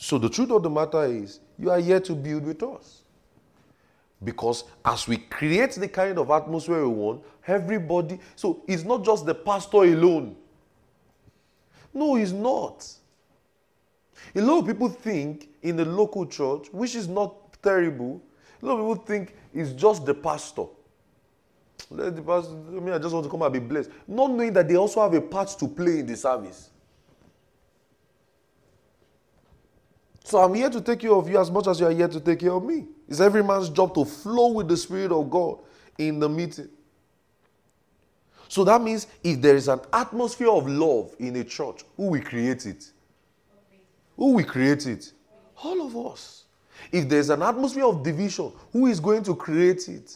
So 0.01 0.17
the 0.17 0.29
truth 0.29 0.51
of 0.51 0.63
the 0.63 0.69
matter 0.69 1.05
is, 1.05 1.39
you 1.59 1.69
are 1.69 1.79
here 1.79 1.99
to 1.99 2.15
build 2.15 2.45
with 2.45 2.63
us. 2.63 3.03
Because 4.23 4.63
as 4.83 5.07
we 5.07 5.17
create 5.17 5.71
the 5.73 5.87
kind 5.87 6.17
of 6.17 6.29
atmosphere 6.29 6.87
we 6.87 6.93
want, 6.93 7.23
everybody, 7.47 8.19
so 8.35 8.63
it's 8.67 8.83
not 8.83 9.05
just 9.05 9.25
the 9.25 9.35
pastor 9.35 9.83
alone 9.83 10.35
no, 11.93 12.15
it's 12.15 12.31
not. 12.31 12.87
A 14.35 14.41
lot 14.41 14.59
of 14.59 14.67
people 14.67 14.89
think 14.89 15.49
in 15.61 15.75
the 15.75 15.85
local 15.85 16.25
church, 16.25 16.67
which 16.71 16.95
is 16.95 17.07
not 17.07 17.61
terrible, 17.61 18.21
a 18.61 18.65
lot 18.65 18.73
of 18.73 18.97
people 18.97 19.05
think 19.05 19.35
it's 19.53 19.71
just 19.73 20.05
the 20.05 20.13
pastor. 20.13 20.65
Let 21.89 22.15
the 22.15 22.21
pastor, 22.21 22.53
I 22.53 22.79
mean, 22.79 22.93
I 22.93 22.99
just 22.99 23.13
want 23.13 23.25
to 23.25 23.29
come 23.29 23.41
and 23.41 23.51
be 23.51 23.59
blessed. 23.59 23.89
Not 24.07 24.31
knowing 24.31 24.53
that 24.53 24.67
they 24.67 24.75
also 24.75 25.01
have 25.01 25.13
a 25.13 25.21
part 25.21 25.49
to 25.59 25.67
play 25.67 25.99
in 25.99 26.05
the 26.05 26.15
service. 26.15 26.69
So 30.31 30.37
I'm 30.37 30.53
here 30.53 30.69
to 30.69 30.79
take 30.79 31.01
care 31.01 31.11
of 31.11 31.27
you 31.29 31.37
as 31.37 31.51
much 31.51 31.67
as 31.67 31.77
you 31.81 31.87
are 31.87 31.91
here 31.91 32.07
to 32.07 32.21
take 32.21 32.39
care 32.39 32.53
of 32.53 32.63
me. 32.63 32.85
It's 33.09 33.19
every 33.19 33.43
man's 33.43 33.67
job 33.67 33.93
to 33.95 34.05
flow 34.05 34.53
with 34.53 34.69
the 34.69 34.77
Spirit 34.77 35.11
of 35.11 35.29
God 35.29 35.59
in 35.97 36.19
the 36.19 36.29
meeting. 36.29 36.69
So 38.47 38.63
that 38.63 38.81
means 38.81 39.07
if 39.25 39.41
there 39.41 39.57
is 39.57 39.67
an 39.67 39.81
atmosphere 39.91 40.47
of 40.47 40.69
love 40.69 41.13
in 41.19 41.35
a 41.35 41.43
church, 41.43 41.83
who 41.97 42.11
will 42.11 42.21
create 42.21 42.65
it? 42.65 42.91
Who 44.15 44.35
will 44.35 44.45
create 44.45 44.87
it? 44.87 45.11
All 45.65 45.85
of 45.85 45.97
us. 46.13 46.45
If 46.93 47.09
there's 47.09 47.29
an 47.29 47.41
atmosphere 47.41 47.83
of 47.83 48.01
division, 48.01 48.53
who 48.71 48.87
is 48.87 49.01
going 49.01 49.23
to 49.23 49.35
create 49.35 49.89
it? 49.89 50.15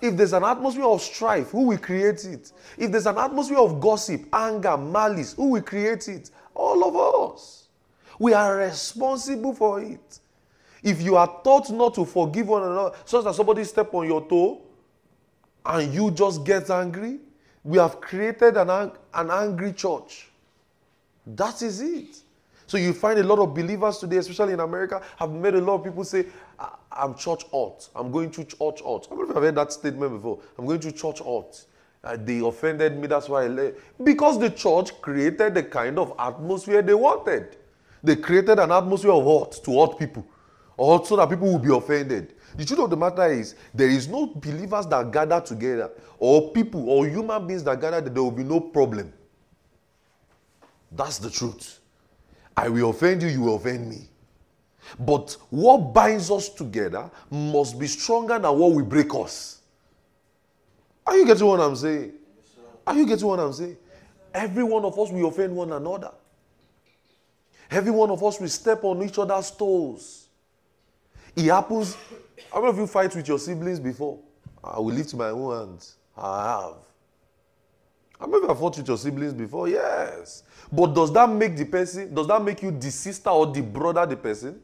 If 0.00 0.16
there's 0.16 0.32
an 0.32 0.42
atmosphere 0.44 0.86
of 0.86 1.02
strife, 1.02 1.50
who 1.50 1.66
will 1.66 1.78
create 1.78 2.24
it? 2.24 2.50
If 2.78 2.90
there's 2.90 3.04
an 3.04 3.18
atmosphere 3.18 3.58
of 3.58 3.78
gossip, 3.78 4.26
anger, 4.32 4.78
malice, 4.78 5.34
who 5.34 5.50
will 5.50 5.62
create 5.62 6.08
it? 6.08 6.30
All 6.54 6.82
of 6.82 7.34
us. 7.34 7.59
We 8.20 8.34
are 8.34 8.58
responsible 8.58 9.54
for 9.54 9.80
it. 9.80 10.20
If 10.82 11.00
you 11.00 11.16
are 11.16 11.40
taught 11.42 11.70
not 11.70 11.94
to 11.94 12.04
forgive 12.04 12.48
one 12.48 12.62
another, 12.62 12.94
such 13.06 13.24
that 13.24 13.34
somebody 13.34 13.64
step 13.64 13.92
on 13.94 14.06
your 14.06 14.28
toe 14.28 14.60
and 15.64 15.92
you 15.92 16.10
just 16.10 16.44
get 16.44 16.68
angry, 16.68 17.18
we 17.64 17.78
have 17.78 17.98
created 17.98 18.58
an, 18.58 18.68
an 19.14 19.30
angry 19.30 19.72
church. 19.72 20.28
That 21.26 21.62
is 21.62 21.80
it. 21.80 22.18
So 22.66 22.76
you 22.76 22.92
find 22.92 23.18
a 23.18 23.24
lot 23.24 23.38
of 23.38 23.54
believers 23.54 23.96
today, 23.96 24.18
especially 24.18 24.52
in 24.52 24.60
America, 24.60 25.00
have 25.16 25.32
made 25.32 25.54
a 25.54 25.60
lot 25.60 25.76
of 25.76 25.84
people 25.84 26.04
say, 26.04 26.26
I'm 26.92 27.14
church 27.14 27.44
alt. 27.52 27.88
I'm 27.96 28.12
going 28.12 28.30
to 28.32 28.44
church 28.44 28.82
alt. 28.82 29.08
I 29.10 29.14
don't 29.14 29.24
know 29.24 29.30
if 29.30 29.36
I've 29.36 29.42
heard 29.42 29.54
that 29.54 29.72
statement 29.72 30.12
before. 30.12 30.40
I'm 30.58 30.66
going 30.66 30.80
to 30.80 30.92
church 30.92 31.22
alt. 31.22 31.64
Uh, 32.04 32.18
they 32.18 32.40
offended 32.40 32.98
me, 32.98 33.06
that's 33.06 33.30
why 33.30 33.44
I 33.44 33.48
left. 33.48 33.78
Because 34.04 34.38
the 34.38 34.50
church 34.50 35.00
created 35.00 35.54
the 35.54 35.62
kind 35.62 35.98
of 35.98 36.12
atmosphere 36.18 36.82
they 36.82 36.94
wanted. 36.94 37.56
They 38.02 38.16
created 38.16 38.58
an 38.58 38.70
atmosphere 38.70 39.12
of 39.12 39.24
hurt 39.24 39.62
to 39.64 39.80
hurt 39.80 39.98
people, 39.98 40.26
or 40.76 41.04
so 41.04 41.16
that 41.16 41.28
people 41.28 41.52
will 41.52 41.58
be 41.58 41.74
offended. 41.74 42.34
The 42.56 42.64
truth 42.64 42.80
of 42.80 42.90
the 42.90 42.96
matter 42.96 43.26
is, 43.30 43.54
there 43.74 43.88
is 43.88 44.08
no 44.08 44.26
believers 44.26 44.86
that 44.86 45.10
gather 45.10 45.40
together, 45.40 45.90
or 46.18 46.50
people, 46.50 46.88
or 46.88 47.06
human 47.06 47.46
beings 47.46 47.62
that 47.64 47.80
gather, 47.80 48.00
that 48.00 48.14
there 48.14 48.22
will 48.22 48.30
be 48.30 48.44
no 48.44 48.60
problem. 48.60 49.12
That's 50.90 51.18
the 51.18 51.30
truth. 51.30 51.78
I 52.56 52.68
will 52.68 52.90
offend 52.90 53.22
you, 53.22 53.28
you 53.28 53.42
will 53.42 53.56
offend 53.56 53.88
me. 53.88 54.08
But 54.98 55.36
what 55.50 55.94
binds 55.94 56.30
us 56.30 56.48
together 56.48 57.10
must 57.30 57.78
be 57.78 57.86
stronger 57.86 58.38
than 58.38 58.58
what 58.58 58.72
will 58.72 58.84
break 58.84 59.14
us. 59.14 59.60
Are 61.06 61.16
you 61.16 61.26
getting 61.26 61.46
what 61.46 61.60
I'm 61.60 61.76
saying? 61.76 62.12
Are 62.86 62.96
you 62.96 63.06
getting 63.06 63.26
what 63.26 63.38
I'm 63.38 63.52
saying? 63.52 63.76
Every 64.34 64.64
one 64.64 64.84
of 64.84 64.98
us 64.98 65.10
will 65.10 65.28
offend 65.28 65.54
one 65.54 65.72
another. 65.72 66.12
Every 67.70 67.92
one 67.92 68.10
of 68.10 68.22
us 68.22 68.40
will 68.40 68.48
step 68.48 68.82
on 68.84 69.02
each 69.02 69.18
other's 69.18 69.50
toes. 69.50 70.28
It 71.36 71.44
happens 71.44 71.96
how 72.52 72.60
many 72.60 72.70
of 72.70 72.78
you 72.78 72.86
fight 72.86 73.14
with 73.14 73.28
your 73.28 73.38
siblings 73.38 73.78
before? 73.78 74.18
I 74.62 74.78
will 74.78 74.92
lift 74.92 75.14
my 75.14 75.28
own 75.28 75.68
hands. 75.68 75.96
I 76.16 76.48
have. 76.48 76.76
How 78.18 78.26
many 78.26 78.38
of 78.38 78.42
you 78.42 78.48
have 78.48 78.58
fought 78.58 78.76
with 78.76 78.88
your 78.88 78.98
siblings 78.98 79.32
before? 79.32 79.68
Yes. 79.68 80.42
But 80.70 80.94
does 80.94 81.12
that 81.12 81.30
make 81.30 81.56
the 81.56 81.64
person, 81.64 82.12
does 82.12 82.26
that 82.26 82.42
make 82.42 82.62
you 82.62 82.70
the 82.70 82.90
sister 82.90 83.30
or 83.30 83.46
the 83.46 83.62
brother 83.62 84.04
the 84.04 84.16
person? 84.16 84.60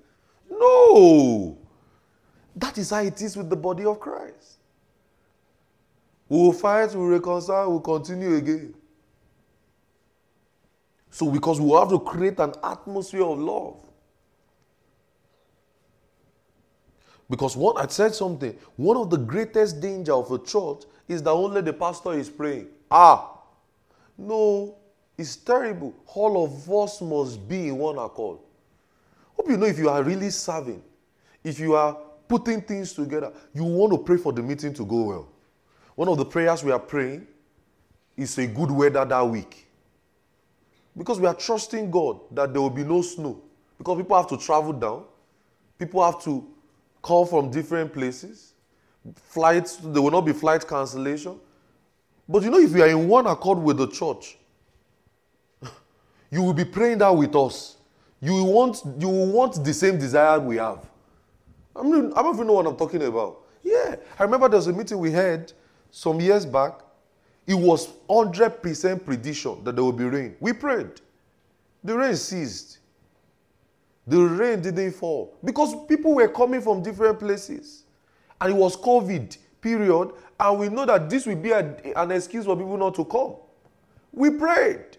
No. 0.50 1.56
That 2.54 2.76
is 2.78 2.90
how 2.90 3.00
it 3.00 3.20
is 3.22 3.36
with 3.36 3.48
the 3.48 3.56
body 3.56 3.84
of 3.84 4.00
Christ. 4.00 4.58
We 6.28 6.38
will 6.38 6.52
fight, 6.52 6.90
we 6.90 7.00
will 7.00 7.08
reconcile, 7.08 7.68
we 7.68 7.72
will 7.74 7.80
continue 7.80 8.34
again. 8.34 8.74
So, 11.16 11.30
because 11.30 11.58
we 11.58 11.70
have 11.72 11.88
to 11.88 11.98
create 11.98 12.38
an 12.40 12.52
atmosphere 12.62 13.22
of 13.22 13.38
love. 13.38 13.78
Because 17.30 17.56
what 17.56 17.78
I 17.82 17.86
said 17.86 18.14
something, 18.14 18.54
one 18.76 18.98
of 18.98 19.08
the 19.08 19.16
greatest 19.16 19.80
danger 19.80 20.12
of 20.12 20.30
a 20.30 20.38
church 20.38 20.82
is 21.08 21.22
that 21.22 21.30
only 21.30 21.62
the 21.62 21.72
pastor 21.72 22.12
is 22.12 22.28
praying. 22.28 22.66
Ah, 22.90 23.32
no, 24.18 24.74
it's 25.16 25.36
terrible. 25.36 25.94
All 26.08 26.44
of 26.44 26.70
us 26.70 27.00
must 27.00 27.48
be 27.48 27.68
in 27.68 27.78
one 27.78 27.96
accord. 27.96 28.40
Hope 29.38 29.48
you 29.48 29.56
know 29.56 29.64
if 29.64 29.78
you 29.78 29.88
are 29.88 30.02
really 30.02 30.28
serving, 30.28 30.82
if 31.42 31.58
you 31.58 31.76
are 31.76 31.96
putting 32.28 32.60
things 32.60 32.92
together, 32.92 33.32
you 33.54 33.64
want 33.64 33.90
to 33.94 33.98
pray 33.98 34.18
for 34.18 34.34
the 34.34 34.42
meeting 34.42 34.74
to 34.74 34.84
go 34.84 35.02
well. 35.04 35.28
One 35.94 36.08
of 36.08 36.18
the 36.18 36.26
prayers 36.26 36.62
we 36.62 36.72
are 36.72 36.78
praying 36.78 37.26
is 38.18 38.36
a 38.36 38.46
good 38.46 38.70
weather 38.70 39.02
that 39.02 39.26
week. 39.26 39.65
Because 40.96 41.20
we 41.20 41.26
are 41.26 41.34
trusting 41.34 41.90
God 41.90 42.20
that 42.32 42.52
there 42.52 42.62
will 42.62 42.70
be 42.70 42.84
no 42.84 43.02
snow. 43.02 43.40
Because 43.78 43.98
people 43.98 44.16
have 44.16 44.28
to 44.28 44.38
travel 44.38 44.72
down, 44.72 45.04
people 45.78 46.04
have 46.04 46.22
to 46.24 46.46
come 47.02 47.26
from 47.26 47.50
different 47.50 47.92
places. 47.92 48.54
Flights, 49.14 49.76
there 49.76 50.02
will 50.02 50.10
not 50.10 50.22
be 50.22 50.32
flight 50.32 50.66
cancellation. 50.66 51.38
But 52.28 52.42
you 52.42 52.50
know, 52.50 52.58
if 52.58 52.72
you 52.72 52.82
are 52.82 52.88
in 52.88 53.06
one 53.08 53.26
accord 53.26 53.58
with 53.58 53.76
the 53.76 53.88
church, 53.88 54.38
you 56.30 56.42
will 56.42 56.54
be 56.54 56.64
praying 56.64 56.98
that 56.98 57.10
with 57.10 57.36
us. 57.36 57.76
You 58.20 58.32
will 58.32 58.52
want, 58.52 58.82
you 58.98 59.08
will 59.08 59.30
want 59.30 59.62
the 59.62 59.74
same 59.74 59.98
desire 59.98 60.40
we 60.40 60.56
have. 60.56 60.84
I 61.76 61.82
mean, 61.82 62.12
I 62.16 62.22
don't 62.22 62.34
even 62.34 62.46
know 62.46 62.54
what 62.54 62.66
I'm 62.66 62.76
talking 62.76 63.02
about. 63.02 63.42
Yeah. 63.62 63.96
I 64.18 64.22
remember 64.22 64.48
there 64.48 64.56
was 64.56 64.66
a 64.66 64.72
meeting 64.72 64.98
we 64.98 65.12
had 65.12 65.52
some 65.90 66.20
years 66.20 66.46
back. 66.46 66.80
It 67.46 67.54
was 67.54 67.88
100% 68.08 69.04
prediction 69.04 69.62
that 69.64 69.76
there 69.76 69.84
would 69.84 69.96
be 69.96 70.04
rain. 70.04 70.36
We 70.40 70.52
prayed. 70.52 71.00
The 71.84 71.96
rain 71.96 72.16
ceased. 72.16 72.78
The 74.06 74.18
rain 74.18 74.60
didn't 74.60 74.92
fall 74.92 75.36
because 75.44 75.74
people 75.86 76.14
were 76.14 76.28
coming 76.28 76.60
from 76.60 76.82
different 76.82 77.18
places. 77.18 77.84
And 78.40 78.52
it 78.52 78.56
was 78.56 78.76
COVID 78.76 79.36
period. 79.60 80.12
And 80.38 80.58
we 80.58 80.68
know 80.68 80.84
that 80.86 81.08
this 81.08 81.26
will 81.26 81.36
be 81.36 81.50
a, 81.50 81.76
an 81.96 82.10
excuse 82.10 82.44
for 82.44 82.56
people 82.56 82.76
not 82.76 82.94
to 82.96 83.04
come. 83.04 83.36
We 84.12 84.30
prayed. 84.30 84.96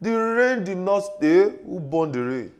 The 0.00 0.10
rain 0.10 0.64
did 0.64 0.78
not 0.78 1.00
stay. 1.00 1.52
Who 1.64 1.80
burned 1.80 2.14
the 2.14 2.22
rain? 2.22 2.52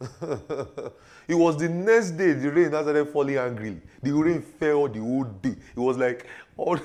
it 1.28 1.34
was 1.34 1.56
the 1.56 1.68
next 1.68 2.12
day 2.12 2.32
the 2.32 2.50
rain 2.50 2.68
started 2.68 3.08
falling 3.08 3.36
angrily. 3.36 3.80
The 4.02 4.12
rain 4.12 4.42
fell 4.42 4.88
the 4.88 5.00
whole 5.00 5.24
day. 5.24 5.56
It 5.76 5.80
was 5.80 5.96
like 5.96 6.26
all, 6.56 6.78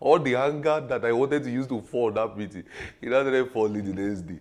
all 0.00 0.18
the 0.18 0.34
anger 0.34 0.80
that 0.88 1.04
I 1.04 1.12
wanted 1.12 1.44
to 1.44 1.50
use 1.50 1.66
to 1.66 1.80
fall 1.82 2.10
that 2.10 2.36
meeting, 2.36 2.64
it 3.00 3.08
started 3.08 3.52
falling 3.52 3.84
the 3.84 4.02
next 4.02 4.22
day. 4.22 4.40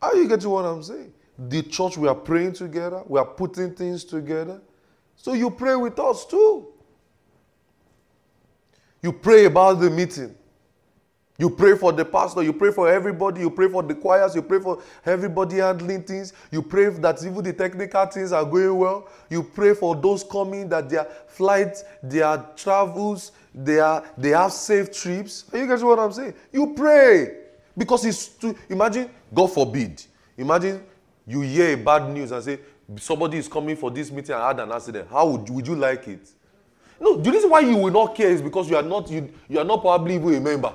How 0.00 0.12
you 0.14 0.28
getting 0.28 0.48
what 0.48 0.64
I'm 0.64 0.82
saying? 0.82 1.12
The 1.36 1.62
church, 1.62 1.98
we 1.98 2.06
are 2.06 2.14
praying 2.14 2.52
together, 2.52 3.02
we 3.06 3.18
are 3.18 3.26
putting 3.26 3.74
things 3.74 4.04
together. 4.04 4.60
So 5.16 5.32
you 5.32 5.50
pray 5.50 5.74
with 5.74 5.98
us 5.98 6.24
too. 6.24 6.68
You 9.02 9.12
pray 9.12 9.46
about 9.46 9.80
the 9.80 9.90
meeting. 9.90 10.34
You 11.38 11.50
pray 11.50 11.76
for 11.76 11.92
the 11.92 12.04
pastor, 12.04 12.42
you 12.42 12.52
pray 12.52 12.72
for 12.72 12.88
everybody, 12.88 13.42
you 13.42 13.50
pray 13.50 13.68
for 13.68 13.82
the 13.82 13.94
choirs, 13.94 14.34
you 14.34 14.40
pray 14.40 14.58
for 14.58 14.82
everybody 15.04 15.56
handling 15.56 16.02
things. 16.02 16.32
You 16.50 16.62
pray 16.62 16.88
that 16.88 17.22
even 17.22 17.42
the 17.42 17.52
technical 17.52 18.06
things 18.06 18.32
are 18.32 18.44
going 18.44 18.76
well. 18.76 19.08
You 19.28 19.42
pray 19.42 19.74
for 19.74 19.94
those 19.94 20.24
coming 20.24 20.68
that 20.70 20.88
their 20.88 21.04
flights, 21.28 21.84
their 22.02 22.42
travels, 22.56 23.32
they, 23.54 23.80
are, 23.80 24.02
they 24.16 24.30
have 24.30 24.52
safe 24.52 24.90
trips. 24.90 25.44
Are 25.52 25.58
you 25.58 25.66
guys 25.66 25.84
what 25.84 25.98
I'm 25.98 26.12
saying? 26.12 26.34
You 26.52 26.72
pray. 26.74 27.42
Because 27.76 28.06
it's 28.06 28.28
too, 28.28 28.56
imagine, 28.70 29.10
God 29.32 29.48
forbid, 29.48 30.02
imagine 30.38 30.82
you 31.26 31.42
hear 31.42 31.74
a 31.74 31.76
bad 31.76 32.08
news 32.08 32.32
and 32.32 32.42
say, 32.42 32.60
somebody 32.96 33.36
is 33.36 33.48
coming 33.48 33.76
for 33.76 33.90
this 33.90 34.10
meeting 34.10 34.34
and 34.34 34.42
had 34.42 34.60
an 34.60 34.72
accident. 34.72 35.08
How 35.10 35.26
would, 35.28 35.50
would 35.50 35.66
you 35.66 35.74
like 35.74 36.08
it? 36.08 36.30
No, 36.98 37.16
the 37.16 37.30
reason 37.30 37.50
why 37.50 37.60
you 37.60 37.76
will 37.76 37.92
not 37.92 38.14
care 38.14 38.30
is 38.30 38.40
because 38.40 38.70
you 38.70 38.76
are 38.76 38.82
not, 38.82 39.10
you, 39.10 39.30
you 39.48 39.58
are 39.58 39.64
not 39.64 39.82
probably 39.82 40.14
even 40.14 40.34
a 40.34 40.40
member. 40.40 40.74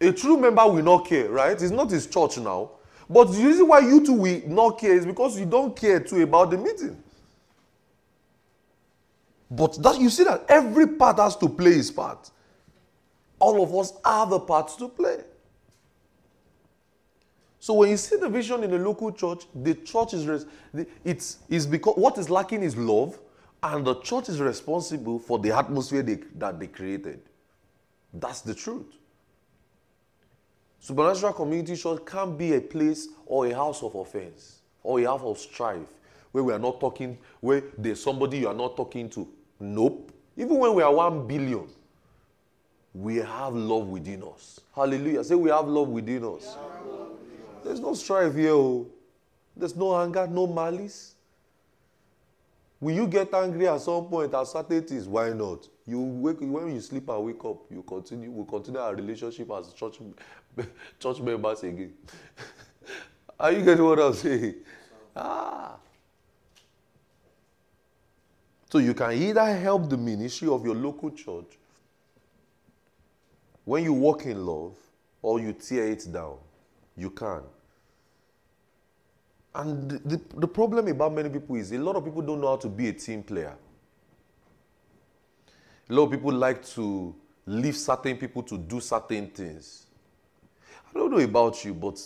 A 0.00 0.12
true 0.12 0.36
member 0.36 0.66
will 0.66 0.82
not 0.82 1.06
care, 1.06 1.28
right? 1.28 1.60
It's 1.60 1.70
not 1.70 1.90
his 1.90 2.06
church 2.06 2.38
now. 2.38 2.70
But 3.08 3.24
the 3.32 3.44
reason 3.44 3.66
why 3.68 3.80
you 3.80 4.04
two 4.04 4.12
will 4.12 4.42
not 4.46 4.78
care 4.78 4.94
is 4.94 5.04
because 5.04 5.38
you 5.38 5.44
don't 5.44 5.76
care 5.76 6.00
too 6.00 6.22
about 6.22 6.50
the 6.50 6.58
meeting. 6.58 7.02
But 9.50 9.82
that 9.82 10.00
you 10.00 10.08
see 10.10 10.24
that 10.24 10.44
every 10.48 10.86
part 10.86 11.18
has 11.18 11.36
to 11.38 11.48
play 11.48 11.72
his 11.72 11.90
part. 11.90 12.30
All 13.40 13.62
of 13.62 13.74
us 13.74 13.92
have 14.04 14.30
a 14.32 14.38
part 14.38 14.68
to 14.78 14.88
play. 14.88 15.18
So 17.58 17.74
when 17.74 17.90
you 17.90 17.96
see 17.96 18.16
the 18.16 18.28
vision 18.28 18.62
in 18.62 18.70
the 18.70 18.78
local 18.78 19.12
church, 19.12 19.44
the 19.54 19.74
church 19.74 20.14
is 20.14 20.46
it's 21.04 21.38
is 21.48 21.66
because 21.66 21.96
what 21.96 22.16
is 22.16 22.30
lacking 22.30 22.62
is 22.62 22.76
love, 22.76 23.18
and 23.62 23.84
the 23.84 23.96
church 23.96 24.28
is 24.28 24.40
responsible 24.40 25.18
for 25.18 25.38
the 25.38 25.54
atmosphere 25.54 26.02
they, 26.02 26.20
that 26.36 26.58
they 26.58 26.68
created. 26.68 27.20
That's 28.14 28.40
the 28.40 28.54
truth. 28.54 28.86
Supernatural 30.80 31.34
community 31.34 31.76
church 31.76 32.00
can't 32.06 32.36
be 32.36 32.54
a 32.54 32.60
place 32.60 33.08
or 33.26 33.46
a 33.46 33.54
house 33.54 33.82
of 33.82 33.94
offense 33.94 34.62
or 34.82 34.98
a 34.98 35.04
house 35.04 35.20
of 35.22 35.38
strife 35.38 35.86
where 36.32 36.42
we 36.42 36.52
are 36.52 36.58
not 36.58 36.80
talking, 36.80 37.18
where 37.40 37.62
there's 37.76 38.02
somebody 38.02 38.38
you 38.38 38.48
are 38.48 38.54
not 38.54 38.76
talking 38.76 39.10
to. 39.10 39.28
Nope. 39.58 40.10
Even 40.36 40.56
when 40.58 40.74
we 40.74 40.82
are 40.82 40.92
one 40.92 41.26
billion, 41.26 41.68
we 42.94 43.16
have 43.16 43.54
love 43.54 43.88
within 43.88 44.22
us. 44.22 44.60
Hallelujah. 44.74 45.22
Say 45.22 45.34
we 45.34 45.50
have 45.50 45.68
love 45.68 45.88
within 45.88 46.24
us. 46.24 46.56
There's 47.62 47.80
no 47.80 47.94
strife 47.94 48.34
here. 48.34 48.52
Oh. 48.52 48.86
There's 49.56 49.76
no 49.76 50.00
anger, 50.00 50.26
no 50.26 50.46
malice. 50.46 51.14
Will 52.80 52.94
you 52.94 53.06
get 53.06 53.34
angry 53.34 53.68
at 53.68 53.82
some 53.82 54.06
point 54.06 54.32
at 54.32 54.46
certain 54.46 54.82
things? 54.82 55.06
Why 55.06 55.30
not? 55.34 55.68
You 55.86 56.00
wake 56.00 56.38
when 56.40 56.74
you 56.74 56.80
sleep 56.80 57.08
and 57.10 57.24
wake 57.24 57.44
up, 57.44 57.58
you 57.70 57.82
continue. 57.82 58.30
We 58.30 58.46
continue 58.46 58.80
our 58.80 58.94
relationship 58.94 59.50
as 59.50 59.72
church 59.74 59.98
church 60.98 61.20
members 61.20 61.62
again. 61.62 61.92
Are 63.40 63.52
you 63.52 63.64
getting 63.64 63.84
what 63.84 63.98
I'm 63.98 64.14
saying? 64.14 64.54
Ah. 65.16 65.76
So 68.70 68.78
you 68.78 68.94
can 68.94 69.12
either 69.12 69.44
help 69.56 69.88
the 69.90 69.96
ministry 69.96 70.48
of 70.48 70.64
your 70.64 70.74
local 70.74 71.10
church 71.10 71.58
when 73.64 73.84
you 73.84 73.92
walk 73.92 74.26
in 74.26 74.44
love 74.46 74.76
or 75.22 75.40
you 75.40 75.52
tear 75.52 75.88
it 75.88 76.06
down. 76.12 76.36
You 76.96 77.10
can. 77.10 77.42
And 79.54 79.90
the, 79.90 80.20
the 80.36 80.46
problem 80.46 80.86
about 80.86 81.12
many 81.12 81.28
people 81.28 81.56
is 81.56 81.72
a 81.72 81.78
lot 81.78 81.96
of 81.96 82.04
people 82.04 82.22
don't 82.22 82.40
know 82.40 82.48
how 82.48 82.56
to 82.56 82.68
be 82.68 82.88
a 82.88 82.92
team 82.92 83.22
player. 83.22 83.56
A 85.88 85.92
lot 85.92 86.04
of 86.04 86.10
people 86.12 86.32
like 86.32 86.64
to 86.66 87.14
leave 87.46 87.76
certain 87.76 88.16
people 88.16 88.44
to 88.44 88.56
do 88.56 88.80
certain 88.80 89.26
things. 89.28 89.86
I 90.90 90.98
don't 90.98 91.10
know 91.10 91.18
about 91.18 91.64
you, 91.64 91.74
but 91.74 92.00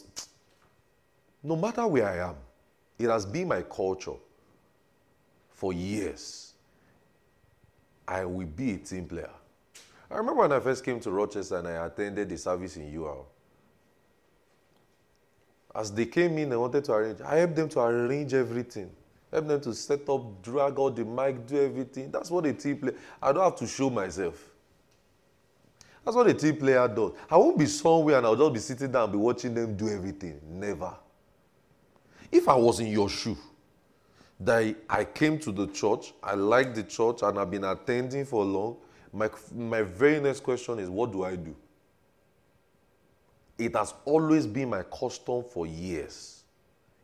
no 1.42 1.56
matter 1.56 1.86
where 1.86 2.06
I 2.06 2.28
am, 2.28 2.36
it 2.98 3.08
has 3.08 3.26
been 3.26 3.48
my 3.48 3.62
culture 3.62 4.16
for 5.50 5.72
years. 5.72 6.52
I 8.06 8.24
will 8.24 8.46
be 8.46 8.74
a 8.74 8.78
team 8.78 9.06
player. 9.06 9.30
I 10.10 10.16
remember 10.18 10.42
when 10.42 10.52
I 10.52 10.60
first 10.60 10.84
came 10.84 11.00
to 11.00 11.10
Rochester 11.10 11.58
and 11.58 11.68
I 11.68 11.86
attended 11.86 12.28
the 12.28 12.36
service 12.36 12.76
in 12.76 12.94
UL. 12.94 13.26
As 15.74 15.90
they 15.90 16.06
came 16.06 16.38
in, 16.38 16.52
I 16.52 16.56
wanted 16.56 16.84
to 16.84 16.92
arrange. 16.92 17.20
I 17.22 17.36
helped 17.36 17.56
them 17.56 17.68
to 17.70 17.80
arrange 17.80 18.32
everything. 18.34 18.90
Help 19.32 19.48
them 19.48 19.60
to 19.62 19.74
set 19.74 20.08
up, 20.08 20.42
drag 20.42 20.78
out 20.78 20.94
the 20.94 21.04
mic, 21.04 21.46
do 21.46 21.60
everything. 21.60 22.10
That's 22.12 22.30
what 22.30 22.46
a 22.46 22.52
team 22.52 22.76
player. 22.76 22.94
I 23.20 23.32
don't 23.32 23.42
have 23.42 23.56
to 23.56 23.66
show 23.66 23.90
myself. 23.90 24.53
That's 26.04 26.16
what 26.16 26.26
a 26.26 26.34
team 26.34 26.56
player 26.56 26.86
does. 26.86 27.12
I 27.30 27.36
won't 27.36 27.58
be 27.58 27.66
somewhere 27.66 28.18
and 28.18 28.26
I'll 28.26 28.36
just 28.36 28.52
be 28.52 28.60
sitting 28.60 28.92
down 28.92 29.04
and 29.04 29.12
be 29.12 29.18
watching 29.18 29.54
them 29.54 29.76
do 29.76 29.88
everything. 29.88 30.40
Never. 30.46 30.94
If 32.30 32.48
I 32.48 32.54
was 32.54 32.80
in 32.80 32.88
your 32.88 33.08
shoe, 33.08 33.38
that 34.40 34.76
I 34.88 35.04
came 35.04 35.38
to 35.40 35.52
the 35.52 35.66
church, 35.68 36.12
I 36.22 36.34
like 36.34 36.74
the 36.74 36.82
church, 36.82 37.22
and 37.22 37.38
I've 37.38 37.50
been 37.50 37.64
attending 37.64 38.24
for 38.24 38.44
long, 38.44 38.76
my, 39.12 39.30
my 39.54 39.82
very 39.82 40.20
next 40.20 40.40
question 40.40 40.78
is 40.78 40.90
what 40.90 41.12
do 41.12 41.24
I 41.24 41.36
do? 41.36 41.54
It 43.56 43.76
has 43.76 43.94
always 44.04 44.46
been 44.46 44.70
my 44.70 44.82
custom 44.82 45.44
for 45.44 45.66
years. 45.66 46.42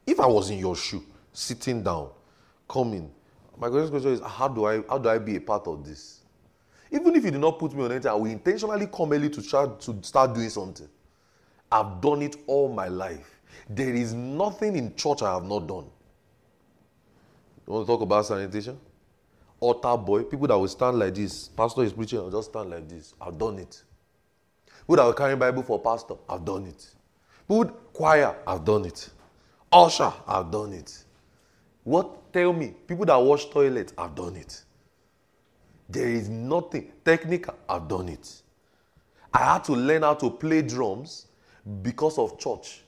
If 0.07 0.18
I 0.18 0.26
was 0.26 0.51
in 0.51 0.59
your 0.59 0.74
shoe, 0.74 1.05
sitting 1.32 1.82
down, 1.82 2.11
coming, 2.68 3.11
my 3.57 3.68
next 3.68 3.90
question 3.90 4.12
is 4.12 4.20
how 4.20 4.48
do 4.48 4.64
I 4.64 4.82
how 4.88 4.98
do 4.98 5.09
I 5.09 5.18
be 5.18 5.36
a 5.36 5.40
part 5.40 5.66
of 5.68 5.84
this? 5.86 6.20
Even 6.93 7.14
if 7.14 7.24
you 7.24 7.30
did 7.30 7.41
not 7.41 7.59
put 7.59 7.72
me 7.72 7.84
on 7.84 7.93
anything, 7.93 8.11
I 8.11 8.14
will 8.14 8.26
intentionally 8.30 8.86
come 8.86 9.12
early 9.12 9.30
to 9.30 9.43
try 9.43 9.66
to 9.66 9.99
start 10.03 10.34
doing 10.34 10.51
something. 10.51 10.88
I've 11.70 12.01
done 12.01 12.22
it 12.22 12.36
all 12.47 12.68
my 12.68 12.88
life. 12.88 13.41
There 13.68 13.95
is 13.95 14.12
nothing 14.12 14.76
in 14.76 14.95
church 14.97 15.22
I 15.22 15.34
have 15.34 15.45
not 15.45 15.68
done. 15.68 15.86
You 17.66 17.72
want 17.72 17.86
to 17.86 17.93
talk 17.93 18.01
about 18.01 18.26
sanitation? 18.26 18.78
Altar 19.61 19.97
boy, 19.97 20.24
people 20.24 20.49
that 20.49 20.59
will 20.59 20.66
stand 20.66 20.99
like 20.99 21.14
this. 21.14 21.49
Pastor 21.49 21.84
is 21.84 21.93
preaching, 21.93 22.18
I'll 22.18 22.30
just 22.30 22.51
stand 22.51 22.70
like 22.70 22.88
this. 22.88 23.14
I've 23.20 23.38
done 23.38 23.59
it. 23.59 23.82
People 24.80 24.97
that 24.97 25.05
will 25.05 25.12
carry 25.12 25.36
Bible 25.36 25.62
for 25.62 25.78
pastor, 25.78 26.14
I've 26.28 26.45
done 26.45 26.66
it. 26.66 26.84
People 27.47 27.66
choir, 27.93 28.34
I've 28.47 28.64
done 28.64 28.86
it. 28.86 29.11
Usher, 29.70 30.12
I've 30.26 30.51
done 30.51 30.72
it. 30.72 31.05
What 31.84 32.32
tell 32.32 32.53
me? 32.53 32.74
People 32.88 33.05
that 33.05 33.16
wash 33.16 33.45
toilet, 33.47 33.93
I've 33.97 34.14
done 34.14 34.34
it. 34.36 34.64
There 35.91 36.09
is 36.09 36.28
nothing 36.28 36.93
technical. 37.05 37.55
I've 37.68 37.88
done 37.88 38.09
it. 38.09 38.43
I 39.32 39.55
had 39.55 39.64
to 39.64 39.72
learn 39.72 40.03
how 40.03 40.14
to 40.14 40.30
play 40.30 40.62
drums 40.62 41.26
because 41.82 42.18
of 42.18 42.38
church. 42.38 42.82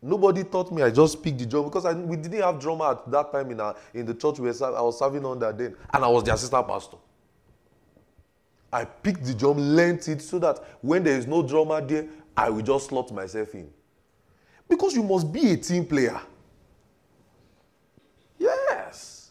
Nobody 0.00 0.44
taught 0.44 0.70
me. 0.70 0.82
I 0.82 0.90
just 0.90 1.22
picked 1.22 1.38
the 1.38 1.46
drum 1.46 1.64
because 1.64 1.84
I, 1.84 1.92
we 1.92 2.16
didn't 2.16 2.40
have 2.40 2.60
drummer 2.60 2.92
at 2.92 3.10
that 3.10 3.32
time 3.32 3.50
in, 3.50 3.60
our, 3.60 3.74
in 3.92 4.06
the 4.06 4.14
church 4.14 4.38
we 4.38 4.48
were, 4.48 4.76
I 4.76 4.80
was 4.80 4.98
serving 4.98 5.26
under 5.26 5.52
then, 5.52 5.74
and 5.92 6.04
I 6.04 6.08
was 6.08 6.22
the 6.24 6.32
assistant 6.32 6.68
pastor. 6.68 6.98
I 8.72 8.84
picked 8.84 9.24
the 9.24 9.34
drum, 9.34 9.58
learned 9.58 10.06
it 10.08 10.22
so 10.22 10.38
that 10.38 10.58
when 10.82 11.02
there 11.02 11.18
is 11.18 11.26
no 11.26 11.42
drummer 11.42 11.80
there, 11.80 12.06
I 12.36 12.50
will 12.50 12.62
just 12.62 12.88
slot 12.88 13.12
myself 13.12 13.54
in. 13.54 13.68
Because 14.68 14.94
you 14.94 15.02
must 15.02 15.32
be 15.32 15.52
a 15.52 15.56
team 15.56 15.84
player. 15.84 16.20
Yes. 18.38 19.30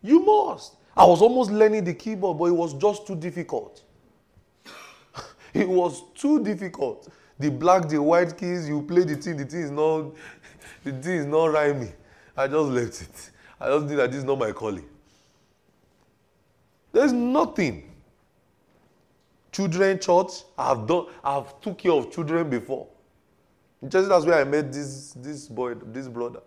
You 0.00 0.20
must. 0.20 0.76
I 1.00 1.06
was 1.06 1.22
almost 1.22 1.50
learning 1.50 1.84
the 1.84 1.94
keyboard, 1.94 2.36
but 2.36 2.44
it 2.44 2.52
was 2.52 2.74
just 2.74 3.06
too 3.06 3.16
difficult. 3.16 3.82
it 5.54 5.66
was 5.66 6.02
too 6.14 6.44
difficult. 6.44 7.08
The 7.38 7.50
black, 7.50 7.88
the 7.88 8.02
white 8.02 8.36
keys, 8.36 8.68
you 8.68 8.82
play 8.82 9.04
the 9.04 9.16
thing, 9.16 9.38
the 9.38 9.46
thing 9.46 9.62
is 9.62 9.70
not, 9.70 10.12
the 10.84 10.92
thing 10.92 11.12
is 11.20 11.24
not 11.24 11.46
rhyming. 11.46 11.94
I 12.36 12.48
just 12.48 12.68
left 12.68 13.00
it. 13.00 13.30
I 13.58 13.68
just 13.68 13.86
knew 13.86 13.96
that 13.96 14.10
this 14.10 14.18
is 14.18 14.24
not 14.24 14.38
my 14.40 14.52
calling. 14.52 14.84
There's 16.92 17.14
nothing. 17.14 17.90
Children 19.52 20.00
church, 20.00 20.42
I've 20.58 20.86
done, 20.86 21.06
I've 21.24 21.58
took 21.62 21.78
care 21.78 21.92
of 21.92 22.12
children 22.12 22.50
before. 22.50 22.88
Just 23.88 24.10
that's 24.10 24.26
where 24.26 24.38
I 24.38 24.44
met 24.44 24.70
this 24.70 25.14
this 25.16 25.48
boy, 25.48 25.76
this 25.76 26.08
brother. 26.08 26.40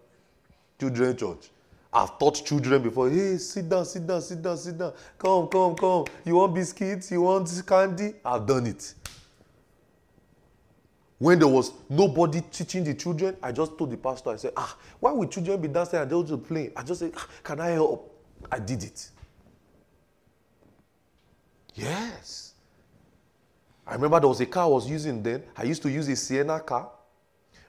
Children 0.79 1.17
church. 1.17 1.49
I've 1.93 2.17
taught 2.17 2.43
children 2.43 2.81
before. 2.81 3.09
Hey, 3.09 3.37
sit 3.37 3.69
down, 3.69 3.85
sit 3.85 4.07
down, 4.07 4.21
sit 4.21 4.41
down, 4.41 4.57
sit 4.57 4.77
down. 4.77 4.93
Come, 5.17 5.47
come, 5.47 5.75
come. 5.75 6.05
You 6.25 6.35
want 6.35 6.55
biscuits? 6.55 7.11
You 7.11 7.21
want 7.21 7.49
candy? 7.67 8.15
I've 8.25 8.47
done 8.47 8.65
it. 8.65 8.95
When 11.19 11.37
there 11.37 11.47
was 11.47 11.71
nobody 11.89 12.41
teaching 12.41 12.83
the 12.83 12.95
children, 12.95 13.37
I 13.41 13.51
just 13.51 13.77
told 13.77 13.91
the 13.91 13.97
pastor, 13.97 14.31
I 14.31 14.37
said, 14.37 14.53
ah, 14.57 14.75
why 14.99 15.11
would 15.11 15.31
children 15.31 15.61
be 15.61 15.67
dancing 15.67 15.99
and 15.99 16.09
they'll 16.09 16.23
just 16.23 16.43
playing? 16.43 16.71
I 16.75 16.81
just 16.81 16.99
said, 16.99 17.13
ah, 17.15 17.27
can 17.43 17.59
I 17.59 17.69
help? 17.69 18.11
I 18.51 18.59
did 18.59 18.83
it. 18.83 19.09
Yes. 21.75 22.53
I 23.85 23.93
remember 23.93 24.19
there 24.19 24.29
was 24.29 24.41
a 24.41 24.45
car 24.45 24.63
I 24.63 24.67
was 24.67 24.89
using 24.89 25.21
then. 25.21 25.43
I 25.55 25.63
used 25.63 25.81
to 25.83 25.89
use 25.89 26.07
a 26.07 26.15
Sienna 26.15 26.59
car. 26.59 26.89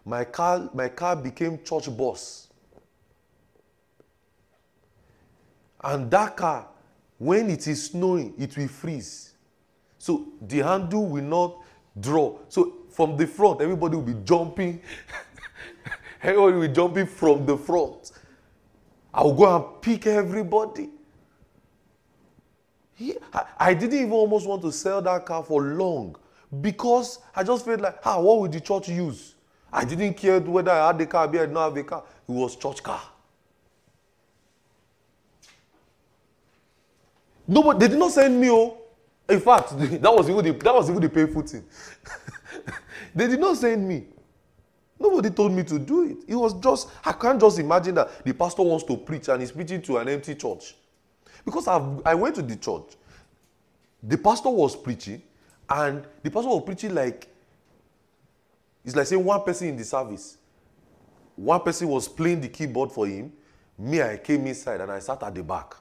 My 0.04 0.24
car, 0.24 0.70
my 0.72 0.88
car 0.88 1.14
became 1.14 1.62
church 1.62 1.94
bus. 1.96 2.48
And 5.84 6.10
that 6.10 6.36
car, 6.36 6.66
when 7.18 7.50
it 7.50 7.68
is 7.68 7.90
snowing, 7.90 8.32
it 8.38 8.56
will 8.56 8.68
freeze. 8.68 9.34
So 9.98 10.28
the 10.40 10.58
handle 10.58 11.06
will 11.06 11.22
not 11.22 11.58
draw. 12.00 12.38
So 12.48 12.72
from 12.90 13.16
the 13.16 13.26
front, 13.26 13.60
everybody 13.60 13.96
will 13.96 14.02
be 14.02 14.16
jumping. 14.24 14.80
everybody 16.22 16.54
will 16.54 16.68
be 16.68 16.74
jumping 16.74 17.06
from 17.06 17.44
the 17.44 17.56
front. 17.58 18.12
I 19.12 19.22
will 19.22 19.34
go 19.34 19.56
and 19.56 19.82
pick 19.82 20.06
everybody. 20.06 20.88
I, 23.32 23.44
I 23.58 23.74
didn't 23.74 23.98
even 23.98 24.12
almost 24.12 24.46
want 24.46 24.62
to 24.62 24.72
sell 24.72 25.02
that 25.02 25.26
car 25.26 25.42
for 25.44 25.62
long 25.62 26.16
because 26.60 27.18
I 27.36 27.44
just 27.44 27.64
felt 27.64 27.80
like, 27.80 27.98
ah, 28.04 28.20
what 28.20 28.40
would 28.40 28.52
the 28.52 28.60
church 28.60 28.88
use? 28.88 29.34
I 29.72 29.84
didn't 29.84 30.14
care 30.14 30.40
whether 30.40 30.70
I 30.70 30.86
had 30.86 30.98
the 30.98 31.06
car, 31.06 31.26
or 31.26 31.28
I 31.28 31.32
did 31.32 31.52
not 31.52 31.64
have 31.64 31.74
the 31.74 31.82
car. 31.84 32.04
It 32.28 32.32
was 32.32 32.56
church 32.56 32.82
car. 32.82 33.02
Nobody, 37.46 37.78
they 37.80 37.88
did 37.88 37.98
not 37.98 38.12
send 38.12 38.40
me. 38.40 38.50
Oh, 38.50 38.78
in 39.28 39.40
fact, 39.40 39.78
that 39.78 40.14
was 40.14 40.28
even 40.28 40.44
the, 40.44 40.52
that 40.52 40.74
was 40.74 40.88
even 40.88 41.02
the 41.02 41.08
painful 41.08 41.42
thing. 41.42 41.64
they 43.14 43.26
did 43.26 43.40
not 43.40 43.56
send 43.56 43.86
me. 43.86 44.06
Nobody 44.98 45.30
told 45.30 45.52
me 45.52 45.62
to 45.64 45.78
do 45.78 46.04
it. 46.08 46.18
It 46.28 46.36
was 46.36 46.54
just, 46.54 46.88
I 47.04 47.12
can't 47.12 47.40
just 47.40 47.58
imagine 47.58 47.96
that 47.96 48.24
the 48.24 48.32
pastor 48.32 48.62
wants 48.62 48.84
to 48.84 48.96
preach 48.96 49.28
and 49.28 49.40
he's 49.40 49.52
preaching 49.52 49.82
to 49.82 49.98
an 49.98 50.08
empty 50.08 50.34
church. 50.34 50.76
Because 51.44 51.68
I've, 51.68 52.06
I 52.06 52.14
went 52.14 52.36
to 52.36 52.42
the 52.42 52.56
church, 52.56 52.94
the 54.02 54.16
pastor 54.16 54.50
was 54.50 54.76
preaching, 54.76 55.22
and 55.68 56.06
the 56.22 56.30
pastor 56.30 56.48
was 56.48 56.62
preaching 56.64 56.94
like, 56.94 57.28
it's 58.84 58.94
like 58.94 59.06
saying 59.06 59.24
one 59.24 59.42
person 59.42 59.68
in 59.68 59.76
the 59.76 59.84
service. 59.84 60.38
One 61.36 61.60
person 61.60 61.88
was 61.88 62.06
playing 62.06 62.40
the 62.40 62.48
keyboard 62.48 62.92
for 62.92 63.06
him. 63.06 63.32
Me, 63.76 64.00
I 64.00 64.18
came 64.18 64.46
inside 64.46 64.80
and 64.80 64.92
I 64.92 65.00
sat 65.00 65.22
at 65.22 65.34
the 65.34 65.42
back. 65.42 65.74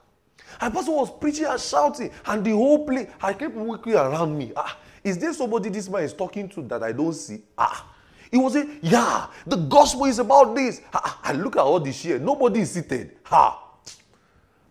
And 0.60 0.72
pastor 0.72 0.92
was 0.92 1.10
preaching 1.18 1.46
and 1.46 1.60
shouting, 1.60 2.10
and 2.26 2.44
the 2.44 2.52
whole 2.52 2.86
place, 2.86 3.08
I 3.20 3.32
kept 3.32 3.54
walking 3.54 3.94
around 3.94 4.36
me. 4.36 4.52
Ah, 4.56 4.78
is 5.02 5.18
there 5.18 5.32
somebody 5.32 5.68
this 5.68 5.88
man 5.88 6.02
is 6.02 6.12
talking 6.12 6.48
to 6.50 6.62
that 6.62 6.82
I 6.82 6.92
don't 6.92 7.12
see? 7.12 7.42
Ah, 7.58 7.94
he 8.30 8.38
was 8.38 8.54
saying, 8.54 8.78
yeah, 8.82 9.26
the 9.46 9.56
gospel 9.56 10.06
is 10.06 10.18
about 10.18 10.54
this. 10.54 10.80
Ah, 10.92 11.20
I 11.22 11.32
look 11.32 11.56
at 11.56 11.62
all 11.62 11.80
this 11.80 11.96
share. 12.00 12.18
Nobody 12.18 12.60
is 12.60 12.72
seated. 12.72 13.16
Ha. 13.24 13.60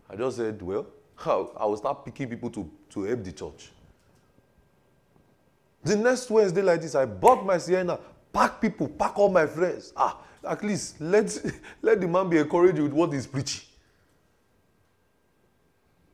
I 0.10 0.16
just 0.16 0.38
said, 0.38 0.62
well, 0.62 0.86
I 1.26 1.66
will 1.66 1.78
start 1.78 2.04
picking 2.04 2.28
people 2.28 2.50
to, 2.52 2.70
to 2.90 3.04
help 3.04 3.24
the 3.24 3.32
church. 3.32 3.72
The 5.84 5.96
next 5.96 6.30
Wednesday 6.30 6.62
like 6.62 6.82
this, 6.82 6.96
I 6.96 7.06
bought 7.06 7.46
my 7.46 7.58
Sienna, 7.58 8.00
pack 8.32 8.60
people, 8.62 8.88
pack 8.88 9.18
all 9.18 9.30
my 9.30 9.46
friends. 9.46 9.94
Ah, 9.96 10.20
at 10.48 10.64
least 10.64 11.00
let, 11.00 11.38
let 11.82 12.02
the 12.02 12.08
man 12.08 12.30
be 12.30 12.38
encouraged 12.38 12.80
with 12.80 12.94
what 12.94 13.14
he's 13.14 13.28
preaching. 13.28 13.66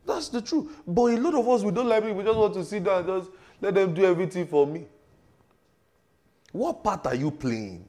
That's 0.09 0.29
the 0.29 0.41
truth. 0.41 0.81
But 0.87 1.03
a 1.03 1.17
lot 1.17 1.35
of 1.35 1.47
us, 1.47 1.61
we 1.61 1.69
don't 1.71 1.87
like 1.87 2.03
it. 2.03 2.15
We 2.15 2.23
just 2.23 2.35
want 2.37 2.55
to 2.55 2.65
sit 2.65 2.83
down 2.83 2.97
and 2.97 3.07
just 3.07 3.31
let 3.61 3.75
them 3.75 3.93
do 3.93 4.03
everything 4.05 4.47
for 4.47 4.65
me. 4.65 4.87
What 6.51 6.83
part 6.83 7.05
are 7.05 7.13
you 7.13 7.29
playing? 7.29 7.87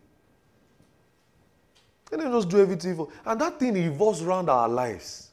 Let 2.13 2.21
them 2.21 2.31
just 2.33 2.51
do 2.51 2.61
everything 2.61 2.95
for 2.95 3.09
And 3.25 3.41
that 3.41 3.59
thing 3.59 3.73
revolves 3.73 4.21
around 4.21 4.51
our 4.51 4.69
lives. 4.69 5.31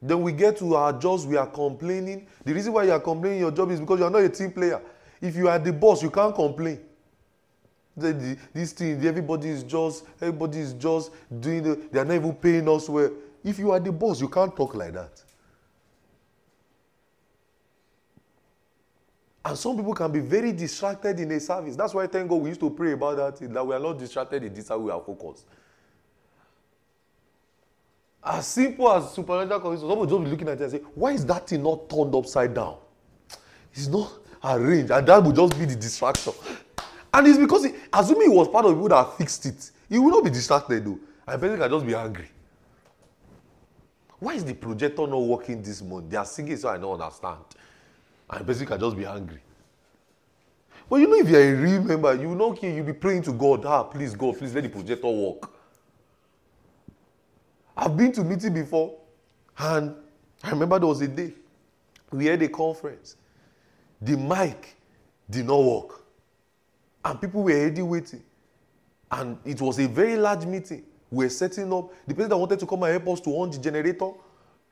Then 0.00 0.22
we 0.22 0.32
get 0.32 0.56
to 0.58 0.74
our 0.74 0.94
jobs, 0.94 1.26
we 1.26 1.36
are 1.36 1.46
complaining. 1.46 2.26
The 2.42 2.54
reason 2.54 2.72
why 2.72 2.84
you 2.84 2.92
are 2.92 3.00
complaining 3.00 3.40
your 3.40 3.50
job 3.50 3.70
is 3.70 3.80
because 3.80 3.98
you 3.98 4.06
are 4.06 4.10
not 4.10 4.22
a 4.22 4.30
team 4.30 4.52
player. 4.52 4.80
If 5.20 5.36
you 5.36 5.48
are 5.48 5.58
the 5.58 5.72
boss, 5.72 6.02
you 6.02 6.10
can't 6.10 6.34
complain. 6.34 6.80
The, 7.94 8.12
the, 8.14 8.38
this 8.54 8.72
thing, 8.72 9.04
everybody 9.04 9.50
is 9.50 9.62
just, 9.64 10.04
everybody 10.18 10.60
is 10.60 10.72
just 10.72 11.10
doing 11.40 11.62
the, 11.62 11.80
they 11.92 11.98
are 11.98 12.04
not 12.06 12.14
even 12.14 12.34
paying 12.34 12.66
us 12.70 12.88
well. 12.88 13.10
If 13.44 13.58
you 13.58 13.70
are 13.72 13.80
the 13.80 13.92
boss, 13.92 14.20
you 14.20 14.28
can't 14.28 14.56
talk 14.56 14.74
like 14.74 14.94
that. 14.94 15.25
And 19.46 19.56
some 19.56 19.76
people 19.76 19.94
can 19.94 20.10
be 20.10 20.18
very 20.18 20.50
distracted 20.50 21.20
in 21.20 21.30
a 21.30 21.38
service. 21.38 21.76
That's 21.76 21.94
why, 21.94 22.08
thank 22.08 22.28
God, 22.28 22.42
we 22.42 22.48
used 22.48 22.58
to 22.58 22.68
pray 22.68 22.90
about 22.90 23.38
that, 23.38 23.52
that 23.54 23.64
we 23.64 23.76
are 23.76 23.78
not 23.78 23.96
distracted 23.96 24.42
in 24.42 24.52
this, 24.52 24.70
how 24.70 24.78
we 24.78 24.90
are 24.90 25.00
focused. 25.00 25.46
As 28.24 28.44
simple 28.44 28.90
as 28.90 29.12
supernatural 29.12 29.60
conditions, 29.60 29.88
somebody 29.88 30.10
just 30.10 30.24
be 30.24 30.30
looking 30.30 30.48
at 30.48 30.60
it 30.60 30.62
and 30.62 30.72
say, 30.72 30.80
Why 30.96 31.12
is 31.12 31.24
that 31.26 31.46
thing 31.46 31.62
not 31.62 31.88
turned 31.88 32.12
upside 32.12 32.54
down? 32.54 32.78
It's 33.72 33.86
not 33.86 34.14
arranged, 34.42 34.90
and 34.90 35.06
that 35.06 35.22
would 35.22 35.36
just 35.36 35.56
be 35.56 35.64
the 35.64 35.76
distraction. 35.76 36.32
And 37.14 37.28
it's 37.28 37.38
because, 37.38 37.66
he, 37.66 37.72
assuming 37.92 38.32
he 38.32 38.36
was 38.36 38.48
part 38.48 38.64
of 38.64 38.72
people 38.72 38.88
that 38.88 39.16
fixed 39.16 39.46
it, 39.46 39.70
he 39.88 39.96
will 39.96 40.10
not 40.10 40.24
be 40.24 40.30
distracted 40.30 40.84
though. 40.84 40.98
And 41.24 41.40
person 41.40 41.56
can 41.56 41.70
just 41.70 41.86
be 41.86 41.94
angry. 41.94 42.30
Why 44.18 44.34
is 44.34 44.44
the 44.44 44.54
projector 44.54 45.06
not 45.06 45.18
working 45.18 45.62
this 45.62 45.80
month? 45.82 46.10
They 46.10 46.16
are 46.16 46.26
singing 46.26 46.56
so 46.56 46.68
I 46.68 46.78
don't 46.78 47.00
understand. 47.00 47.44
And 48.30 48.46
person 48.46 48.66
can 48.66 48.80
just 48.80 48.96
be 48.96 49.06
angry. 49.06 49.40
But 50.88 50.96
you 50.96 51.08
know, 51.08 51.16
if 51.16 51.28
you're 51.28 51.40
a 51.40 51.54
real 51.54 51.82
member, 51.82 52.14
you 52.14 52.34
know, 52.34 52.50
okay, 52.50 52.74
you'll 52.74 52.86
be 52.86 52.92
praying 52.92 53.22
to 53.22 53.32
God, 53.32 53.64
ah, 53.64 53.82
please, 53.82 54.14
God, 54.14 54.38
please 54.38 54.54
let 54.54 54.62
the 54.62 54.68
projector 54.68 55.08
work. 55.08 55.50
I've 57.76 57.96
been 57.96 58.12
to 58.12 58.24
meeting 58.24 58.54
before, 58.54 58.96
and 59.58 59.94
I 60.42 60.50
remember 60.50 60.78
there 60.78 60.88
was 60.88 61.00
a 61.00 61.08
day 61.08 61.32
we 62.10 62.26
had 62.26 62.42
a 62.42 62.48
conference. 62.48 63.16
The 64.00 64.16
mic 64.16 64.76
did 65.28 65.46
not 65.46 65.62
work, 65.62 66.04
and 67.04 67.20
people 67.20 67.42
were 67.42 67.52
already 67.52 67.82
waiting. 67.82 68.22
And 69.10 69.38
it 69.44 69.60
was 69.60 69.78
a 69.78 69.86
very 69.86 70.16
large 70.16 70.44
meeting. 70.46 70.84
We 71.10 71.26
were 71.26 71.30
setting 71.30 71.72
up. 71.72 71.92
The 72.06 72.14
person 72.14 72.30
that 72.30 72.36
wanted 72.36 72.58
to 72.58 72.66
come 72.66 72.82
and 72.82 72.92
help 72.92 73.08
us 73.08 73.20
to 73.22 73.30
on 73.30 73.50
the 73.50 73.58
generator. 73.58 74.10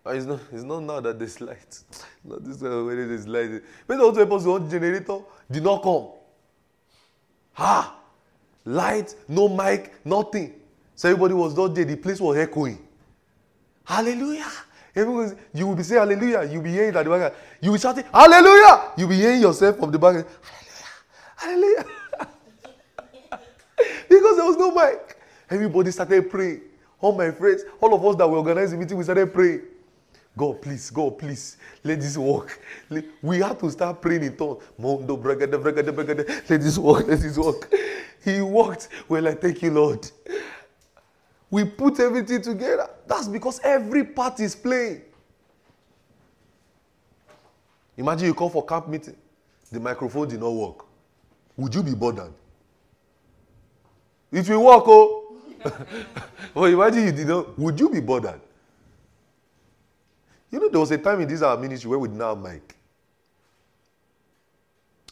Uh, 0.07 0.11
it's 0.11 0.27
not, 0.27 0.41
it's 0.53 0.63
not 0.65 0.83
now 0.83 1.01
that 1.01 1.19
there's 1.19 1.41
light. 1.41 1.83
Not 2.25 2.45
this 2.45 2.63
uh, 2.63 2.83
when 2.85 3.09
there's 3.09 3.27
light. 3.27 3.51
The 3.51 3.61
person 3.87 3.99
that 3.99 4.05
wanted 4.05 4.15
to 4.15 4.21
help 4.21 4.33
us 4.33 4.45
to 4.45 4.53
on 4.53 4.65
the 4.65 4.71
generator 4.71 5.19
did 5.51 5.63
not 5.63 5.83
come. 5.83 6.09
Ha! 7.55 7.97
Light, 8.67 9.15
no 9.29 9.49
mic, 9.49 9.95
nothing. 10.05 10.55
So 10.95 11.09
everybody 11.09 11.35
was 11.35 11.57
not 11.57 11.75
there. 11.75 11.85
The 11.85 11.97
place 11.97 12.21
was 12.21 12.37
echoing. 12.37 12.79
Hallelujah. 13.85 14.51
Everyone, 14.95 15.37
you 15.53 15.67
will 15.67 15.75
be 15.75 15.83
saying 15.83 16.01
hallelujah. 16.01 16.49
You'll 16.51 16.63
be 16.63 16.71
hearing 16.71 16.93
the 16.93 17.05
back. 17.05 17.35
You 17.61 17.73
will 17.73 17.79
shouting 17.79 18.05
hallelujah. 18.13 18.93
You'll 18.97 19.09
be 19.09 19.17
hearing 19.17 19.41
yourself 19.41 19.79
from 19.79 19.91
the 19.91 19.99
back. 19.99 20.25
Hallelujah. 21.37 21.85
Hallelujah. 22.17 23.41
because 24.09 24.37
there 24.37 24.47
was 24.47 24.57
no 24.57 24.71
mic. 24.71 25.19
Everybody 25.51 25.91
started 25.91 26.31
praying. 26.31 26.61
All 27.01 27.13
my 27.13 27.31
friends, 27.33 27.65
all 27.81 27.93
of 27.93 28.05
us 28.07 28.17
that 28.17 28.29
were 28.29 28.39
organizing 28.39 28.79
the 28.79 28.85
meeting, 28.85 28.97
we 28.97 29.05
started 29.05 29.33
praying. 29.35 29.63
God, 30.37 30.61
please, 30.61 30.91
God, 30.91 31.19
please, 31.19 31.57
let 31.85 32.01
this 32.01 32.17
work. 32.17 32.61
We 33.23 33.39
had 33.39 33.59
to 33.61 33.71
start 33.71 34.03
praying 34.03 34.25
in 34.25 34.37
tongues. 34.37 34.65
Mondo, 34.77 35.17
bragada, 35.17 35.63
bragada, 35.63 35.93
bragada. 35.93 36.51
Let 36.51 36.61
this 36.61 36.77
work, 36.77 37.07
let 37.07 37.21
this 37.21 37.39
work. 37.39 37.73
He 38.25 38.41
walked. 38.41 38.89
Well, 39.09 39.29
I 39.29 39.35
thank 39.35 39.63
you, 39.63 39.71
Lord. 39.71 40.11
We 41.51 41.65
put 41.65 42.01
everything 42.01 42.43
together. 42.43 42.91
That's 43.07 43.29
because 43.29 43.61
every 43.63 44.03
part 44.03 44.41
is 44.41 44.57
playing. 44.57 45.03
Imagine 47.97 48.27
you 48.27 48.35
come 48.35 48.51
for 48.51 48.65
camp 48.65 48.89
meeting, 48.89 49.17
the 49.71 49.79
microphone 49.79 50.29
did 50.29 50.41
not 50.41 50.51
work. 50.51 50.85
Would 51.57 51.73
you 51.75 51.83
be 51.85 51.95
bothered? 51.95 52.33
It 54.33 54.49
will 54.49 54.65
work, 54.65 54.85
oh. 54.87 55.37
but 56.55 56.65
imagine 56.65 57.05
you 57.05 57.13
did 57.13 57.29
not. 57.29 57.57
Would 57.57 57.79
you 57.79 57.89
be 57.89 58.01
bothered? 58.01 58.41
You 60.55 60.61
know, 60.61 60.69
there 60.69 60.79
was 60.79 60.93
a 60.93 60.99
time 60.99 61.21
in 61.21 61.27
this 61.27 61.43
our 61.43 61.57
ministry 61.57 61.91
where 61.91 61.99
we 61.99 62.07
did 62.07 62.17
not 62.17 62.37
have 62.37 62.39
mic. 62.39 62.77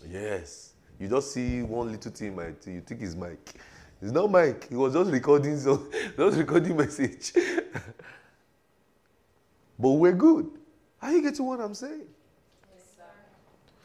Yes. 0.09 0.75
You 1.01 1.09
just 1.09 1.33
see 1.33 1.63
one 1.63 1.91
little 1.91 2.13
thing, 2.13 2.37
mic, 2.37 2.65
you 2.65 2.81
think 2.81 3.03
it's 3.03 3.17
mic. 3.17 3.55
It's 4.01 4.13
not 4.13 4.31
mic. 4.31 4.69
He 4.69 4.77
was 4.77 4.93
just 4.93 5.11
recording, 5.11 5.59
so 5.59 5.89
just 6.17 6.39
recording 6.39 6.77
message. 6.77 7.33
but 9.81 9.91
we're 9.91 10.13
good. 10.13 10.49
Are 11.01 11.11
you 11.11 11.21
getting 11.21 11.45
what 11.45 11.61
I'm 11.61 11.75
saying? 11.75 12.07
Yes, 12.73 12.85
sir. 12.97 13.03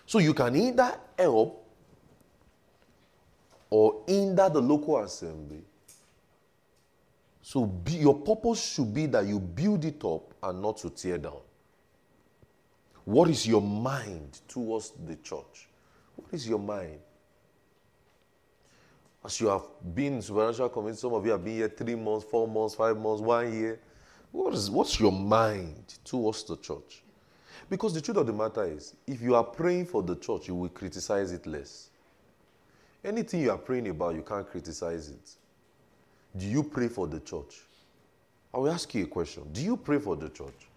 so 0.05 0.19
you 0.19 0.35
can 0.35 0.55
either 0.55 0.93
help 1.17 1.65
or 3.71 4.03
hinder 4.07 4.47
the 4.47 4.61
local 4.61 4.99
assembly. 4.99 5.63
So 7.41 7.65
be, 7.65 7.93
your 7.93 8.19
purpose 8.19 8.75
should 8.75 8.93
be 8.93 9.07
that 9.07 9.25
you 9.25 9.39
build 9.39 9.85
it 9.85 10.05
up 10.05 10.35
and 10.43 10.61
not 10.61 10.77
to 10.77 10.91
tear 10.91 11.17
down. 11.17 11.46
What 13.07 13.29
is 13.29 13.47
your 13.47 13.61
mind 13.61 14.41
towards 14.49 14.91
the 15.05 15.15
church? 15.15 15.69
What 16.17 16.27
is 16.33 16.45
your 16.45 16.59
mind? 16.59 16.99
As 19.23 19.39
you 19.39 19.47
have 19.47 19.63
been 19.95 20.15
in 20.15 20.21
supernatural 20.21 20.67
community, 20.67 20.99
some 20.99 21.13
of 21.13 21.23
you 21.25 21.31
have 21.31 21.41
been 21.41 21.55
here 21.55 21.69
three 21.69 21.95
months, 21.95 22.25
four 22.29 22.49
months, 22.49 22.75
five 22.75 22.97
months, 22.97 23.21
one 23.21 23.53
year. 23.53 23.79
What 24.33 24.53
is 24.53 24.69
what's 24.69 24.99
your 24.99 25.13
mind 25.13 25.95
towards 26.03 26.43
the 26.43 26.57
church? 26.57 27.01
Because 27.69 27.93
the 27.93 28.01
truth 28.01 28.17
of 28.17 28.27
the 28.27 28.33
matter 28.33 28.65
is, 28.65 28.93
if 29.07 29.21
you 29.21 29.35
are 29.35 29.43
praying 29.45 29.85
for 29.85 30.03
the 30.03 30.17
church, 30.17 30.49
you 30.49 30.55
will 30.55 30.67
criticize 30.67 31.31
it 31.31 31.47
less. 31.47 31.91
Anything 33.05 33.39
you 33.39 33.51
are 33.51 33.57
praying 33.57 33.87
about, 33.87 34.15
you 34.15 34.21
can't 34.21 34.49
criticize 34.49 35.07
it. 35.07 35.29
Do 36.37 36.45
you 36.45 36.61
pray 36.61 36.89
for 36.89 37.07
the 37.07 37.21
church? 37.21 37.61
I 38.53 38.57
will 38.57 38.69
ask 38.69 38.93
you 38.93 39.05
a 39.05 39.07
question. 39.07 39.43
Do 39.53 39.63
you 39.63 39.77
pray 39.77 39.99
for 39.99 40.17
the 40.17 40.27
church? 40.27 40.67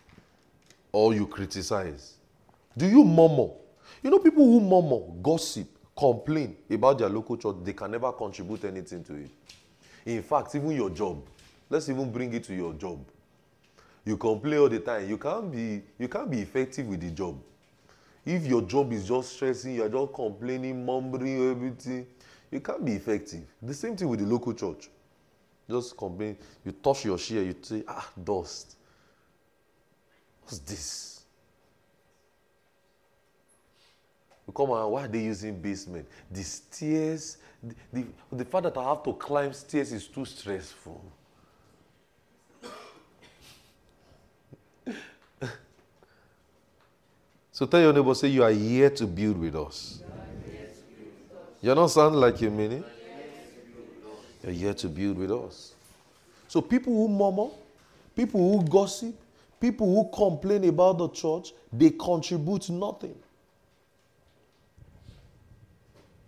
Or 0.92 1.12
you 1.12 1.26
criticize? 1.26 2.18
Do 2.76 2.86
you 2.86 3.04
murmur? 3.04 3.50
You 4.02 4.10
know, 4.10 4.18
people 4.18 4.44
who 4.44 4.60
murmur, 4.60 5.00
gossip, 5.22 5.68
complain 5.96 6.56
about 6.70 6.98
their 6.98 7.08
local 7.08 7.36
church, 7.36 7.56
they 7.62 7.72
can 7.72 7.90
never 7.90 8.12
contribute 8.12 8.64
anything 8.64 9.04
to 9.04 9.14
it. 9.14 9.30
In 10.06 10.22
fact, 10.22 10.54
even 10.54 10.70
your 10.70 10.90
job, 10.90 11.22
let's 11.68 11.88
even 11.88 12.10
bring 12.10 12.32
it 12.32 12.44
to 12.44 12.54
your 12.54 12.72
job. 12.74 13.04
You 14.04 14.16
complain 14.16 14.60
all 14.60 14.68
the 14.68 14.80
time. 14.80 15.08
You 15.08 15.18
can't 15.18 15.52
be, 15.52 15.82
you 15.98 16.08
can't 16.08 16.30
be 16.30 16.40
effective 16.40 16.86
with 16.86 17.00
the 17.00 17.10
job. 17.10 17.38
If 18.24 18.46
your 18.46 18.62
job 18.62 18.92
is 18.92 19.06
just 19.06 19.34
stressing, 19.34 19.74
you're 19.74 19.88
just 19.88 20.12
complaining, 20.12 20.84
mumbling, 20.84 21.50
everything, 21.50 22.06
you 22.50 22.60
can't 22.60 22.84
be 22.84 22.92
effective. 22.92 23.42
The 23.62 23.74
same 23.74 23.96
thing 23.96 24.08
with 24.08 24.20
the 24.20 24.26
local 24.26 24.54
church. 24.54 24.88
Just 25.68 25.96
complain. 25.96 26.36
You 26.64 26.72
touch 26.72 27.04
your 27.04 27.18
chair, 27.18 27.42
you 27.42 27.54
say, 27.60 27.84
ah, 27.86 28.08
dust. 28.22 28.76
What's 30.42 30.58
this? 30.60 31.19
Come 34.54 34.70
on, 34.70 34.90
why 34.90 35.04
are 35.04 35.08
they 35.08 35.20
using 35.20 35.60
basement? 35.60 36.06
The 36.30 36.42
stairs, 36.42 37.36
the, 37.62 37.74
the, 37.92 38.06
the 38.32 38.44
fact 38.44 38.64
that 38.64 38.76
I 38.76 38.84
have 38.84 39.02
to 39.04 39.12
climb 39.14 39.52
stairs 39.52 39.92
is 39.92 40.06
too 40.06 40.24
stressful. 40.24 41.02
so 47.52 47.66
tell 47.66 47.80
your 47.80 47.92
neighbor, 47.92 48.14
say, 48.14 48.28
You 48.28 48.44
are 48.44 48.52
here 48.52 48.90
to 48.90 49.06
build 49.06 49.38
with 49.38 49.56
us. 49.56 50.02
You 51.62 51.74
don't 51.74 51.90
sound 51.90 52.16
like 52.16 52.40
you 52.40 52.50
mean 52.50 52.72
it. 52.72 52.84
You're 54.42 54.52
here 54.52 54.74
to 54.74 54.88
build 54.88 55.18
with 55.18 55.30
us. 55.30 55.74
So 56.48 56.62
people 56.62 56.92
who 56.94 57.08
murmur, 57.08 57.50
people 58.16 58.40
who 58.40 58.66
gossip, 58.66 59.14
people 59.60 59.86
who 59.86 60.08
complain 60.16 60.64
about 60.64 60.98
the 60.98 61.08
church, 61.10 61.52
they 61.72 61.90
contribute 61.90 62.70
nothing. 62.70 63.14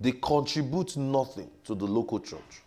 They 0.02 0.10
contribute 0.10 0.96
nothing 0.96 1.48
to 1.64 1.76
the 1.76 1.84
local 1.84 2.18
church. 2.18 2.62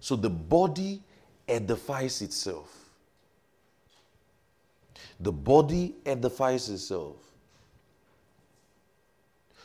So 0.00 0.16
the 0.16 0.30
body 0.30 1.02
edifies 1.46 2.22
itself. 2.22 2.74
The 5.20 5.30
body 5.30 5.96
edifies 6.06 6.70
itself. 6.70 7.16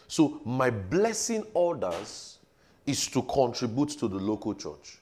So 0.10 0.42
my 0.44 0.70
blessing 0.70 1.46
orders 1.54 2.40
is 2.86 3.08
to 3.08 3.22
contribute 3.22 3.92
to 4.00 4.10
the 4.10 4.18
local 4.18 4.54
church. 4.54 5.00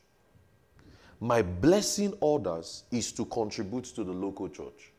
My 1.19 1.41
blessing 1.41 2.13
orders 2.19 2.83
is 2.91 3.11
to 3.13 3.25
contribute 3.25 3.85
to 3.85 4.03
the 4.03 4.13
local 4.13 4.47
church. 4.47 4.91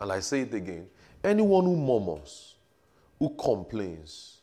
And 0.00 0.10
I 0.10 0.18
say 0.18 0.40
it 0.40 0.52
again 0.52 0.88
Anyone 1.26 1.64
who 1.64 1.76
murmurs, 1.76 2.54
who 3.18 3.30
complains, 3.30 4.38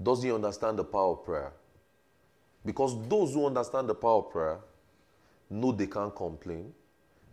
doesn't 0.00 0.30
understand 0.30 0.78
the 0.78 0.84
power 0.84 1.14
of 1.14 1.24
prayer. 1.24 1.52
Because 2.64 2.96
those 3.08 3.34
who 3.34 3.44
understand 3.44 3.88
the 3.88 3.94
power 3.96 4.18
of 4.18 4.30
prayer 4.30 4.58
know 5.50 5.72
they 5.72 5.88
can't 5.88 6.14
complain, 6.14 6.72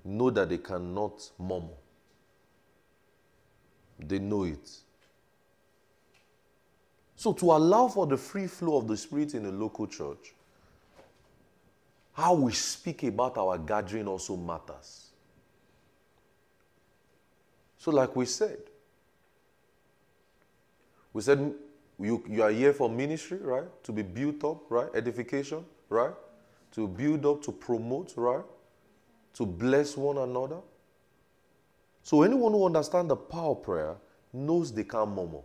know 0.03 0.31
that 0.31 0.49
they 0.49 0.57
cannot 0.57 1.29
murmur. 1.37 1.77
They 3.99 4.17
know 4.17 4.45
it. 4.45 4.67
So, 7.15 7.31
to 7.33 7.51
allow 7.51 7.87
for 7.87 8.07
the 8.07 8.17
free 8.17 8.47
flow 8.47 8.77
of 8.77 8.87
the 8.87 8.97
Spirit 8.97 9.35
in 9.35 9.45
a 9.45 9.51
local 9.51 9.85
church, 9.85 10.33
how 12.13 12.33
we 12.33 12.53
speak 12.53 13.03
about 13.03 13.37
our 13.37 13.59
gathering 13.59 14.07
also 14.07 14.35
matters. 14.35 15.09
So, 17.77 17.91
like 17.91 18.15
we 18.15 18.25
said, 18.25 18.57
we 21.15 21.21
said 21.21 21.53
you, 21.97 22.21
you 22.29 22.43
are 22.43 22.51
here 22.51 22.73
for 22.73 22.89
ministry, 22.89 23.37
right? 23.37 23.63
To 23.85 23.93
be 23.93 24.01
built 24.01 24.43
up, 24.43 24.69
right? 24.69 24.89
Edification, 24.93 25.63
right? 25.87 26.11
To 26.73 26.89
build 26.89 27.25
up, 27.25 27.41
to 27.43 27.53
promote, 27.53 28.11
right? 28.17 28.43
To 29.35 29.45
bless 29.45 29.95
one 29.95 30.17
another. 30.17 30.57
So 32.03 32.23
anyone 32.23 32.51
who 32.51 32.65
understands 32.65 33.07
the 33.07 33.15
power 33.15 33.51
of 33.51 33.63
prayer 33.63 33.95
knows 34.33 34.73
they 34.73 34.83
can't 34.83 35.09
murmur. 35.09 35.39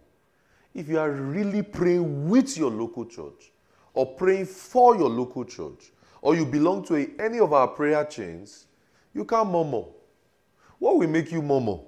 If 0.75 0.89
you 0.89 0.99
are 0.99 1.13
really 1.13 1.63
praying 1.63 2.29
with 2.29 2.59
your 2.59 2.73
local 2.73 3.05
church 3.07 3.53
or 3.95 4.07
praying 4.07 4.47
for 4.47 4.97
your 4.97 5.09
local 5.09 5.45
church 5.45 5.93
or 6.21 6.35
you 6.35 6.47
belong 6.47 6.85
to 6.87 6.97
a, 6.97 7.09
any 7.21 7.39
of 7.39 7.53
our 7.53 7.69
prayer 7.69 8.05
chains, 8.07 8.67
you 9.15 9.25
can't 9.25 9.49
murmur. 9.49 9.85
What 10.81 10.97
will 10.97 11.07
make 11.07 11.31
you 11.31 11.41
murmur? 11.41 11.79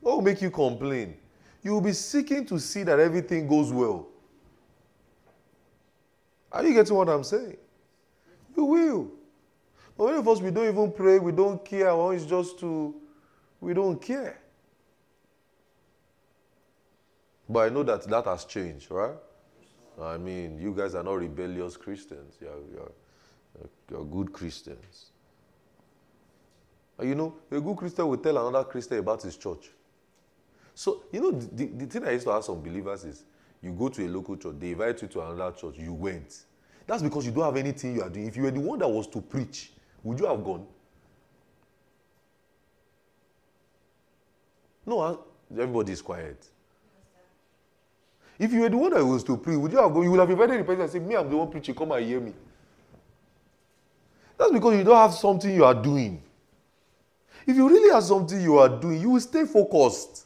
What 0.00 0.16
will 0.16 0.22
make 0.22 0.42
you 0.42 0.50
complain? 0.50 1.18
You 1.62 1.72
will 1.72 1.80
be 1.80 1.92
seeking 1.92 2.44
to 2.46 2.58
see 2.58 2.82
that 2.84 2.98
everything 2.98 3.46
goes 3.48 3.72
well. 3.72 4.06
Are 6.52 6.64
you 6.64 6.72
getting 6.72 6.96
what 6.96 7.08
I'm 7.08 7.24
saying? 7.24 7.56
You 8.56 8.64
will. 8.64 9.10
But 9.96 10.06
many 10.06 10.18
of 10.18 10.28
us, 10.28 10.40
we 10.40 10.50
don't 10.50 10.68
even 10.68 10.92
pray, 10.92 11.18
we 11.18 11.32
don't 11.32 11.64
care. 11.64 11.90
Our 11.90 12.14
is 12.14 12.26
just 12.26 12.58
to, 12.60 12.94
we 13.60 13.74
don't 13.74 14.00
care. 14.00 14.38
But 17.48 17.60
I 17.60 17.68
know 17.68 17.82
that 17.82 18.04
that 18.04 18.24
has 18.24 18.44
changed, 18.44 18.90
right? 18.90 19.14
I 20.00 20.18
mean, 20.18 20.58
you 20.60 20.74
guys 20.74 20.94
are 20.94 21.02
not 21.02 21.14
rebellious 21.14 21.76
Christians. 21.76 22.36
You're, 22.40 22.50
you're, 22.72 22.92
you're 23.90 24.04
good 24.04 24.32
Christians. 24.32 25.10
You 27.02 27.14
know, 27.14 27.34
a 27.50 27.60
good 27.60 27.76
Christian 27.76 28.06
will 28.08 28.16
tell 28.18 28.48
another 28.48 28.64
Christian 28.64 28.98
about 28.98 29.22
his 29.22 29.36
church. 29.36 29.70
So, 30.76 31.04
you 31.10 31.22
know, 31.22 31.30
the, 31.30 31.64
the 31.64 31.86
thing 31.86 32.04
I 32.06 32.10
used 32.10 32.26
to 32.26 32.32
ask 32.32 32.46
some 32.46 32.60
believers 32.60 33.02
is 33.04 33.24
you 33.62 33.72
go 33.72 33.88
to 33.88 34.06
a 34.06 34.08
local 34.08 34.36
church, 34.36 34.56
they 34.58 34.72
invite 34.72 35.00
you 35.00 35.08
to 35.08 35.22
another 35.22 35.56
church, 35.56 35.76
you 35.78 35.94
went. 35.94 36.44
That's 36.86 37.02
because 37.02 37.24
you 37.24 37.32
don't 37.32 37.44
have 37.44 37.56
anything 37.56 37.94
you 37.94 38.02
are 38.02 38.10
doing. 38.10 38.26
If 38.26 38.36
you 38.36 38.42
were 38.42 38.50
the 38.50 38.60
one 38.60 38.78
that 38.80 38.88
was 38.88 39.06
to 39.06 39.22
preach, 39.22 39.72
would 40.02 40.20
you 40.20 40.26
have 40.26 40.44
gone? 40.44 40.66
No, 44.84 45.24
everybody 45.50 45.92
is 45.92 46.02
quiet. 46.02 46.46
If 48.38 48.52
you 48.52 48.60
were 48.60 48.68
the 48.68 48.76
one 48.76 48.92
that 48.92 49.02
was 49.02 49.24
to 49.24 49.38
preach, 49.38 49.56
would 49.56 49.72
you 49.72 49.78
have 49.78 49.94
gone? 49.94 50.02
You 50.02 50.10
would 50.10 50.20
have 50.20 50.30
invited 50.30 50.60
the 50.60 50.64
person 50.64 50.82
and 50.82 50.90
said, 50.90 51.06
Me, 51.06 51.16
I'm 51.16 51.30
the 51.30 51.38
one 51.38 51.50
preaching, 51.50 51.74
come 51.74 51.90
and 51.92 52.04
hear 52.04 52.20
me. 52.20 52.34
That's 54.36 54.52
because 54.52 54.76
you 54.76 54.84
don't 54.84 54.94
have 54.94 55.14
something 55.14 55.54
you 55.54 55.64
are 55.64 55.74
doing. 55.74 56.22
If 57.46 57.56
you 57.56 57.66
really 57.66 57.90
have 57.94 58.04
something 58.04 58.38
you 58.42 58.58
are 58.58 58.68
doing, 58.68 59.00
you 59.00 59.08
will 59.08 59.20
stay 59.20 59.46
focused. 59.46 60.25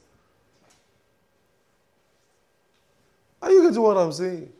Are 3.43 3.51
you 3.51 3.62
getting 3.62 3.82
what 3.82 3.97
I'm 3.97 4.12
saying? 4.12 4.53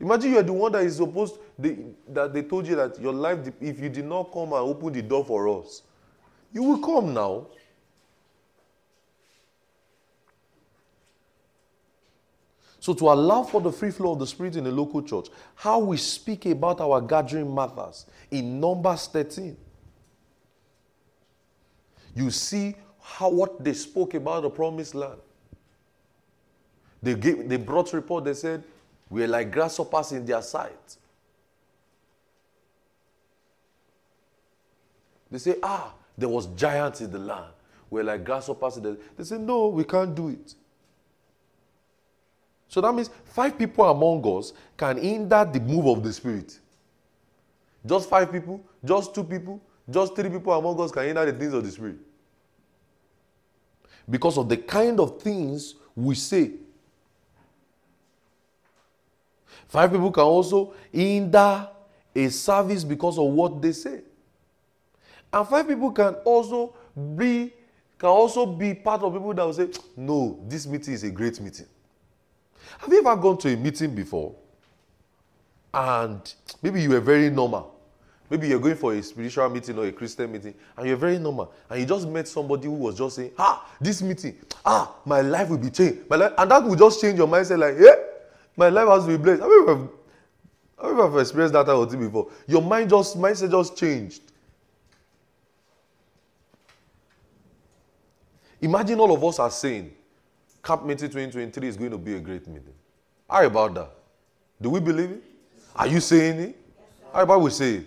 Imagine 0.00 0.32
you're 0.32 0.42
the 0.42 0.52
one 0.52 0.72
that 0.72 0.82
is 0.82 0.96
supposed 0.96 1.38
they, 1.58 1.76
that 2.08 2.32
they 2.32 2.42
told 2.42 2.66
you 2.66 2.74
that 2.74 3.00
your 3.00 3.12
life, 3.12 3.38
if 3.60 3.78
you 3.78 3.88
did 3.88 4.04
not 4.04 4.32
come 4.32 4.52
and 4.52 4.54
open 4.54 4.92
the 4.92 5.02
door 5.02 5.24
for 5.24 5.60
us, 5.60 5.82
You 6.52 6.62
will 6.62 6.78
come 6.78 7.14
now. 7.14 7.46
So, 12.78 12.92
to 12.94 13.10
allow 13.10 13.44
for 13.44 13.60
the 13.60 13.70
free 13.70 13.92
flow 13.92 14.12
of 14.12 14.18
the 14.18 14.26
Spirit 14.26 14.56
in 14.56 14.64
the 14.64 14.72
local 14.72 15.02
church, 15.02 15.28
how 15.54 15.78
we 15.78 15.96
speak 15.96 16.46
about 16.46 16.80
our 16.80 17.00
gathering 17.00 17.54
matters 17.54 18.06
in 18.30 18.58
Numbers 18.58 19.06
13. 19.06 19.56
You 22.14 22.30
see 22.30 22.74
how 23.00 23.30
what 23.30 23.62
they 23.62 23.72
spoke 23.72 24.14
about 24.14 24.42
the 24.42 24.50
promised 24.50 24.96
land. 24.96 25.20
They, 27.02 27.14
gave, 27.14 27.48
they 27.48 27.56
brought 27.56 27.92
report, 27.92 28.24
they 28.24 28.34
said, 28.34 28.62
We 29.10 29.24
are 29.24 29.28
like 29.28 29.50
grasshoppers 29.50 30.12
in 30.12 30.24
their 30.24 30.42
sight. 30.42 30.96
They 35.30 35.38
say, 35.38 35.56
Ah, 35.62 35.92
there 36.16 36.28
was 36.28 36.46
giants 36.48 37.00
in 37.00 37.10
the 37.10 37.18
land. 37.18 37.52
We're 37.90 38.04
like 38.04 38.24
grasshoppers 38.24 38.76
in 38.76 38.84
the 38.84 38.98
They 39.16 39.24
say, 39.24 39.38
No, 39.38 39.68
we 39.68 39.84
can't 39.84 40.14
do 40.14 40.28
it. 40.28 40.54
So 42.68 42.80
that 42.80 42.94
means 42.94 43.10
five 43.24 43.58
people 43.58 43.84
among 43.84 44.24
us 44.38 44.52
can 44.76 44.96
hinder 44.96 45.46
the 45.52 45.60
move 45.60 45.86
of 45.86 46.02
the 46.02 46.12
Spirit. 46.12 46.58
Just 47.84 48.08
five 48.08 48.30
people, 48.32 48.64
just 48.82 49.14
two 49.14 49.24
people, 49.24 49.60
just 49.90 50.14
three 50.14 50.30
people 50.30 50.52
among 50.52 50.80
us 50.80 50.90
can 50.90 51.04
hinder 51.04 51.30
the 51.30 51.38
things 51.38 51.52
of 51.52 51.64
the 51.64 51.70
Spirit. 51.70 51.96
Because 54.08 54.38
of 54.38 54.48
the 54.48 54.56
kind 54.56 55.00
of 55.00 55.20
things 55.20 55.74
we 55.94 56.14
say. 56.14 56.52
Five 59.68 59.92
people 59.92 60.10
can 60.10 60.24
also 60.24 60.74
hinder 60.92 61.68
a 62.14 62.28
service 62.28 62.84
because 62.84 63.18
of 63.18 63.24
what 63.26 63.60
they 63.60 63.72
say. 63.72 64.00
And 65.32 65.48
five 65.48 65.66
people 65.66 65.90
can 65.92 66.14
also 66.24 66.74
be 67.16 67.52
can 67.98 68.08
also 68.08 68.44
be 68.46 68.74
part 68.74 69.00
of 69.02 69.12
people 69.12 69.32
that 69.32 69.46
will 69.46 69.52
say, 69.52 69.68
no, 69.96 70.40
this 70.48 70.66
meeting 70.66 70.92
is 70.92 71.04
a 71.04 71.10
great 71.10 71.40
meeting. 71.40 71.66
Have 72.78 72.92
you 72.92 72.98
ever 72.98 73.14
gone 73.14 73.38
to 73.38 73.52
a 73.52 73.56
meeting 73.56 73.94
before 73.94 74.34
and 75.72 76.34
maybe 76.60 76.82
you 76.82 76.90
were 76.90 77.00
very 77.00 77.30
normal? 77.30 77.72
Maybe 78.28 78.48
you're 78.48 78.58
going 78.58 78.74
for 78.74 78.92
a 78.92 79.02
spiritual 79.02 79.48
meeting 79.50 79.78
or 79.78 79.86
a 79.86 79.92
Christian 79.92 80.32
meeting 80.32 80.54
and 80.76 80.86
you're 80.88 80.96
very 80.96 81.18
normal 81.18 81.52
and 81.70 81.78
you 81.78 81.86
just 81.86 82.08
met 82.08 82.26
somebody 82.26 82.64
who 82.66 82.72
was 82.72 82.98
just 82.98 83.14
saying, 83.14 83.30
Ah, 83.38 83.70
this 83.80 84.02
meeting, 84.02 84.36
ah, 84.64 84.96
my 85.04 85.20
life 85.20 85.48
will 85.50 85.58
be 85.58 85.70
changed. 85.70 86.10
My 86.10 86.16
life, 86.16 86.32
and 86.36 86.50
that 86.50 86.64
will 86.64 86.74
just 86.74 87.00
change 87.00 87.18
your 87.18 87.28
mindset 87.28 87.58
like, 87.58 87.76
Yeah, 87.78 87.94
my 88.56 88.68
life 88.68 88.88
has 88.88 89.04
to 89.04 89.10
be 89.10 89.16
blessed. 89.16 89.42
Have 89.42 89.50
you 89.50 89.62
ever, 89.68 89.88
have 90.82 90.96
you 90.96 91.02
ever 91.02 91.20
experienced 91.20 91.52
that 91.54 91.66
type 91.66 91.74
of 91.74 91.90
thing 91.90 92.00
before? 92.00 92.30
Your 92.46 92.62
mind 92.62 92.90
just, 92.90 93.18
mindset 93.18 93.50
just 93.50 93.76
changed. 93.76 94.22
Imagine 98.60 99.00
all 99.00 99.12
of 99.12 99.24
us 99.24 99.38
are 99.38 99.50
saying, 99.50 99.92
Camp 100.62 100.84
Meeting 100.84 101.08
2023 101.08 101.68
is 101.68 101.76
going 101.76 101.90
to 101.90 101.98
be 101.98 102.14
a 102.14 102.20
great 102.20 102.46
meeting. 102.46 102.74
How 103.28 103.44
about 103.44 103.74
that? 103.74 103.90
Do 104.60 104.70
we 104.70 104.78
believe 104.78 105.10
it? 105.10 105.22
Are 105.74 105.88
you 105.88 105.98
saying 105.98 106.38
it? 106.38 106.56
How 107.12 107.22
about 107.22 107.40
we 107.40 107.50
say 107.50 107.74
it? 107.76 107.86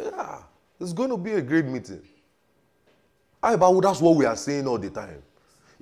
Yeah, 0.00 0.38
it's 0.80 0.92
going 0.92 1.10
to 1.10 1.16
be 1.16 1.32
a 1.34 1.40
great 1.40 1.66
meeting. 1.66 2.02
How 3.40 3.54
about 3.54 3.80
that's 3.80 4.00
what 4.00 4.16
we 4.16 4.24
are 4.24 4.36
saying 4.36 4.66
all 4.66 4.78
the 4.78 4.90
time? 4.90 5.22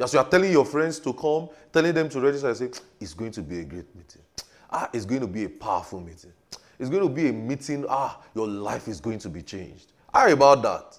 Yes, 0.02 0.14
you 0.14 0.18
are 0.18 0.28
telling 0.28 0.50
your 0.50 0.64
friends 0.64 0.98
to 0.98 1.12
come, 1.12 1.48
telling 1.72 1.94
them 1.94 2.08
to 2.08 2.20
register 2.20 2.48
and 2.48 2.56
say, 2.56 2.70
it's 3.00 3.14
going 3.14 3.30
to 3.30 3.40
be 3.40 3.60
a 3.60 3.64
great 3.64 3.86
meeting. 3.94 4.20
Ah, 4.68 4.90
it's 4.92 5.04
going 5.04 5.20
to 5.20 5.28
be 5.28 5.44
a 5.44 5.48
powerful 5.48 6.00
meeting. 6.00 6.32
It's 6.80 6.90
going 6.90 7.04
to 7.04 7.08
be 7.08 7.28
a 7.28 7.32
meeting, 7.32 7.86
ah, 7.88 8.20
your 8.34 8.48
life 8.48 8.88
is 8.88 9.00
going 9.00 9.20
to 9.20 9.28
be 9.28 9.42
changed. 9.42 9.92
How 10.12 10.28
about 10.28 10.60
that? 10.62 10.98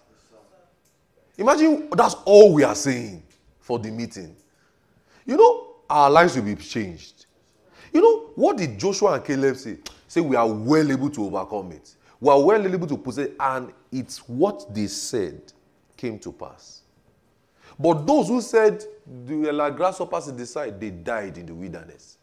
Imagine 1.38 1.89
that's 1.91 2.16
all 2.24 2.54
we 2.54 2.64
are 2.64 2.76
saying 2.76 3.22
for 3.60 3.78
the 3.78 3.91
meeting. 3.91 4.38
You 5.26 5.36
know, 5.36 5.76
our 5.89 6.10
lives 6.10 6.38
will 6.38 6.43
be 6.43 6.56
changed. 6.56 7.26
You 7.91 7.99
know, 7.99 8.32
what 8.36 8.56
did 8.56 8.80
Joshua 8.80 9.16
and 9.16 9.26
Caleb 9.26 9.58
say? 9.58 9.80
Say 10.08 10.22
we 10.22 10.38
are 10.38 10.47
well 10.47 10.89
able 10.89 11.10
to 11.10 11.26
overcome 11.26 11.74
it. 11.74 11.93
We 12.22 12.30
are 12.30 12.41
well 12.41 12.66
able 12.66 12.88
to 12.88 12.95
possess, 12.97 13.26
it. 13.28 13.36
and 13.38 13.74
it's 13.91 14.20
what 14.30 14.74
they 14.74 14.88
said 14.88 15.51
came 15.97 16.20
to 16.20 16.32
pass. 16.32 16.84
But 17.78 18.06
those 18.08 18.30
who 18.30 18.39
said 18.39 18.86
they 19.06 19.36
were 19.36 19.49
eh, 19.49 19.51
like 19.51 19.76
grasshoppers 19.76 20.28
in 20.28 20.38
the 20.38 20.45
side, 20.45 20.80
they 20.80 20.89
died 20.89 21.38
in 21.38 21.45
the 21.45 21.54
wilderness. 21.54 22.18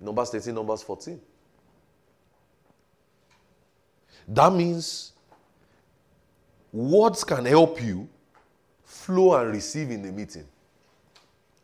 Numbers 0.00 0.30
13, 0.30 0.54
Numbers 0.54 0.82
14. 0.82 1.20
That 4.28 4.52
means 4.52 5.12
words 6.72 7.24
can 7.24 7.44
help 7.44 7.82
you 7.82 8.08
flow 8.84 9.34
and 9.36 9.52
receive 9.52 9.90
in 9.90 10.02
the 10.02 10.10
meeting. 10.10 10.46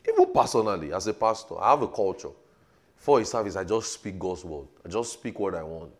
Even 0.08 0.32
personally, 0.32 0.92
as 0.92 1.06
a 1.06 1.14
pastor, 1.14 1.58
I 1.58 1.70
have 1.70 1.82
a 1.82 1.88
culture. 1.88 2.30
For 2.96 3.20
a 3.20 3.24
service, 3.24 3.56
I 3.56 3.64
just 3.64 3.92
speak 3.92 4.18
God's 4.18 4.44
word. 4.44 4.66
I 4.84 4.88
just 4.88 5.12
speak 5.14 5.38
what 5.38 5.54
I 5.54 5.62
want. 5.62 5.92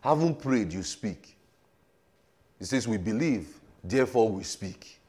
Haven't 0.00 0.40
prayed, 0.40 0.72
you 0.72 0.82
speak. 0.82 1.36
He 2.58 2.64
says, 2.64 2.88
We 2.88 2.96
believe, 2.96 3.60
therefore 3.82 4.28
we 4.28 4.42
speak. 4.42 5.00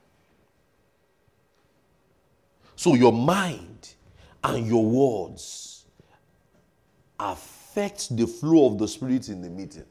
So 2.84 2.96
your 2.96 3.14
mind 3.14 3.94
and 4.44 4.68
your 4.68 4.86
words 4.86 5.86
affect 7.18 8.16
the 8.18 8.28
flow 8.28 8.66
of 8.68 8.78
the 8.78 8.88
Spirit 8.88 9.30
in 9.30 9.42
the 9.42 9.50
meeting. 9.50 9.86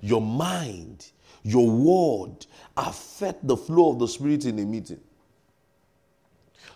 Your 0.00 0.22
mind 0.22 1.10
your 1.42 1.70
word 1.70 2.46
affect 2.76 3.46
the 3.46 3.56
flow 3.56 3.90
of 3.90 3.98
the 3.98 4.08
spirit 4.08 4.44
in 4.44 4.56
the 4.56 4.64
meeting. 4.64 5.00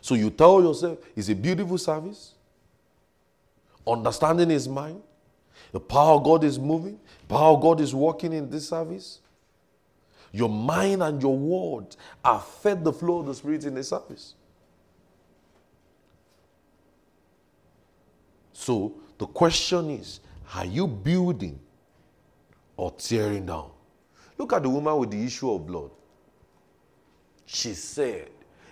So 0.00 0.14
you 0.14 0.30
tell 0.30 0.62
yourself 0.62 0.98
it's 1.16 1.28
a 1.28 1.34
beautiful 1.34 1.78
service. 1.78 2.34
Understanding 3.86 4.50
is 4.50 4.68
mine. 4.68 5.00
The 5.72 5.80
power 5.80 6.16
of 6.16 6.24
God 6.24 6.44
is 6.44 6.58
moving. 6.58 6.98
The 7.28 7.34
Power 7.34 7.54
of 7.56 7.62
God 7.62 7.80
is 7.80 7.94
working 7.94 8.32
in 8.32 8.48
this 8.50 8.68
service. 8.68 9.20
Your 10.32 10.48
mind 10.48 11.02
and 11.02 11.20
your 11.20 11.36
word 11.36 11.96
affect 12.24 12.84
the 12.84 12.92
flow 12.92 13.18
of 13.18 13.26
the 13.26 13.34
spirit 13.34 13.64
in 13.64 13.74
the 13.74 13.84
service. 13.84 14.34
So 18.64 18.94
the 19.18 19.26
question 19.26 19.90
is, 19.90 20.20
are 20.54 20.64
you 20.64 20.86
building 20.86 21.60
or 22.78 22.92
tearing 22.92 23.44
down? 23.44 23.70
Look 24.38 24.54
at 24.54 24.62
the 24.62 24.70
woman 24.70 24.96
with 24.96 25.10
the 25.10 25.22
issue 25.22 25.52
of 25.52 25.66
blood. 25.66 25.90
She 27.44 27.74
said, 27.74 28.30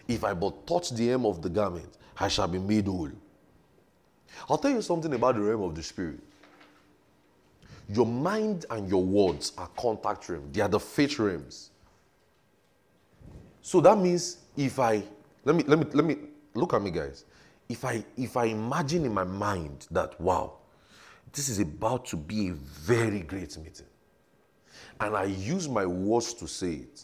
If 0.09 0.25
I 0.25 0.33
but 0.33 0.67
touch 0.67 0.93
the 0.93 1.09
hem 1.09 1.27
of 1.27 1.43
the 1.43 1.51
garment, 1.51 1.99
I 2.19 2.29
shall 2.29 2.49
be 2.49 2.59
made 2.59 2.87
whole. 2.87 3.11
I'll 4.49 4.57
tell 4.57 4.71
you 4.71 4.81
something 4.81 5.13
about 5.13 5.35
the 5.35 5.43
realm 5.43 5.61
of 5.61 5.75
the 5.75 5.83
spirit. 5.83 6.21
Your 7.87 8.07
mind 8.07 8.65
and 8.71 8.89
your 8.89 9.05
words 9.05 9.53
are 9.59 9.69
contact 9.77 10.27
realms, 10.31 10.57
they 10.57 10.63
are 10.63 10.71
the 10.71 10.81
faith 10.81 11.19
realms. 11.19 11.71
So 13.61 13.83
that 13.83 13.99
means 13.99 14.39
if 14.57 14.79
I 14.79 15.03
let 15.45 15.55
me 15.55 15.65
let 15.65 15.79
me 15.79 15.85
let 15.93 16.07
me 16.07 16.17
look 16.55 16.73
at 16.73 16.81
me, 16.81 16.91
guys. 16.91 17.27
If 17.73 17.85
I 17.85 18.05
if 18.17 18.37
I 18.37 18.45
imagine 18.45 19.05
in 19.05 19.15
my 19.15 19.25
mind 19.25 19.87
that 19.91 20.21
wow, 20.21 20.59
this 21.33 21.49
is 21.49 21.59
about 21.59 22.05
to 22.07 22.17
be 22.17 22.49
a 22.49 22.53
very 22.53 23.21
great 23.21 23.57
meeting 23.59 23.87
and 25.01 25.17
I 25.17 25.25
use 25.25 25.69
my 25.69 25.85
words 25.85 26.33
to 26.35 26.47
say 26.47 26.75
it, 26.75 27.03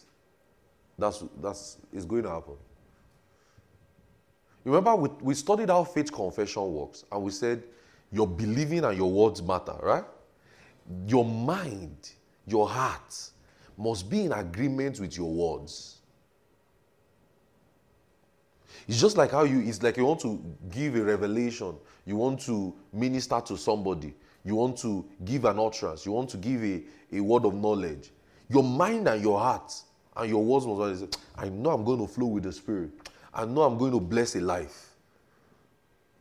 that's, 0.99 1.25
that's 1.41 1.79
it's 1.93 2.05
going 2.05 2.23
to 2.25 2.31
happen. 2.31 2.55
Remember, 4.65 4.95
we, 4.95 5.09
we 5.21 5.35
studied 5.35 5.69
how 5.69 5.85
faith 5.85 6.13
confession 6.13 6.73
works, 6.73 7.05
and 7.11 7.23
we 7.23 7.31
said 7.31 7.63
your 8.13 8.27
believing 8.27 8.85
and 8.85 8.97
your 8.97 9.11
words 9.11 9.43
matter, 9.43 9.77
right? 9.83 10.05
Your 11.07 11.25
mind, 11.25 12.11
your 12.47 12.69
heart 12.69 13.31
must 13.77 14.09
be 14.09 14.25
in 14.25 14.33
agreement 14.33 15.01
with 15.01 15.17
your 15.17 15.31
words. 15.31 15.98
It's 18.89 18.99
just 18.99 19.19
like 19.19 19.33
how 19.33 19.45
you, 19.45 19.61
it's 19.61 19.83
like 19.83 19.99
you 19.99 20.07
want 20.07 20.21
to 20.21 20.43
give 20.71 20.97
a 20.97 21.03
revelation, 21.03 21.75
you 22.07 22.17
want 22.17 22.41
to 22.47 22.75
minister 22.91 23.39
to 23.39 23.59
somebody, 23.59 24.15
you 24.43 24.55
want 24.55 24.79
to 24.79 25.05
give 25.27 25.45
an 25.45 25.59
utterance, 25.59 26.07
you 26.07 26.13
want 26.13 26.31
to 26.31 26.39
give 26.39 26.65
a, 26.65 26.83
a 27.13 27.21
word 27.21 27.45
of 27.45 27.55
knowledge. 27.55 28.11
Your 28.49 28.63
mind 28.63 29.07
and 29.07 29.23
your 29.23 29.39
heart 29.39 29.75
and 30.17 30.31
your 30.31 30.43
words 30.43 30.67
must 30.67 30.81
always 30.81 31.01
say, 31.01 31.09
I 31.37 31.51
know 31.51 31.71
I'm 31.71 31.85
going 31.85 32.01
to 32.01 32.07
flow 32.07 32.29
with 32.29 32.45
the 32.45 32.53
Spirit. 32.53 32.91
I 33.33 33.45
know 33.45 33.63
I'm 33.63 33.77
going 33.77 33.93
to 33.93 34.01
bless 34.01 34.35
a 34.37 34.41
life. 34.41 34.95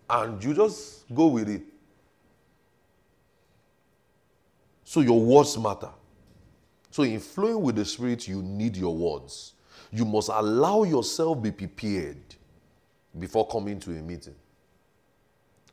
And 0.09 0.43
you 0.43 0.53
just 0.53 1.05
go 1.15 1.27
with 1.27 1.47
it. 1.47 1.61
So 4.83 4.99
your 4.99 5.21
words 5.21 5.57
matter. 5.57 5.89
So 6.91 7.03
in 7.03 7.21
flowing 7.21 7.61
with 7.61 7.77
the 7.77 7.85
Spirit, 7.85 8.27
you 8.27 8.41
need 8.41 8.75
your 8.75 8.95
words. 8.95 9.53
You 9.89 10.03
must 10.03 10.27
allow 10.27 10.83
yourself 10.83 11.41
be 11.41 11.51
prepared 11.51 12.36
before 13.19 13.47
coming 13.47 13.79
to 13.79 13.91
a 13.91 14.01
meeting. 14.01 14.35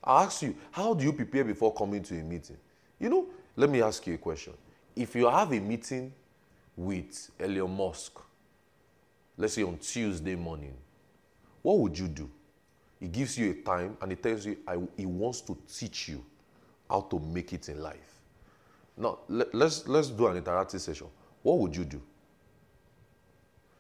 I 0.02 0.24
ask 0.24 0.42
you, 0.42 0.54
how 0.70 0.94
do 0.94 1.04
you 1.04 1.12
prepare 1.12 1.44
before 1.44 1.72
coming 1.72 2.02
to 2.02 2.14
a 2.14 2.22
meeting? 2.22 2.58
You 2.98 3.08
know, 3.08 3.26
let 3.56 3.70
me 3.70 3.80
ask 3.82 4.06
you 4.06 4.14
a 4.14 4.18
question. 4.18 4.52
If 4.94 5.14
you 5.14 5.28
have 5.28 5.52
a 5.52 5.60
meeting 5.60 6.12
with 6.76 7.30
Elon 7.40 7.76
Musk, 7.76 8.20
let's 9.36 9.54
say 9.54 9.62
on 9.62 9.78
Tuesday 9.78 10.34
morning, 10.34 10.74
what 11.62 11.78
would 11.78 11.98
you 11.98 12.08
do? 12.08 12.30
He 13.00 13.08
gives 13.08 13.36
you 13.38 13.50
a 13.50 13.54
time 13.54 13.96
and 14.00 14.12
he 14.12 14.16
tells 14.16 14.46
you 14.46 14.56
I, 14.66 14.76
he 14.96 15.06
wants 15.06 15.40
to 15.42 15.56
teach 15.72 16.08
you 16.08 16.24
how 16.88 17.00
to 17.02 17.18
make 17.18 17.52
it 17.52 17.68
in 17.68 17.80
life. 17.80 18.20
Now, 18.96 19.18
let, 19.28 19.54
let's, 19.54 19.88
let's 19.88 20.08
do 20.08 20.26
an 20.28 20.40
interactive 20.40 20.80
session. 20.80 21.08
What 21.42 21.58
would 21.58 21.74
you 21.74 21.84
do? 21.84 22.00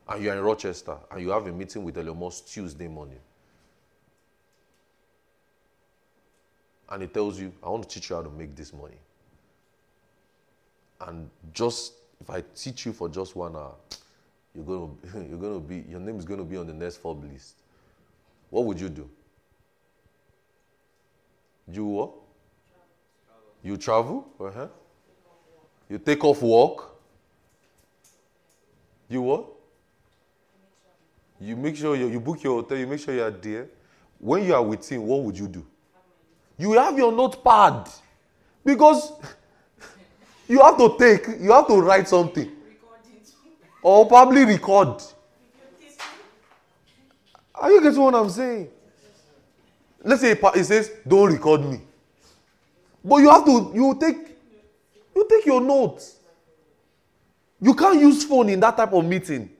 And 0.08 0.22
you're 0.22 0.34
in 0.34 0.40
Rochester 0.40 0.96
and 1.10 1.20
you 1.20 1.30
have 1.30 1.46
a 1.46 1.52
meeting 1.52 1.84
with 1.84 1.96
Elon 1.96 2.18
Musk 2.18 2.46
Tuesday 2.46 2.88
morning. 2.88 3.20
And 6.88 7.02
he 7.02 7.08
tells 7.08 7.40
you, 7.40 7.52
I 7.62 7.68
want 7.68 7.88
to 7.88 7.88
teach 7.88 8.10
you 8.10 8.16
how 8.16 8.22
to 8.22 8.30
make 8.30 8.54
this 8.54 8.72
money. 8.72 8.98
And 11.00 11.30
just 11.52 11.94
if 12.20 12.30
I 12.30 12.42
teach 12.54 12.86
you 12.86 12.92
for 12.92 13.08
just 13.08 13.36
one 13.36 13.56
hour, 13.56 13.74
you're 14.54 14.64
gonna 14.64 14.92
you're 15.28 15.38
gonna 15.38 15.60
be 15.60 15.84
your 15.88 16.00
name 16.00 16.18
is 16.18 16.24
gonna 16.24 16.44
be 16.44 16.56
on 16.56 16.66
the 16.66 16.74
next 16.74 16.98
Forbes 16.98 17.30
list. 17.30 17.56
What 18.50 18.64
would 18.66 18.80
you 18.80 18.88
do? 18.88 19.08
You 21.68 21.84
what? 21.84 22.10
You 23.62 23.76
travel? 23.76 24.28
Uh-huh. 24.38 24.68
You 25.88 25.98
take 25.98 26.22
off 26.24 26.42
work? 26.42 26.92
You 29.08 29.22
what? 29.22 29.46
You 31.40 31.56
make 31.56 31.76
sure 31.76 31.96
you, 31.96 32.08
you 32.08 32.20
book 32.20 32.42
your 32.42 32.62
hotel, 32.62 32.78
you 32.78 32.86
make 32.86 33.00
sure 33.00 33.14
you 33.14 33.22
are 33.22 33.30
there. 33.30 33.68
When 34.18 34.44
you 34.44 34.54
are 34.54 34.62
with 34.62 34.88
him, 34.88 35.02
what 35.06 35.22
would 35.22 35.38
you 35.38 35.48
do? 35.48 35.66
You 36.58 36.72
have 36.72 36.96
your 36.96 37.12
notepad. 37.12 37.88
Because 38.64 39.12
you 40.48 40.60
have 40.62 40.76
to 40.78 40.96
take, 40.98 41.26
you 41.40 41.52
have 41.52 41.66
to 41.66 41.80
write 41.80 42.08
something. 42.08 42.50
Or 43.82 44.06
probably 44.06 44.44
record. 44.44 45.02
Are 47.54 47.70
you 47.70 47.82
getting 47.82 48.00
what 48.00 48.14
I'm 48.14 48.30
saying? 48.30 48.68
Let's 50.02 50.20
say 50.20 50.32
it 50.32 50.64
says, 50.64 50.90
don't 51.06 51.32
record 51.32 51.62
me. 51.64 51.80
But 53.04 53.16
you 53.16 53.30
have 53.30 53.44
to, 53.44 53.72
you 53.74 53.96
take, 54.00 54.36
you 55.14 55.26
take 55.28 55.46
your 55.46 55.60
notes. 55.60 56.16
You 57.60 57.74
can't 57.74 58.00
use 58.00 58.24
phone 58.24 58.48
in 58.48 58.60
that 58.60 58.76
type 58.76 58.92
of 58.92 59.04
meeting. 59.04 59.50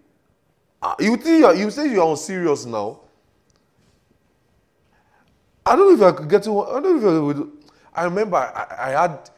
Uh, 0.83 0.95
you 0.99 1.17
think 1.17 1.39
you, 1.39 1.55
you 1.55 1.71
say 1.71 1.91
you 1.91 2.01
are 2.01 2.09
on 2.09 2.17
serious 2.17 2.67
now. 2.67 3.01
I 5.67 5.77
don't 5.77 5.99
know 5.99 6.07
if 6.09 6.15
I 6.15 6.17
could 6.17 6.29
get 6.29 6.43
to. 6.45 6.61
I 6.63 6.81
don't 6.81 7.01
know 7.03 7.09
if 7.09 7.15
I 7.15 7.19
would. 7.21 7.53
I 7.95 8.05
remember 8.05 8.37
I, 8.37 8.67
I 8.79 9.03
had, 9.03 9.31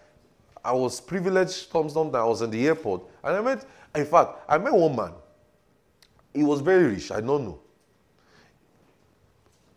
I 0.65 0.73
was 0.73 1.01
privileged 1.01 1.71
sometimes. 1.71 2.15
I 2.15 2.25
was 2.25 2.43
in 2.43 2.51
the 2.51 2.67
airport 2.67 3.03
and 3.23 3.37
I 3.37 3.41
met. 3.41 3.65
In 3.95 4.05
fact, 4.05 4.41
I 4.49 4.59
met 4.59 4.73
one 4.73 4.97
man. 4.97 5.13
He 6.35 6.43
was 6.43 6.61
very 6.61 6.95
rich. 6.95 7.11
I 7.13 7.21
don't 7.21 7.45
know. 7.45 7.61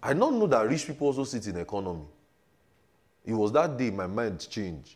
I 0.02 0.14
don't 0.14 0.39
know 0.39 0.47
that 0.47 0.68
rich 0.68 0.88
people 0.88 1.08
also 1.08 1.24
sit 1.24 1.45
in 1.47 1.58
economy. 1.58 2.06
It 3.26 3.34
was 3.34 3.52
that 3.52 3.78
day 3.78 3.91
my 3.91 4.08
mind 4.08 4.47
changed. 4.50 4.95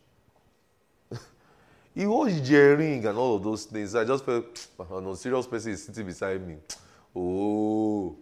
he 1.96 2.06
was 2.06 2.40
jeering 2.42 3.06
and 3.06 3.18
all 3.18 3.36
of 3.36 3.44
those 3.44 3.66
things. 3.66 3.96
I 3.96 4.06
just 4.06 4.26
felt, 4.26 4.68
no 4.90 5.14
serious 5.14 5.46
person 5.46 5.74
is 5.74 5.84
sitting 5.84 6.06
beside 6.06 6.46
me. 6.46 6.58
Oh. 7.16 8.18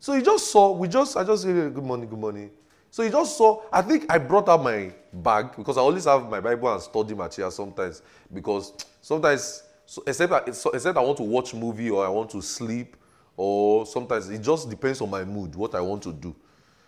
So 0.00 0.14
he 0.14 0.22
just 0.22 0.50
saw, 0.50 0.72
we 0.72 0.88
just, 0.88 1.14
I 1.14 1.24
just 1.24 1.42
said, 1.42 1.74
good 1.74 1.84
morning, 1.84 2.08
good 2.08 2.18
morning. 2.18 2.50
So 2.90 3.02
he 3.02 3.10
just 3.10 3.36
saw, 3.36 3.62
I 3.70 3.82
think 3.82 4.10
I 4.10 4.16
brought 4.16 4.48
out 4.48 4.64
my 4.64 4.90
bag 5.12 5.54
because 5.54 5.76
I 5.76 5.82
always 5.82 6.06
have 6.06 6.28
my 6.28 6.40
Bible 6.40 6.72
and 6.72 6.82
study 6.82 7.14
material 7.14 7.50
sometimes 7.50 8.00
because 8.32 8.72
sometimes, 9.02 9.62
so 9.84 10.02
except, 10.06 10.32
I, 10.32 10.38
except 10.46 10.96
I 10.96 11.00
want 11.02 11.18
to 11.18 11.22
watch 11.22 11.52
movie 11.52 11.90
or 11.90 12.04
I 12.04 12.08
want 12.08 12.30
to 12.30 12.40
sleep 12.40 12.96
or 13.36 13.84
sometimes 13.84 14.30
it 14.30 14.40
just 14.40 14.70
depends 14.70 15.02
on 15.02 15.10
my 15.10 15.22
mood, 15.22 15.54
what 15.54 15.74
I 15.74 15.82
want 15.82 16.02
to 16.04 16.14
do. 16.14 16.34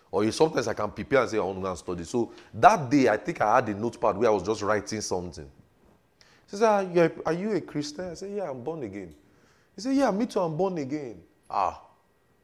Or 0.09 0.29
sometimes 0.31 0.67
I 0.67 0.73
can 0.73 0.89
prepare 0.89 1.21
and 1.21 1.29
say 1.29 1.37
I 1.37 1.41
want 1.41 1.57
to 1.57 1.61
go 1.61 1.69
and 1.69 1.77
study. 1.77 2.03
So 2.05 2.31
that 2.55 2.89
day, 2.89 3.09
I 3.09 3.17
think 3.17 3.41
I 3.41 3.55
had 3.55 3.69
a 3.69 3.75
notepad 3.75 4.17
where 4.17 4.29
I 4.29 4.33
was 4.33 4.43
just 4.43 4.63
writing 4.63 5.01
something. 5.01 5.49
He 6.49 6.57
said, 6.57 6.67
are 6.67 6.83
you, 6.83 7.23
are 7.27 7.33
you 7.33 7.51
a 7.53 7.61
Christian? 7.61 8.09
I 8.09 8.13
said, 8.15 8.31
yeah, 8.35 8.49
I'm 8.49 8.63
born 8.63 8.81
again. 8.81 9.13
He 9.75 9.81
said, 9.81 9.95
yeah, 9.95 10.09
me 10.09 10.25
too, 10.25 10.39
I'm 10.39 10.57
born 10.57 10.79
again. 10.79 11.21
Ah. 11.47 11.79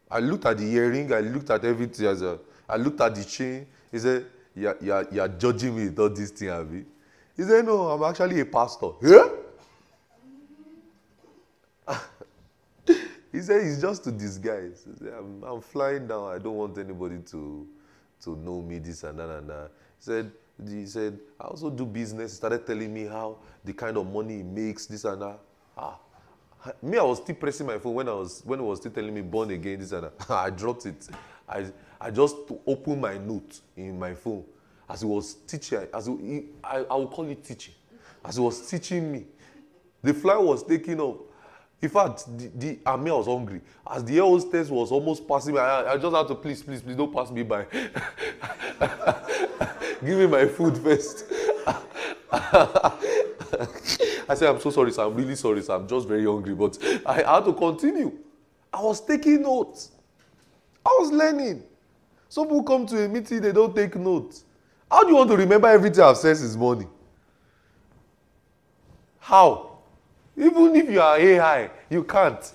I 0.10 0.20
looked 0.20 0.46
at 0.46 0.58
the 0.58 0.66
earring, 0.66 1.14
I 1.14 1.20
looked 1.20 1.50
at 1.50 1.64
everything. 1.64 2.08
A, 2.08 2.40
I 2.68 2.78
looked 2.78 3.00
at 3.02 3.14
the 3.16 3.24
chain. 3.24 3.68
He 3.92 4.00
said, 4.00 4.26
you're, 4.56 4.78
you're, 4.82 5.08
you're 5.12 5.28
judging 5.28 5.76
me 5.76 5.86
with 5.86 6.00
all 6.00 6.10
these 6.10 6.32
things, 6.32 6.52
Abby. 6.52 6.86
He 7.38 7.44
said, 7.44 7.66
no, 7.66 7.90
I'm 7.90 8.04
actually 8.04 8.40
a 8.40 8.46
pastor. 8.46 8.90
Yeah? 9.02 9.30
He 13.32 13.42
said 13.42 13.62
it's 13.64 13.80
just 13.80 14.04
to 14.06 14.12
disguise. 14.12 14.88
Said, 14.98 15.14
I'm, 15.16 15.44
I'm, 15.44 15.62
flying 15.62 16.08
down. 16.08 16.34
I 16.34 16.40
don't 16.40 16.56
want 16.56 16.78
anybody 16.80 17.20
to, 17.28 17.68
to 18.24 18.36
know 18.36 18.62
me, 18.64 18.80
this 18.80 19.04
and 19.04 19.20
that 19.20 19.30
and 19.30 19.50
that. 19.50 19.70
He 20.00 20.04
said, 20.04 20.32
he 20.68 20.86
said, 20.88 21.20
I 21.40 21.44
also 21.46 21.70
do 21.70 21.86
business. 21.86 22.32
He 22.32 22.38
started 22.38 22.66
telling 22.66 22.92
me 22.92 23.06
how 23.06 23.38
the 23.64 23.74
kind 23.74 23.98
of 23.98 24.12
money 24.12 24.38
he 24.38 24.44
makes, 24.44 24.88
this 24.88 25.06
and 25.06 25.22
that. 25.22 25.40
Ah. 25.78 26.00
Me, 26.82 26.98
I 26.98 27.04
was 27.04 27.20
still 27.20 27.36
pressing 27.36 27.68
my 27.68 27.78
phone 27.78 27.94
when 27.94 28.10
I 28.10 28.14
was 28.14 28.42
when 28.44 28.60
he 28.60 28.66
was 28.66 28.80
still 28.80 28.92
telling 28.92 29.14
me 29.14 29.22
born 29.22 29.50
again, 29.52 29.80
this 29.80 29.94
and 29.94 30.04
that. 30.04 30.14
I 30.30 30.50
dropped 30.50 30.86
it. 30.86 31.08
I, 31.48 31.66
I 32.00 32.12
just 32.12 32.36
opened 32.68 33.02
my 33.02 33.18
note 33.18 33.62
in 33.78 33.98
my 33.98 34.14
phone 34.14 34.44
as 34.90 35.02
he 35.02 35.08
was 35.08 35.36
teaching. 35.48 35.88
As 35.94 36.08
he, 36.08 36.46
I, 36.64 36.78
I 36.80 36.96
will 36.96 37.08
call 37.08 37.26
it 37.30 37.44
teaching. 37.44 37.74
As 38.24 38.36
he 38.36 38.42
was 38.42 38.70
teaching 38.70 39.10
me, 39.12 39.26
the 40.04 40.14
flight 40.14 40.42
was 40.42 40.64
taking 40.64 41.00
off. 41.00 41.18
In 41.82 41.88
fact, 41.88 42.26
the, 42.38 42.48
the 42.54 42.80
Amir 42.86 43.16
was 43.16 43.28
hungry. 43.28 43.62
As 43.90 44.04
the 44.04 44.18
air 44.18 44.24
hostess 44.24 44.70
was 44.70 44.92
almost 44.92 45.26
passing 45.26 45.54
me, 45.54 45.62
I, 45.62 45.94
I 45.94 45.98
just 45.98 46.14
had 46.14 46.28
to 46.28 46.36
please, 46.36 46.62
please, 46.62 46.82
please 46.82 46.96
don't 46.96 47.14
pass 47.14 47.32
me 47.32 47.44
by. 47.44 47.66
Give 50.06 50.18
me 50.18 50.28
my 50.28 50.46
food 50.46 50.78
first. 50.78 51.24
I 54.30 54.36
said, 54.36 54.50
I'm 54.50 54.62
so 54.62 54.70
sorry, 54.70 54.92
sir. 54.92 55.04
I'm 55.04 55.16
really 55.16 55.36
sorry, 55.36 55.64
sir. 55.64 55.74
I'm 55.74 55.88
just 55.88 56.08
very 56.08 56.24
hungry. 56.24 56.54
But 56.54 56.78
I 57.04 57.24
had 57.24 57.46
to 57.46 57.54
continue. 57.54 58.12
I 58.72 58.80
was 58.80 59.02
taking 59.02 59.42
notes. 59.42 59.90
I 60.86 60.96
was 61.00 61.12
learning. 61.12 61.64
Some 62.30 62.46
people 62.46 62.62
come 62.62 62.86
to 62.86 63.06
a 63.06 63.08
meeting, 63.08 63.42
they 63.42 63.52
don't 63.52 63.76
take 63.76 63.96
notes. 63.96 64.44
How 64.90 65.02
do 65.04 65.10
you 65.10 65.16
want 65.16 65.32
to 65.32 65.38
remember 65.38 65.68
everything 65.68 66.04
I've 66.04 66.18
said 66.18 66.36
this 66.38 66.56
morning? 66.56 66.88
How? 69.20 69.80
Even 70.38 70.76
if 70.76 70.88
you 70.88 71.02
are 71.02 71.18
AI, 71.18 71.72
you 71.90 72.04
can't. 72.04 72.52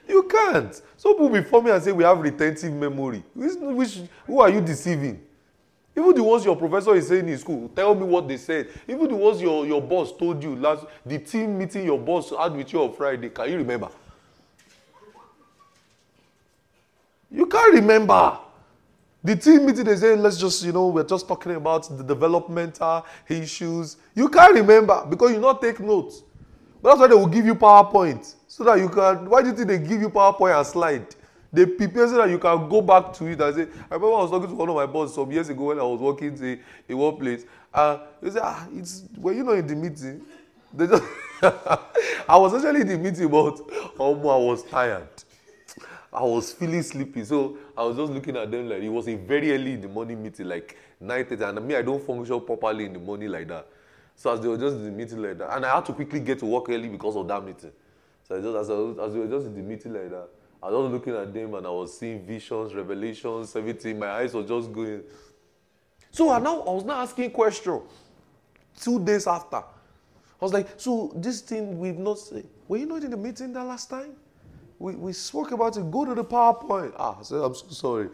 you 0.09 0.23
can't. 0.23 0.81
Some 0.97 1.15
people 1.15 1.29
before 1.29 1.61
me 1.61 1.73
and 1.73 1.83
say 1.83 1.91
we 1.91 2.05
have 2.05 2.21
retentive 2.21 2.73
memory. 2.73 3.25
Which, 3.35 3.53
which, 3.59 4.01
who 4.27 4.41
are 4.41 4.49
you 4.49 4.61
deceiving? 4.61 5.26
Even 5.97 6.15
the 6.15 6.23
ones 6.23 6.45
your 6.45 6.57
professor 6.57 6.95
is 6.95 7.09
saying 7.09 7.29
in 7.29 7.39
school, 7.39 7.71
tell 7.75 7.95
me 7.95 8.03
what 8.03 8.29
they 8.29 8.37
said. 8.37 8.69
Even 8.87 9.09
the 9.09 9.17
ones 9.17 9.41
your, 9.41 9.67
your 9.67 9.81
boss 9.81 10.15
told 10.15 10.43
you 10.43 10.55
last, 10.55 10.85
the 11.07 11.19
team 11.19 11.57
meeting 11.57 11.87
your 11.87 11.99
boss 11.99 12.31
had 12.31 12.55
with 12.55 12.71
you 12.73 12.83
on 12.83 12.93
Friday, 12.93 13.31
can 13.31 13.51
you 13.51 13.57
remember? 13.57 13.89
You 17.31 17.47
can't 17.47 17.75
remember. 17.75 18.39
The 19.25 19.37
team 19.37 19.67
meeting, 19.67 19.85
they 19.85 19.97
say, 19.97 20.15
let's 20.15 20.37
just, 20.37 20.63
you 20.65 20.73
know, 20.73 20.89
we're 20.89 21.03
just 21.03 21.27
talking 21.27 21.53
about 21.57 21.89
the 21.97 22.05
developmental 22.05 23.05
issues. 23.29 23.97
You 24.15 24.29
can't 24.29 24.55
remember 24.55 25.05
because 25.09 25.33
you 25.33 25.41
not 25.41 25.61
take 25.63 25.81
notes. 25.81 26.23
But 26.83 26.91
that's 26.91 27.01
why 27.01 27.07
they 27.09 27.15
will 27.15 27.27
give 27.27 27.47
you 27.47 27.55
PowerPoint. 27.55 28.35
So 28.47 28.65
that 28.65 28.79
you 28.79 28.89
can, 28.89 29.29
why 29.29 29.43
do 29.43 29.49
you 29.49 29.55
think 29.55 29.69
they 29.69 29.79
give 29.79 30.01
you 30.01 30.11
PowerPoint 30.11 30.59
and 30.59 30.67
slide? 30.67 31.07
They 31.53 31.67
prepare 31.67 32.09
so 32.09 32.17
that 32.17 32.31
you 32.31 32.39
can 32.39 32.69
go 32.69 32.83
back 32.83 33.13
to 33.15 33.27
it 33.27 33.41
and 33.41 33.55
say, 33.55 33.63
I 33.91 33.95
remember 33.95 34.17
I 34.17 34.23
was 34.23 34.31
talking 34.31 34.49
to 34.49 34.55
one 34.55 34.69
of 34.69 34.75
my 34.75 34.87
bosses 34.87 35.15
some 35.15 35.31
years 35.31 35.49
ago 35.49 35.65
when 35.65 35.79
I 35.79 35.83
was 35.83 36.01
working 36.01 36.37
in, 36.37 36.61
in 36.89 36.99
one 36.99 37.17
place. 37.17 37.45
And 37.73 38.01
they 38.21 38.31
said, 38.31 38.43
ah, 38.45 38.67
it's, 38.75 39.05
were 39.17 39.33
you 39.33 39.45
not 39.45 39.59
in 39.59 39.67
the 39.67 39.77
meeting? 39.77 40.23
They 40.73 40.87
just 40.87 41.03
I 41.43 42.37
was 42.37 42.55
actually 42.55 42.81
in 42.81 42.89
the 42.89 42.99
meeting, 42.99 43.29
but 43.29 43.61
um, 44.01 44.21
I 44.21 44.37
was 44.37 44.63
tired. 44.63 45.09
I 46.13 46.23
was 46.23 46.53
feeling 46.53 46.83
sleepy. 46.83 47.25
So 47.25 47.59
I 47.77 47.83
was 47.85 47.97
just 47.97 48.11
looking 48.11 48.37
at 48.37 48.51
them 48.51 48.69
like 48.71 48.83
it 48.83 48.89
was 48.89 49.07
a 49.07 49.15
very 49.17 49.53
early 49.53 49.75
in 49.75 49.83
the 49.83 49.89
morning 49.89 50.23
meeting, 50.23 50.49
like 50.49 50.77
9:30. 51.03 51.57
And 51.57 51.67
me, 51.67 51.77
I 51.77 51.83
don't 51.83 52.03
function 52.05 52.41
properly 52.41 52.87
in 52.87 52.95
the 52.95 52.99
morning 52.99 53.31
like 53.31 53.49
that. 53.49 53.67
So 54.15 54.33
as 54.33 54.41
they 54.41 54.49
were 54.49 54.57
just 54.57 54.77
in 54.77 54.85
the 54.85 54.91
meeting 54.91 55.21
like 55.23 55.37
that, 55.39 55.55
and 55.55 55.67
I 55.67 55.75
had 55.75 55.85
to 55.87 55.93
quickly 55.93 56.21
get 56.21 56.39
to 56.39 56.47
work 56.47 56.71
early 56.71 56.89
because 56.89 57.17
of 57.17 57.29
that 57.29 57.45
meeting. 57.45 57.73
So 58.27 58.37
I 58.37 58.41
just 58.41 58.57
as, 58.57 58.71
I 58.71 58.73
was, 58.73 58.99
as 58.99 59.13
they 59.13 59.19
were 59.19 59.29
just 59.29 59.47
in 59.47 59.55
the 59.55 59.63
meeting 59.63 59.93
like 59.93 60.11
that, 60.11 60.29
I 60.63 60.71
was 60.71 60.91
looking 60.93 61.15
at 61.15 61.33
them 61.33 61.55
and 61.55 61.67
I 61.67 61.71
was 61.71 61.99
seeing 61.99 62.27
visions, 62.27 62.75
revelations, 62.75 63.55
everything. 63.55 63.99
My 63.99 64.11
eyes 64.11 64.35
were 64.35 64.43
just 64.43 64.73
going. 64.73 65.03
So 66.11 66.31
I 66.31 66.39
now 66.39 66.61
I 66.63 66.71
was 66.71 66.85
now 66.85 67.01
asking 67.01 67.31
question. 67.31 67.81
Two 68.79 69.03
days 69.03 69.27
after, 69.27 69.57
I 69.57 69.65
was 70.41 70.53
like, 70.53 70.69
so 70.77 71.13
this 71.17 71.41
thing 71.41 71.79
we've 71.79 71.99
not 71.99 72.19
said. 72.19 72.47
Were 72.69 72.77
you 72.77 72.87
not 72.87 73.03
in 73.05 73.11
the 73.11 73.17
meeting 73.17 73.53
that 73.55 73.65
last 73.65 73.89
time? 73.89 74.17
we, 74.79 74.95
we 74.95 75.13
spoke 75.13 75.53
about 75.53 75.77
it. 75.77 75.91
Go 75.91 76.05
to 76.05 76.15
the 76.15 76.25
PowerPoint. 76.25 76.93
Ah, 76.99 77.17
I 77.19 77.23
said, 77.23 77.39
I'm 77.39 77.55
so 77.55 77.67
sorry. 77.71 78.09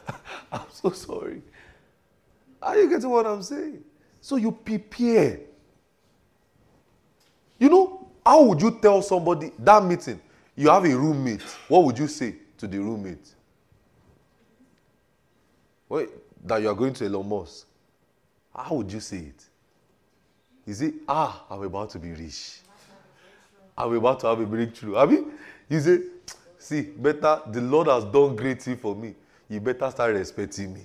I'm 0.52 0.66
so 0.70 0.90
sorry. 0.90 1.42
Are 2.62 2.76
you 2.78 2.88
getting 2.88 3.10
what 3.10 3.26
I'm 3.26 3.42
saying? 3.42 3.84
So 4.20 4.36
you 4.36 4.50
prepare. 4.52 5.40
You 7.58 7.68
know, 7.68 8.08
how 8.24 8.42
would 8.44 8.60
you 8.60 8.78
tell 8.80 9.02
somebody 9.02 9.52
that 9.58 9.84
meeting? 9.84 10.20
You 10.56 10.70
have 10.70 10.84
a 10.84 10.96
roommate. 10.96 11.42
What 11.68 11.84
would 11.84 11.98
you 11.98 12.08
say 12.08 12.34
to 12.58 12.66
the 12.66 12.78
roommate? 12.78 13.34
Wait, 15.88 16.08
that 16.44 16.62
you 16.62 16.68
are 16.68 16.74
going 16.74 16.94
to 16.94 17.04
Elon 17.04 17.28
Musk. 17.28 17.66
How 18.54 18.74
would 18.76 18.90
you 18.90 19.00
say 19.00 19.18
it? 19.18 19.44
Is 20.66 20.80
it, 20.80 20.94
ah, 21.06 21.44
I'm 21.50 21.62
about 21.62 21.90
to 21.90 21.98
be 21.98 22.10
rich. 22.12 22.60
I'm 23.78 23.92
about 23.92 24.20
to 24.20 24.26
have 24.28 24.40
a 24.40 24.46
breakthrough. 24.46 24.96
I 24.96 25.06
mean, 25.06 25.32
you 25.68 25.80
say, 25.80 26.00
see, 26.58 26.82
better, 26.82 27.42
the 27.52 27.60
Lord 27.60 27.88
has 27.88 28.04
done 28.04 28.34
great 28.34 28.62
thing 28.62 28.78
for 28.78 28.96
me. 28.96 29.14
You 29.48 29.60
better 29.60 29.90
start 29.90 30.14
respecting 30.14 30.72
me. 30.72 30.84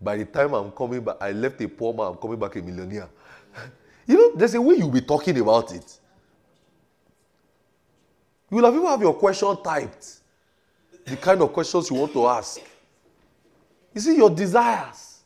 By 0.00 0.16
the 0.18 0.24
time 0.26 0.54
I'm 0.54 0.70
coming 0.70 1.02
back, 1.02 1.16
I 1.20 1.32
left 1.32 1.60
a 1.60 1.68
poor 1.68 1.92
man, 1.92 2.06
I'm 2.06 2.14
coming 2.16 2.38
back 2.38 2.54
a 2.56 2.62
millionaire. 2.62 3.08
you 4.06 4.16
know, 4.16 4.36
there's 4.36 4.54
a 4.54 4.60
way 4.60 4.76
you'll 4.76 4.90
be 4.90 5.00
talking 5.00 5.38
about 5.40 5.74
it. 5.74 5.98
You 8.54 8.58
will 8.58 8.66
have 8.66 8.74
even 8.76 8.86
have 8.86 9.00
your 9.00 9.14
question 9.14 9.60
typed. 9.64 10.20
The 11.04 11.16
kind 11.16 11.42
of 11.42 11.52
questions 11.52 11.90
you 11.90 11.96
want 11.96 12.12
to 12.12 12.24
ask. 12.28 12.60
You 13.92 14.00
see, 14.00 14.16
your 14.16 14.30
desires. 14.30 15.24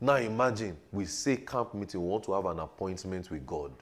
Now 0.00 0.14
imagine 0.14 0.78
we 0.90 1.04
say 1.04 1.36
camp 1.36 1.74
meeting, 1.74 2.00
we 2.00 2.08
want 2.08 2.24
to 2.24 2.32
have 2.32 2.46
an 2.46 2.60
appointment 2.60 3.30
with 3.30 3.46
God. 3.46 3.72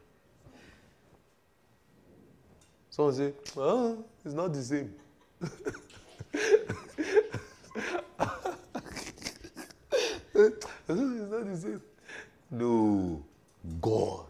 Someone 2.90 3.14
say, 3.14 3.32
oh, 3.56 4.04
it's 4.24 4.34
not 4.34 4.52
the 4.52 4.62
same. 4.62 4.92
it's 10.34 10.66
not 10.88 11.46
the 11.46 11.56
same. 11.62 11.80
No, 12.50 13.22
God. 13.80 14.24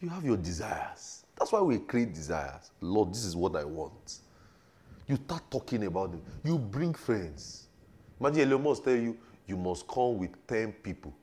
You 0.00 0.08
have 0.10 0.24
your 0.24 0.36
desires. 0.36 1.24
That's 1.38 1.52
why 1.52 1.60
we 1.60 1.78
create 1.78 2.14
desires. 2.14 2.70
Lord, 2.80 3.12
this 3.12 3.24
is 3.24 3.36
what 3.36 3.56
I 3.56 3.64
want. 3.64 4.18
You 5.06 5.16
start 5.16 5.50
talking 5.50 5.84
about 5.84 6.14
it. 6.14 6.20
You 6.44 6.58
bring 6.58 6.94
friends. 6.94 7.66
Imagine 8.20 8.52
Elon 8.52 8.62
Musk 8.62 8.84
tell 8.84 8.96
you, 8.96 9.16
you 9.46 9.56
must 9.56 9.86
come 9.86 10.18
with 10.18 10.46
10 10.46 10.72
people. 10.72 11.14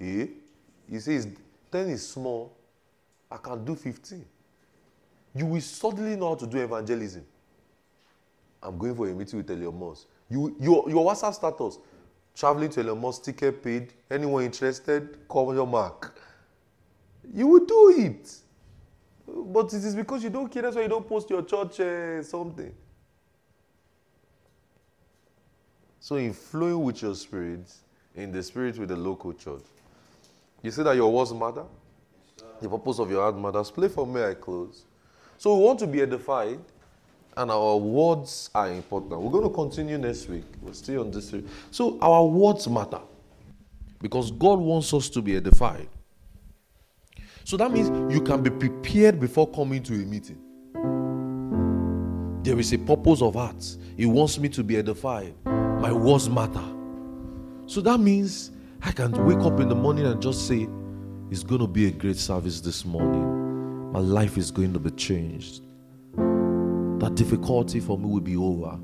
Eh? 0.00 0.26
He 0.88 1.00
says, 1.00 1.26
10 1.72 1.88
is 1.88 2.08
small. 2.08 2.56
I 3.30 3.38
can 3.38 3.64
do 3.64 3.74
15. 3.74 4.24
You 5.34 5.46
will 5.46 5.60
suddenly 5.60 6.16
know 6.16 6.28
how 6.30 6.34
to 6.36 6.46
do 6.46 6.58
evangelism. 6.58 7.24
I'm 8.62 8.78
going 8.78 8.94
for 8.94 9.08
a 9.08 9.14
meeting 9.14 9.38
with 9.38 9.50
Elon 9.50 9.78
Musk. 9.78 10.06
You, 10.30 10.56
your, 10.60 10.88
your 10.88 11.12
WhatsApp 11.12 11.34
status, 11.34 11.78
traveling 12.34 12.70
to 12.70 12.80
Elon 12.80 13.00
Musk, 13.00 13.24
ticket 13.24 13.62
paid. 13.62 13.92
Anyone 14.10 14.44
interested, 14.44 15.26
call 15.28 15.54
your 15.54 15.66
mark. 15.66 16.15
You 17.34 17.46
will 17.46 17.64
do 17.64 17.94
it. 17.96 18.34
But 19.26 19.72
it 19.72 19.84
is 19.84 19.94
because 19.94 20.22
you 20.22 20.30
don't 20.30 20.48
care, 20.48 20.62
that's 20.62 20.76
why 20.76 20.82
you 20.82 20.88
don't 20.88 21.08
post 21.08 21.28
your 21.28 21.42
church 21.42 21.80
uh, 21.80 22.22
something. 22.22 22.72
So, 26.00 26.16
in 26.16 26.32
flowing 26.32 26.84
with 26.84 27.02
your 27.02 27.14
spirit, 27.16 27.72
in 28.14 28.30
the 28.30 28.42
spirit 28.42 28.78
with 28.78 28.90
the 28.90 28.96
local 28.96 29.32
church, 29.32 29.64
you 30.62 30.70
see 30.70 30.84
that 30.84 30.94
your 30.94 31.12
words 31.12 31.32
matter? 31.32 31.64
The 32.60 32.68
purpose 32.68 33.00
of 33.00 33.10
your 33.10 33.22
heart 33.22 33.36
matters. 33.36 33.70
Play 33.70 33.88
for 33.88 34.06
me, 34.06 34.22
I 34.22 34.34
close. 34.34 34.84
So, 35.36 35.56
we 35.56 35.64
want 35.64 35.80
to 35.80 35.86
be 35.88 36.00
edified, 36.00 36.60
and 37.36 37.50
our 37.50 37.76
words 37.76 38.50
are 38.54 38.70
important. 38.70 39.20
We're 39.20 39.32
going 39.32 39.48
to 39.48 39.54
continue 39.54 39.98
next 39.98 40.28
week. 40.28 40.44
We're 40.62 40.74
still 40.74 41.00
on 41.00 41.10
this 41.10 41.28
series. 41.28 41.48
So, 41.72 41.98
our 42.00 42.24
words 42.24 42.68
matter 42.68 43.00
because 44.00 44.30
God 44.30 44.60
wants 44.60 44.94
us 44.94 45.08
to 45.10 45.20
be 45.20 45.36
edified. 45.36 45.88
So 47.46 47.56
that 47.58 47.70
means 47.70 48.12
you 48.12 48.20
can 48.20 48.42
be 48.42 48.50
prepared 48.50 49.20
before 49.20 49.48
coming 49.48 49.80
to 49.84 49.94
a 49.94 49.98
meeting. 49.98 50.40
There 52.42 52.58
is 52.58 52.72
a 52.72 52.78
purpose 52.78 53.22
of 53.22 53.34
heart. 53.34 53.64
He 53.96 54.04
wants 54.04 54.36
me 54.36 54.48
to 54.48 54.64
be 54.64 54.76
edified. 54.76 55.32
My 55.44 55.92
words 55.92 56.28
matter. 56.28 56.64
So 57.66 57.80
that 57.82 58.00
means 58.00 58.50
I 58.82 58.90
can 58.90 59.12
wake 59.24 59.38
up 59.46 59.60
in 59.60 59.68
the 59.68 59.76
morning 59.76 60.06
and 60.06 60.20
just 60.20 60.48
say, 60.48 60.66
It's 61.30 61.44
going 61.44 61.60
to 61.60 61.68
be 61.68 61.86
a 61.86 61.92
great 61.92 62.16
service 62.16 62.60
this 62.60 62.84
morning. 62.84 63.92
My 63.92 64.00
life 64.00 64.36
is 64.36 64.50
going 64.50 64.72
to 64.72 64.80
be 64.80 64.90
changed. 64.90 65.62
That 66.16 67.12
difficulty 67.14 67.78
for 67.78 67.96
me 67.96 68.06
will 68.06 68.20
be 68.20 68.36
over. 68.36 68.76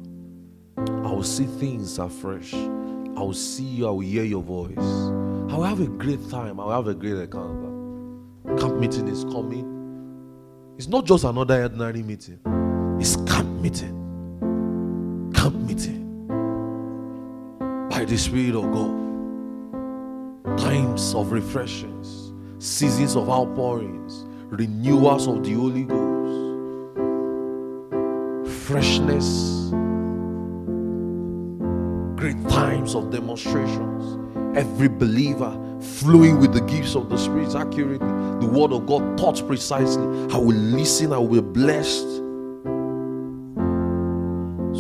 I 1.05 1.11
will 1.11 1.25
see 1.25 1.47
things 1.47 1.99
afresh. 1.99 2.55
I 2.55 3.23
will 3.23 3.35
see 3.35 3.65
you. 3.65 3.89
I 3.89 3.91
will 3.91 4.01
hear 4.03 4.23
your 4.23 4.43
voice. 4.45 4.79
I 4.79 5.57
will 5.57 5.65
have 5.65 5.81
a 5.81 5.89
great 5.89 6.31
time. 6.31 6.61
I 6.61 6.67
will 6.67 6.73
have 6.75 6.87
a 6.87 6.95
great 6.95 7.15
encounter. 7.15 7.72
Camp 8.45 8.77
meeting 8.77 9.09
is 9.09 9.25
coming. 9.25 9.69
It's 10.77 10.89
not 10.89 11.07
just 11.07 11.25
another 11.25 11.63
ordinary 11.63 12.03
meeting, 12.03 12.39
it's 13.01 13.17
camp 13.31 13.49
meeting. 13.61 13.99
Camp 15.35 15.55
meeting. 15.55 16.27
By 17.89 18.05
the 18.05 18.17
Spirit 18.19 18.55
of 18.57 18.71
God. 18.73 20.59
Times 20.59 21.15
of 21.15 21.31
refreshings, 21.31 22.33
seasons 22.59 23.17
of 23.17 23.31
outpourings, 23.31 24.25
renewals 24.51 25.27
of 25.29 25.45
the 25.45 25.53
Holy 25.53 25.85
Ghost, 25.85 26.13
freshness, 28.67 29.71
great 32.17 32.49
times 32.49 32.95
of 32.95 33.11
demonstrations. 33.11 34.19
Every 34.57 34.89
believer 34.89 35.57
flowing 35.83 36.39
with 36.41 36.53
the 36.53 36.61
gifts 36.63 36.95
of 36.95 37.09
the 37.09 37.17
Spirit 37.19 37.55
accurately, 37.55 37.99
the 37.99 38.47
Word 38.47 38.73
of 38.73 38.87
God 38.87 39.19
taught 39.19 39.47
precisely. 39.47 40.05
I 40.33 40.39
will 40.39 40.57
listen, 40.57 41.13
I 41.13 41.19
will 41.19 41.43
be 41.43 41.61
blessed. 41.61 42.09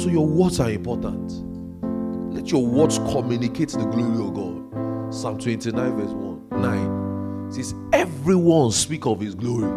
So, 0.00 0.08
your 0.08 0.26
words 0.26 0.58
are 0.58 0.70
important. 0.70 1.30
Let 2.34 2.50
your 2.50 2.66
words 2.66 2.98
communicate 2.98 3.70
the 3.70 3.84
glory 3.84 4.26
of 4.26 4.34
God. 4.34 5.14
Psalm 5.14 5.38
29, 5.38 5.96
verse 5.96 6.10
1 6.10 6.62
9 6.62 7.52
says, 7.52 7.74
Everyone 7.92 8.70
speak 8.70 9.04
of 9.06 9.20
his 9.20 9.34
glory. 9.34 9.70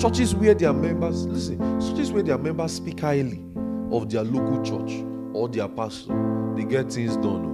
Churches 0.00 0.34
where 0.34 0.54
their 0.54 0.72
members, 0.72 1.26
listen, 1.26 1.58
churches 1.80 2.10
where 2.10 2.22
their 2.22 2.38
members 2.38 2.72
speak 2.72 3.00
highly 3.00 3.44
of 3.92 4.08
their 4.08 4.24
local 4.24 4.62
church 4.62 5.04
or 5.34 5.48
their 5.48 5.68
pastor, 5.68 6.54
they 6.56 6.64
get 6.64 6.90
things 6.90 7.16
done. 7.18 7.49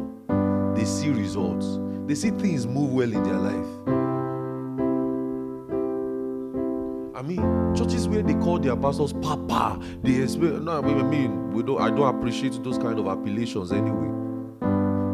They 0.77 0.85
see 0.85 1.09
results, 1.09 1.79
they 2.07 2.15
see 2.15 2.31
things 2.31 2.67
move 2.67 2.93
well 2.93 3.11
in 3.11 3.23
their 3.23 3.39
life. 3.39 3.97
I 7.17 7.23
mean, 7.23 7.75
churches 7.75 8.07
where 8.07 8.23
they 8.23 8.35
call 8.35 8.59
their 8.59 8.77
pastors 8.77 9.15
Papa, 9.15 9.81
they 10.03 10.23
expect. 10.23 10.61
No, 10.61 10.79
I 10.79 10.83
mean, 10.83 11.51
we 11.53 11.63
don't. 11.63 11.81
I 11.81 11.89
don't 11.89 12.15
appreciate 12.15 12.63
those 12.63 12.77
kind 12.77 12.99
of 12.99 13.07
appellations 13.07 13.73
anyway. 13.73 14.11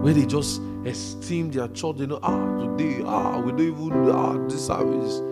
Where 0.03 0.13
they 0.13 0.27
just 0.27 0.61
esteem 0.85 1.53
their 1.53 1.69
church, 1.69 1.99
they 1.99 2.07
know, 2.07 2.19
ah, 2.25 2.57
today, 2.59 3.05
ah, 3.07 3.39
we 3.39 3.53
don't 3.53 3.61
even 3.61 4.11
ah 4.11 4.37
this 4.49 4.67
service. 4.67 5.23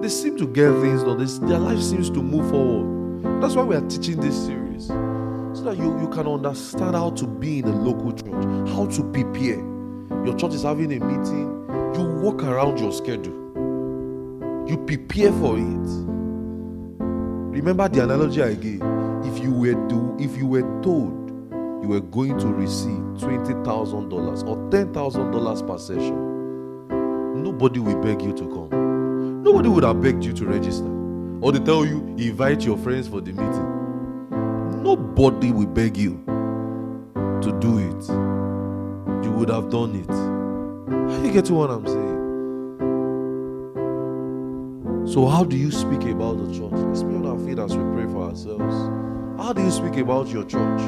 They 0.00 0.08
seem 0.08 0.36
to 0.38 0.46
get 0.46 0.70
things 0.80 1.02
done. 1.02 1.18
This, 1.18 1.38
their 1.38 1.58
life 1.58 1.80
seems 1.80 2.10
to 2.10 2.22
move 2.22 2.48
forward. 2.48 3.42
That's 3.42 3.56
why 3.56 3.64
we 3.64 3.74
are 3.74 3.88
teaching 3.88 4.20
this 4.20 4.36
series 4.46 4.88
so 5.64 5.70
that 5.70 5.82
you, 5.82 5.98
you 5.98 6.08
can 6.08 6.26
understand 6.26 6.94
how 6.94 7.08
to 7.10 7.26
be 7.26 7.60
in 7.60 7.64
a 7.64 7.74
local 7.74 8.12
church, 8.12 8.44
how 8.68 8.86
to 8.86 9.02
prepare. 9.12 9.56
Your 10.24 10.36
church 10.36 10.52
is 10.52 10.62
having 10.62 10.92
a 10.92 11.00
meeting, 11.00 11.48
you 11.94 12.04
walk 12.20 12.42
around 12.42 12.78
your 12.78 12.92
schedule, 12.92 13.32
you 14.68 14.76
prepare 14.86 15.32
for 15.32 15.56
it. 15.56 15.88
Remember 17.54 17.88
the 17.88 18.04
analogy 18.04 18.42
I 18.42 18.54
gave. 18.54 18.82
If 19.24 19.42
you 19.42 19.52
were 19.52 19.88
to, 19.88 20.16
if 20.18 20.36
you 20.36 20.46
were 20.46 20.82
told 20.82 21.30
you 21.82 21.88
were 21.88 22.00
going 22.00 22.38
to 22.38 22.48
receive 22.48 23.02
twenty 23.18 23.54
thousand 23.64 24.10
dollars 24.10 24.42
or 24.42 24.56
ten 24.70 24.92
thousand 24.92 25.30
dollars 25.30 25.62
per 25.62 25.78
session, 25.78 26.88
nobody 27.42 27.80
will 27.80 28.00
beg 28.02 28.20
you 28.20 28.34
to 28.34 28.44
come. 28.48 29.42
Nobody 29.42 29.68
would 29.70 29.84
have 29.84 30.02
begged 30.02 30.24
you 30.24 30.34
to 30.34 30.46
register, 30.46 30.88
or 31.40 31.52
they 31.52 31.60
tell 31.60 31.86
you 31.86 32.00
invite 32.18 32.64
your 32.64 32.76
friends 32.76 33.08
for 33.08 33.22
the 33.22 33.32
meeting. 33.32 33.83
Nobody 34.84 35.50
will 35.50 35.66
beg 35.66 35.96
you 35.96 36.22
to 37.14 37.58
do 37.58 37.78
it. 37.78 38.04
You 39.24 39.32
would 39.32 39.48
have 39.48 39.70
done 39.70 39.94
it. 39.96 40.10
You 41.24 41.32
get 41.32 41.50
what 41.50 41.70
I'm 41.70 41.86
saying? 41.86 42.20
So, 45.06 45.26
how 45.26 45.42
do 45.42 45.56
you 45.56 45.70
speak 45.70 46.02
about 46.02 46.36
the 46.36 46.52
church? 46.52 46.72
Let's 46.72 47.02
be 47.02 47.14
on 47.14 47.24
our 47.24 47.38
feet 47.46 47.58
as 47.58 47.74
we 47.74 47.82
pray 47.94 48.04
for 48.12 48.28
ourselves. 48.28 48.74
How 49.40 49.54
do 49.54 49.62
you 49.62 49.70
speak 49.70 49.96
about 49.96 50.28
your 50.28 50.44
church? 50.44 50.82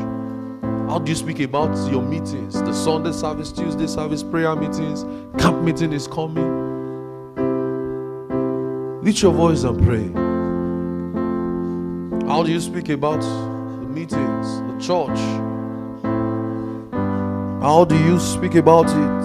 How 0.90 0.98
do 0.98 1.10
you 1.10 1.16
speak 1.16 1.40
about 1.40 1.74
your 1.90 2.02
meetings? 2.02 2.52
The 2.52 2.74
Sunday 2.74 3.12
service, 3.12 3.50
Tuesday 3.50 3.86
service, 3.86 4.22
prayer 4.22 4.54
meetings, 4.54 5.06
camp 5.40 5.62
meeting 5.62 5.94
is 5.94 6.06
coming. 6.06 6.52
Lift 9.02 9.22
your 9.22 9.32
voice 9.32 9.62
and 9.62 9.82
pray. 9.86 10.12
How 12.28 12.42
do 12.42 12.52
you 12.52 12.60
speak 12.60 12.90
about 12.90 13.22
meetings, 13.96 14.60
the 14.60 14.76
church. 14.78 15.18
How 17.62 17.86
do 17.88 17.96
you 17.96 18.20
speak 18.20 18.54
about 18.54 18.90
it? 18.90 19.16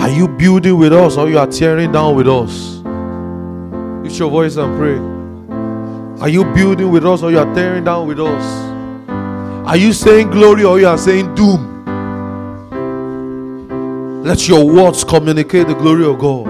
Are 0.00 0.08
you 0.08 0.26
building 0.26 0.78
with 0.78 0.94
us 0.94 1.18
or 1.18 1.28
you 1.28 1.38
are 1.38 1.46
tearing 1.46 1.92
down 1.92 2.16
with 2.16 2.28
us? 2.28 2.78
Lift 4.02 4.18
your 4.18 4.30
voice 4.30 4.56
and 4.56 4.74
pray. 4.78 4.96
Are 6.22 6.30
you 6.30 6.44
building 6.54 6.90
with 6.90 7.04
us 7.04 7.22
or 7.22 7.30
you 7.30 7.38
are 7.40 7.54
tearing 7.54 7.84
down 7.84 8.08
with 8.08 8.20
us? 8.20 8.44
Are 9.68 9.76
you 9.76 9.92
saying 9.92 10.30
glory 10.30 10.64
or 10.64 10.80
you 10.80 10.86
are 10.88 10.96
saying 10.96 11.34
doom? 11.34 11.74
Let 14.24 14.48
your 14.48 14.66
words 14.66 15.04
communicate 15.04 15.66
the 15.66 15.74
glory 15.74 16.06
of 16.06 16.18
God. 16.18 16.46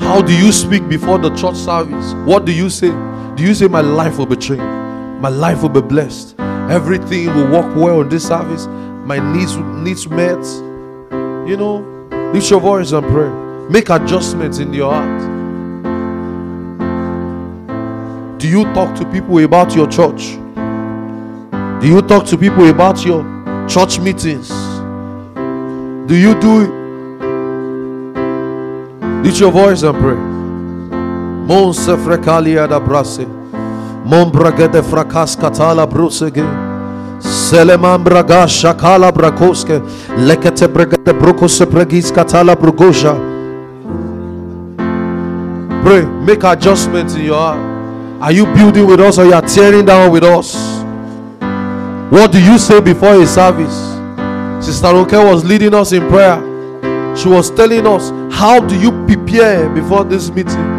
How 0.00 0.20
do 0.20 0.36
you 0.36 0.50
speak 0.50 0.88
before 0.88 1.18
the 1.18 1.30
church 1.36 1.54
service? 1.54 2.12
What 2.26 2.44
do 2.44 2.50
you 2.52 2.68
say? 2.68 2.92
Do 3.36 3.42
you 3.42 3.54
say, 3.54 3.68
My 3.68 3.80
life 3.80 4.18
will 4.18 4.26
be 4.26 4.36
changed? 4.36 4.62
My 4.62 5.28
life 5.28 5.62
will 5.62 5.70
be 5.70 5.80
blessed. 5.80 6.38
Everything 6.70 7.26
will 7.34 7.50
work 7.50 7.76
well 7.76 8.00
in 8.02 8.08
this 8.08 8.26
service. 8.26 8.66
My 8.66 9.18
needs 9.32 9.56
needs 9.56 10.08
met. 10.08 10.44
You 11.48 11.56
know, 11.56 11.94
Lift 12.34 12.50
your 12.50 12.58
voice 12.58 12.90
and 12.90 13.06
pray. 13.06 13.30
Make 13.70 13.90
adjustments 13.90 14.58
in 14.58 14.74
your 14.74 14.92
heart. 14.92 15.20
Do 18.40 18.48
you 18.48 18.64
talk 18.74 18.96
to 18.96 19.08
people 19.12 19.38
about 19.38 19.72
your 19.76 19.86
church? 19.86 20.32
Do 21.80 21.86
you 21.86 22.02
talk 22.02 22.26
to 22.26 22.36
people 22.36 22.68
about 22.68 23.04
your 23.06 23.22
church 23.68 24.00
meetings? 24.00 24.48
Do 26.08 26.16
you 26.16 26.34
do 26.40 26.62
it? 26.62 26.70
Lift 29.22 29.38
your 29.38 29.52
voice 29.52 29.84
and 29.84 29.96
pray. 29.98 30.33
Mon 31.46 31.74
se 31.74 31.96
frekalia 31.96 32.66
da 32.66 32.80
brase. 32.80 33.26
Mon 34.04 34.30
bragade 34.30 34.82
fracas 34.82 35.36
catala 35.36 35.86
brusege. 35.86 36.44
Seleman 37.20 38.02
braga 38.04 38.46
shakala 38.46 39.12
brakoske 39.12 39.80
lekete 40.16 40.68
bregate 40.68 41.12
brokose 41.12 41.66
pregis 41.66 42.10
katala 42.12 42.56
brugosha. 42.56 43.14
Pray, 45.84 46.04
make 46.24 46.42
adjustments 46.44 47.14
in 47.14 47.26
your 47.26 47.36
heart. 47.36 47.58
Are 48.22 48.32
you 48.32 48.46
building 48.54 48.86
with 48.86 49.00
us 49.00 49.18
or 49.18 49.26
you 49.26 49.34
are 49.34 49.42
tearing 49.42 49.84
down 49.84 50.10
with 50.10 50.24
us? 50.24 50.54
What 52.10 52.32
do 52.32 52.42
you 52.42 52.58
say 52.58 52.80
before 52.80 53.20
a 53.20 53.26
service? 53.26 53.92
Sister 54.64 54.86
Roke 54.94 55.12
was 55.12 55.44
leading 55.44 55.74
us 55.74 55.92
in 55.92 56.08
prayer. 56.08 56.40
She 57.14 57.28
was 57.28 57.50
telling 57.50 57.86
us, 57.86 58.10
How 58.34 58.60
do 58.60 58.78
you 58.80 58.90
prepare 59.04 59.68
before 59.68 60.04
this 60.04 60.30
meeting? 60.30 60.73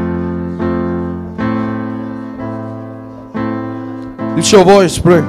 It's 4.37 4.51
your 4.51 4.65
voice, 4.65 4.99
pray. 4.99 5.21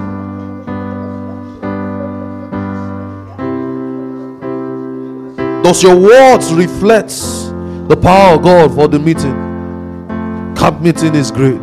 Does 5.63 5.83
your 5.83 5.97
words 5.97 6.53
reflect 6.53 7.09
the 7.89 7.97
power 8.01 8.37
of 8.37 8.43
God 8.43 8.75
for 8.75 8.89
the 8.89 8.99
meeting? 8.99 9.35
Camp 10.57 10.81
meeting 10.81 11.15
is 11.15 11.31
great. 11.31 11.61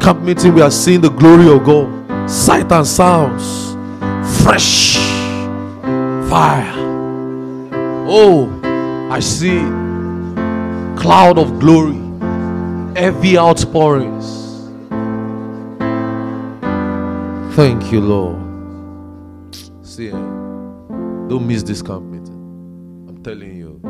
Camp 0.00 0.22
meeting, 0.22 0.54
we 0.54 0.60
are 0.62 0.70
seeing 0.70 1.00
the 1.00 1.08
glory 1.08 1.48
of 1.54 1.64
God. 1.64 2.30
Sight 2.30 2.70
and 2.70 2.86
sounds. 2.86 3.74
Fresh 4.42 4.96
fire. 6.30 6.74
Oh, 8.06 8.50
I 9.10 9.20
see 9.20 9.60
cloud 11.00 11.38
of 11.38 11.58
glory. 11.58 12.00
Heavy 12.94 13.38
outpourings. 13.38 14.43
Thank 17.54 17.92
you, 17.92 18.00
Lord. 18.00 18.64
See, 19.82 20.10
don't 20.10 21.46
miss 21.46 21.62
this 21.62 21.82
camp 21.82 22.02
meeting. 22.02 23.06
I'm 23.08 23.22
telling 23.22 23.56
you. 23.56 23.80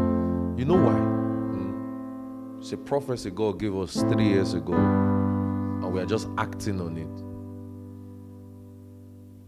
You 0.58 0.66
know 0.66 0.74
why? 0.74 0.92
Mm. 0.92 2.60
It's 2.60 2.72
a 2.72 2.76
prophecy 2.76 3.30
God 3.30 3.58
gave 3.58 3.74
us 3.74 3.94
three 4.02 4.28
years 4.28 4.52
ago, 4.52 4.74
and 4.74 5.90
we 5.94 6.00
are 6.02 6.04
just 6.04 6.28
acting 6.36 6.78
on 6.78 6.98
it. 6.98 7.40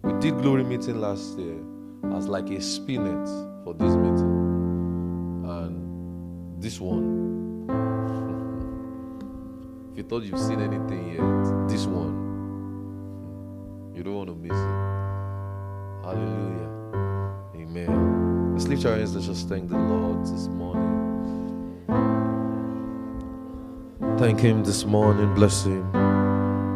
We 0.02 0.18
did 0.18 0.40
glory 0.40 0.64
meeting 0.64 0.98
last 0.98 1.38
year 1.38 1.58
as 2.14 2.26
like 2.26 2.48
a 2.48 2.62
spinet 2.62 3.28
for 3.64 3.74
this 3.74 3.94
meeting, 3.96 4.48
and 5.44 6.62
this 6.62 6.80
one. 6.80 7.66
if 9.92 9.98
you 9.98 10.04
thought 10.04 10.22
you've 10.22 10.40
seen 10.40 10.62
anything 10.62 11.12
yet, 11.12 11.68
this 11.68 11.84
one, 11.84 12.25
you 13.96 14.02
don't 14.02 14.14
want 14.14 14.28
to 14.28 14.34
miss 14.34 14.52
it. 14.52 14.86
Hallelujah. 16.04 16.68
Amen. 17.54 18.52
Let's 18.52 18.68
lift 18.68 18.84
our 18.84 18.94
hands. 18.94 19.14
Let's 19.14 19.26
just 19.26 19.48
thank 19.48 19.70
the 19.70 19.78
Lord 19.78 20.20
this 20.26 20.48
morning. 20.48 20.92
Thank 24.18 24.40
Him 24.40 24.64
this 24.64 24.84
morning. 24.84 25.34
Bless 25.34 25.64
Him. 25.64 26.25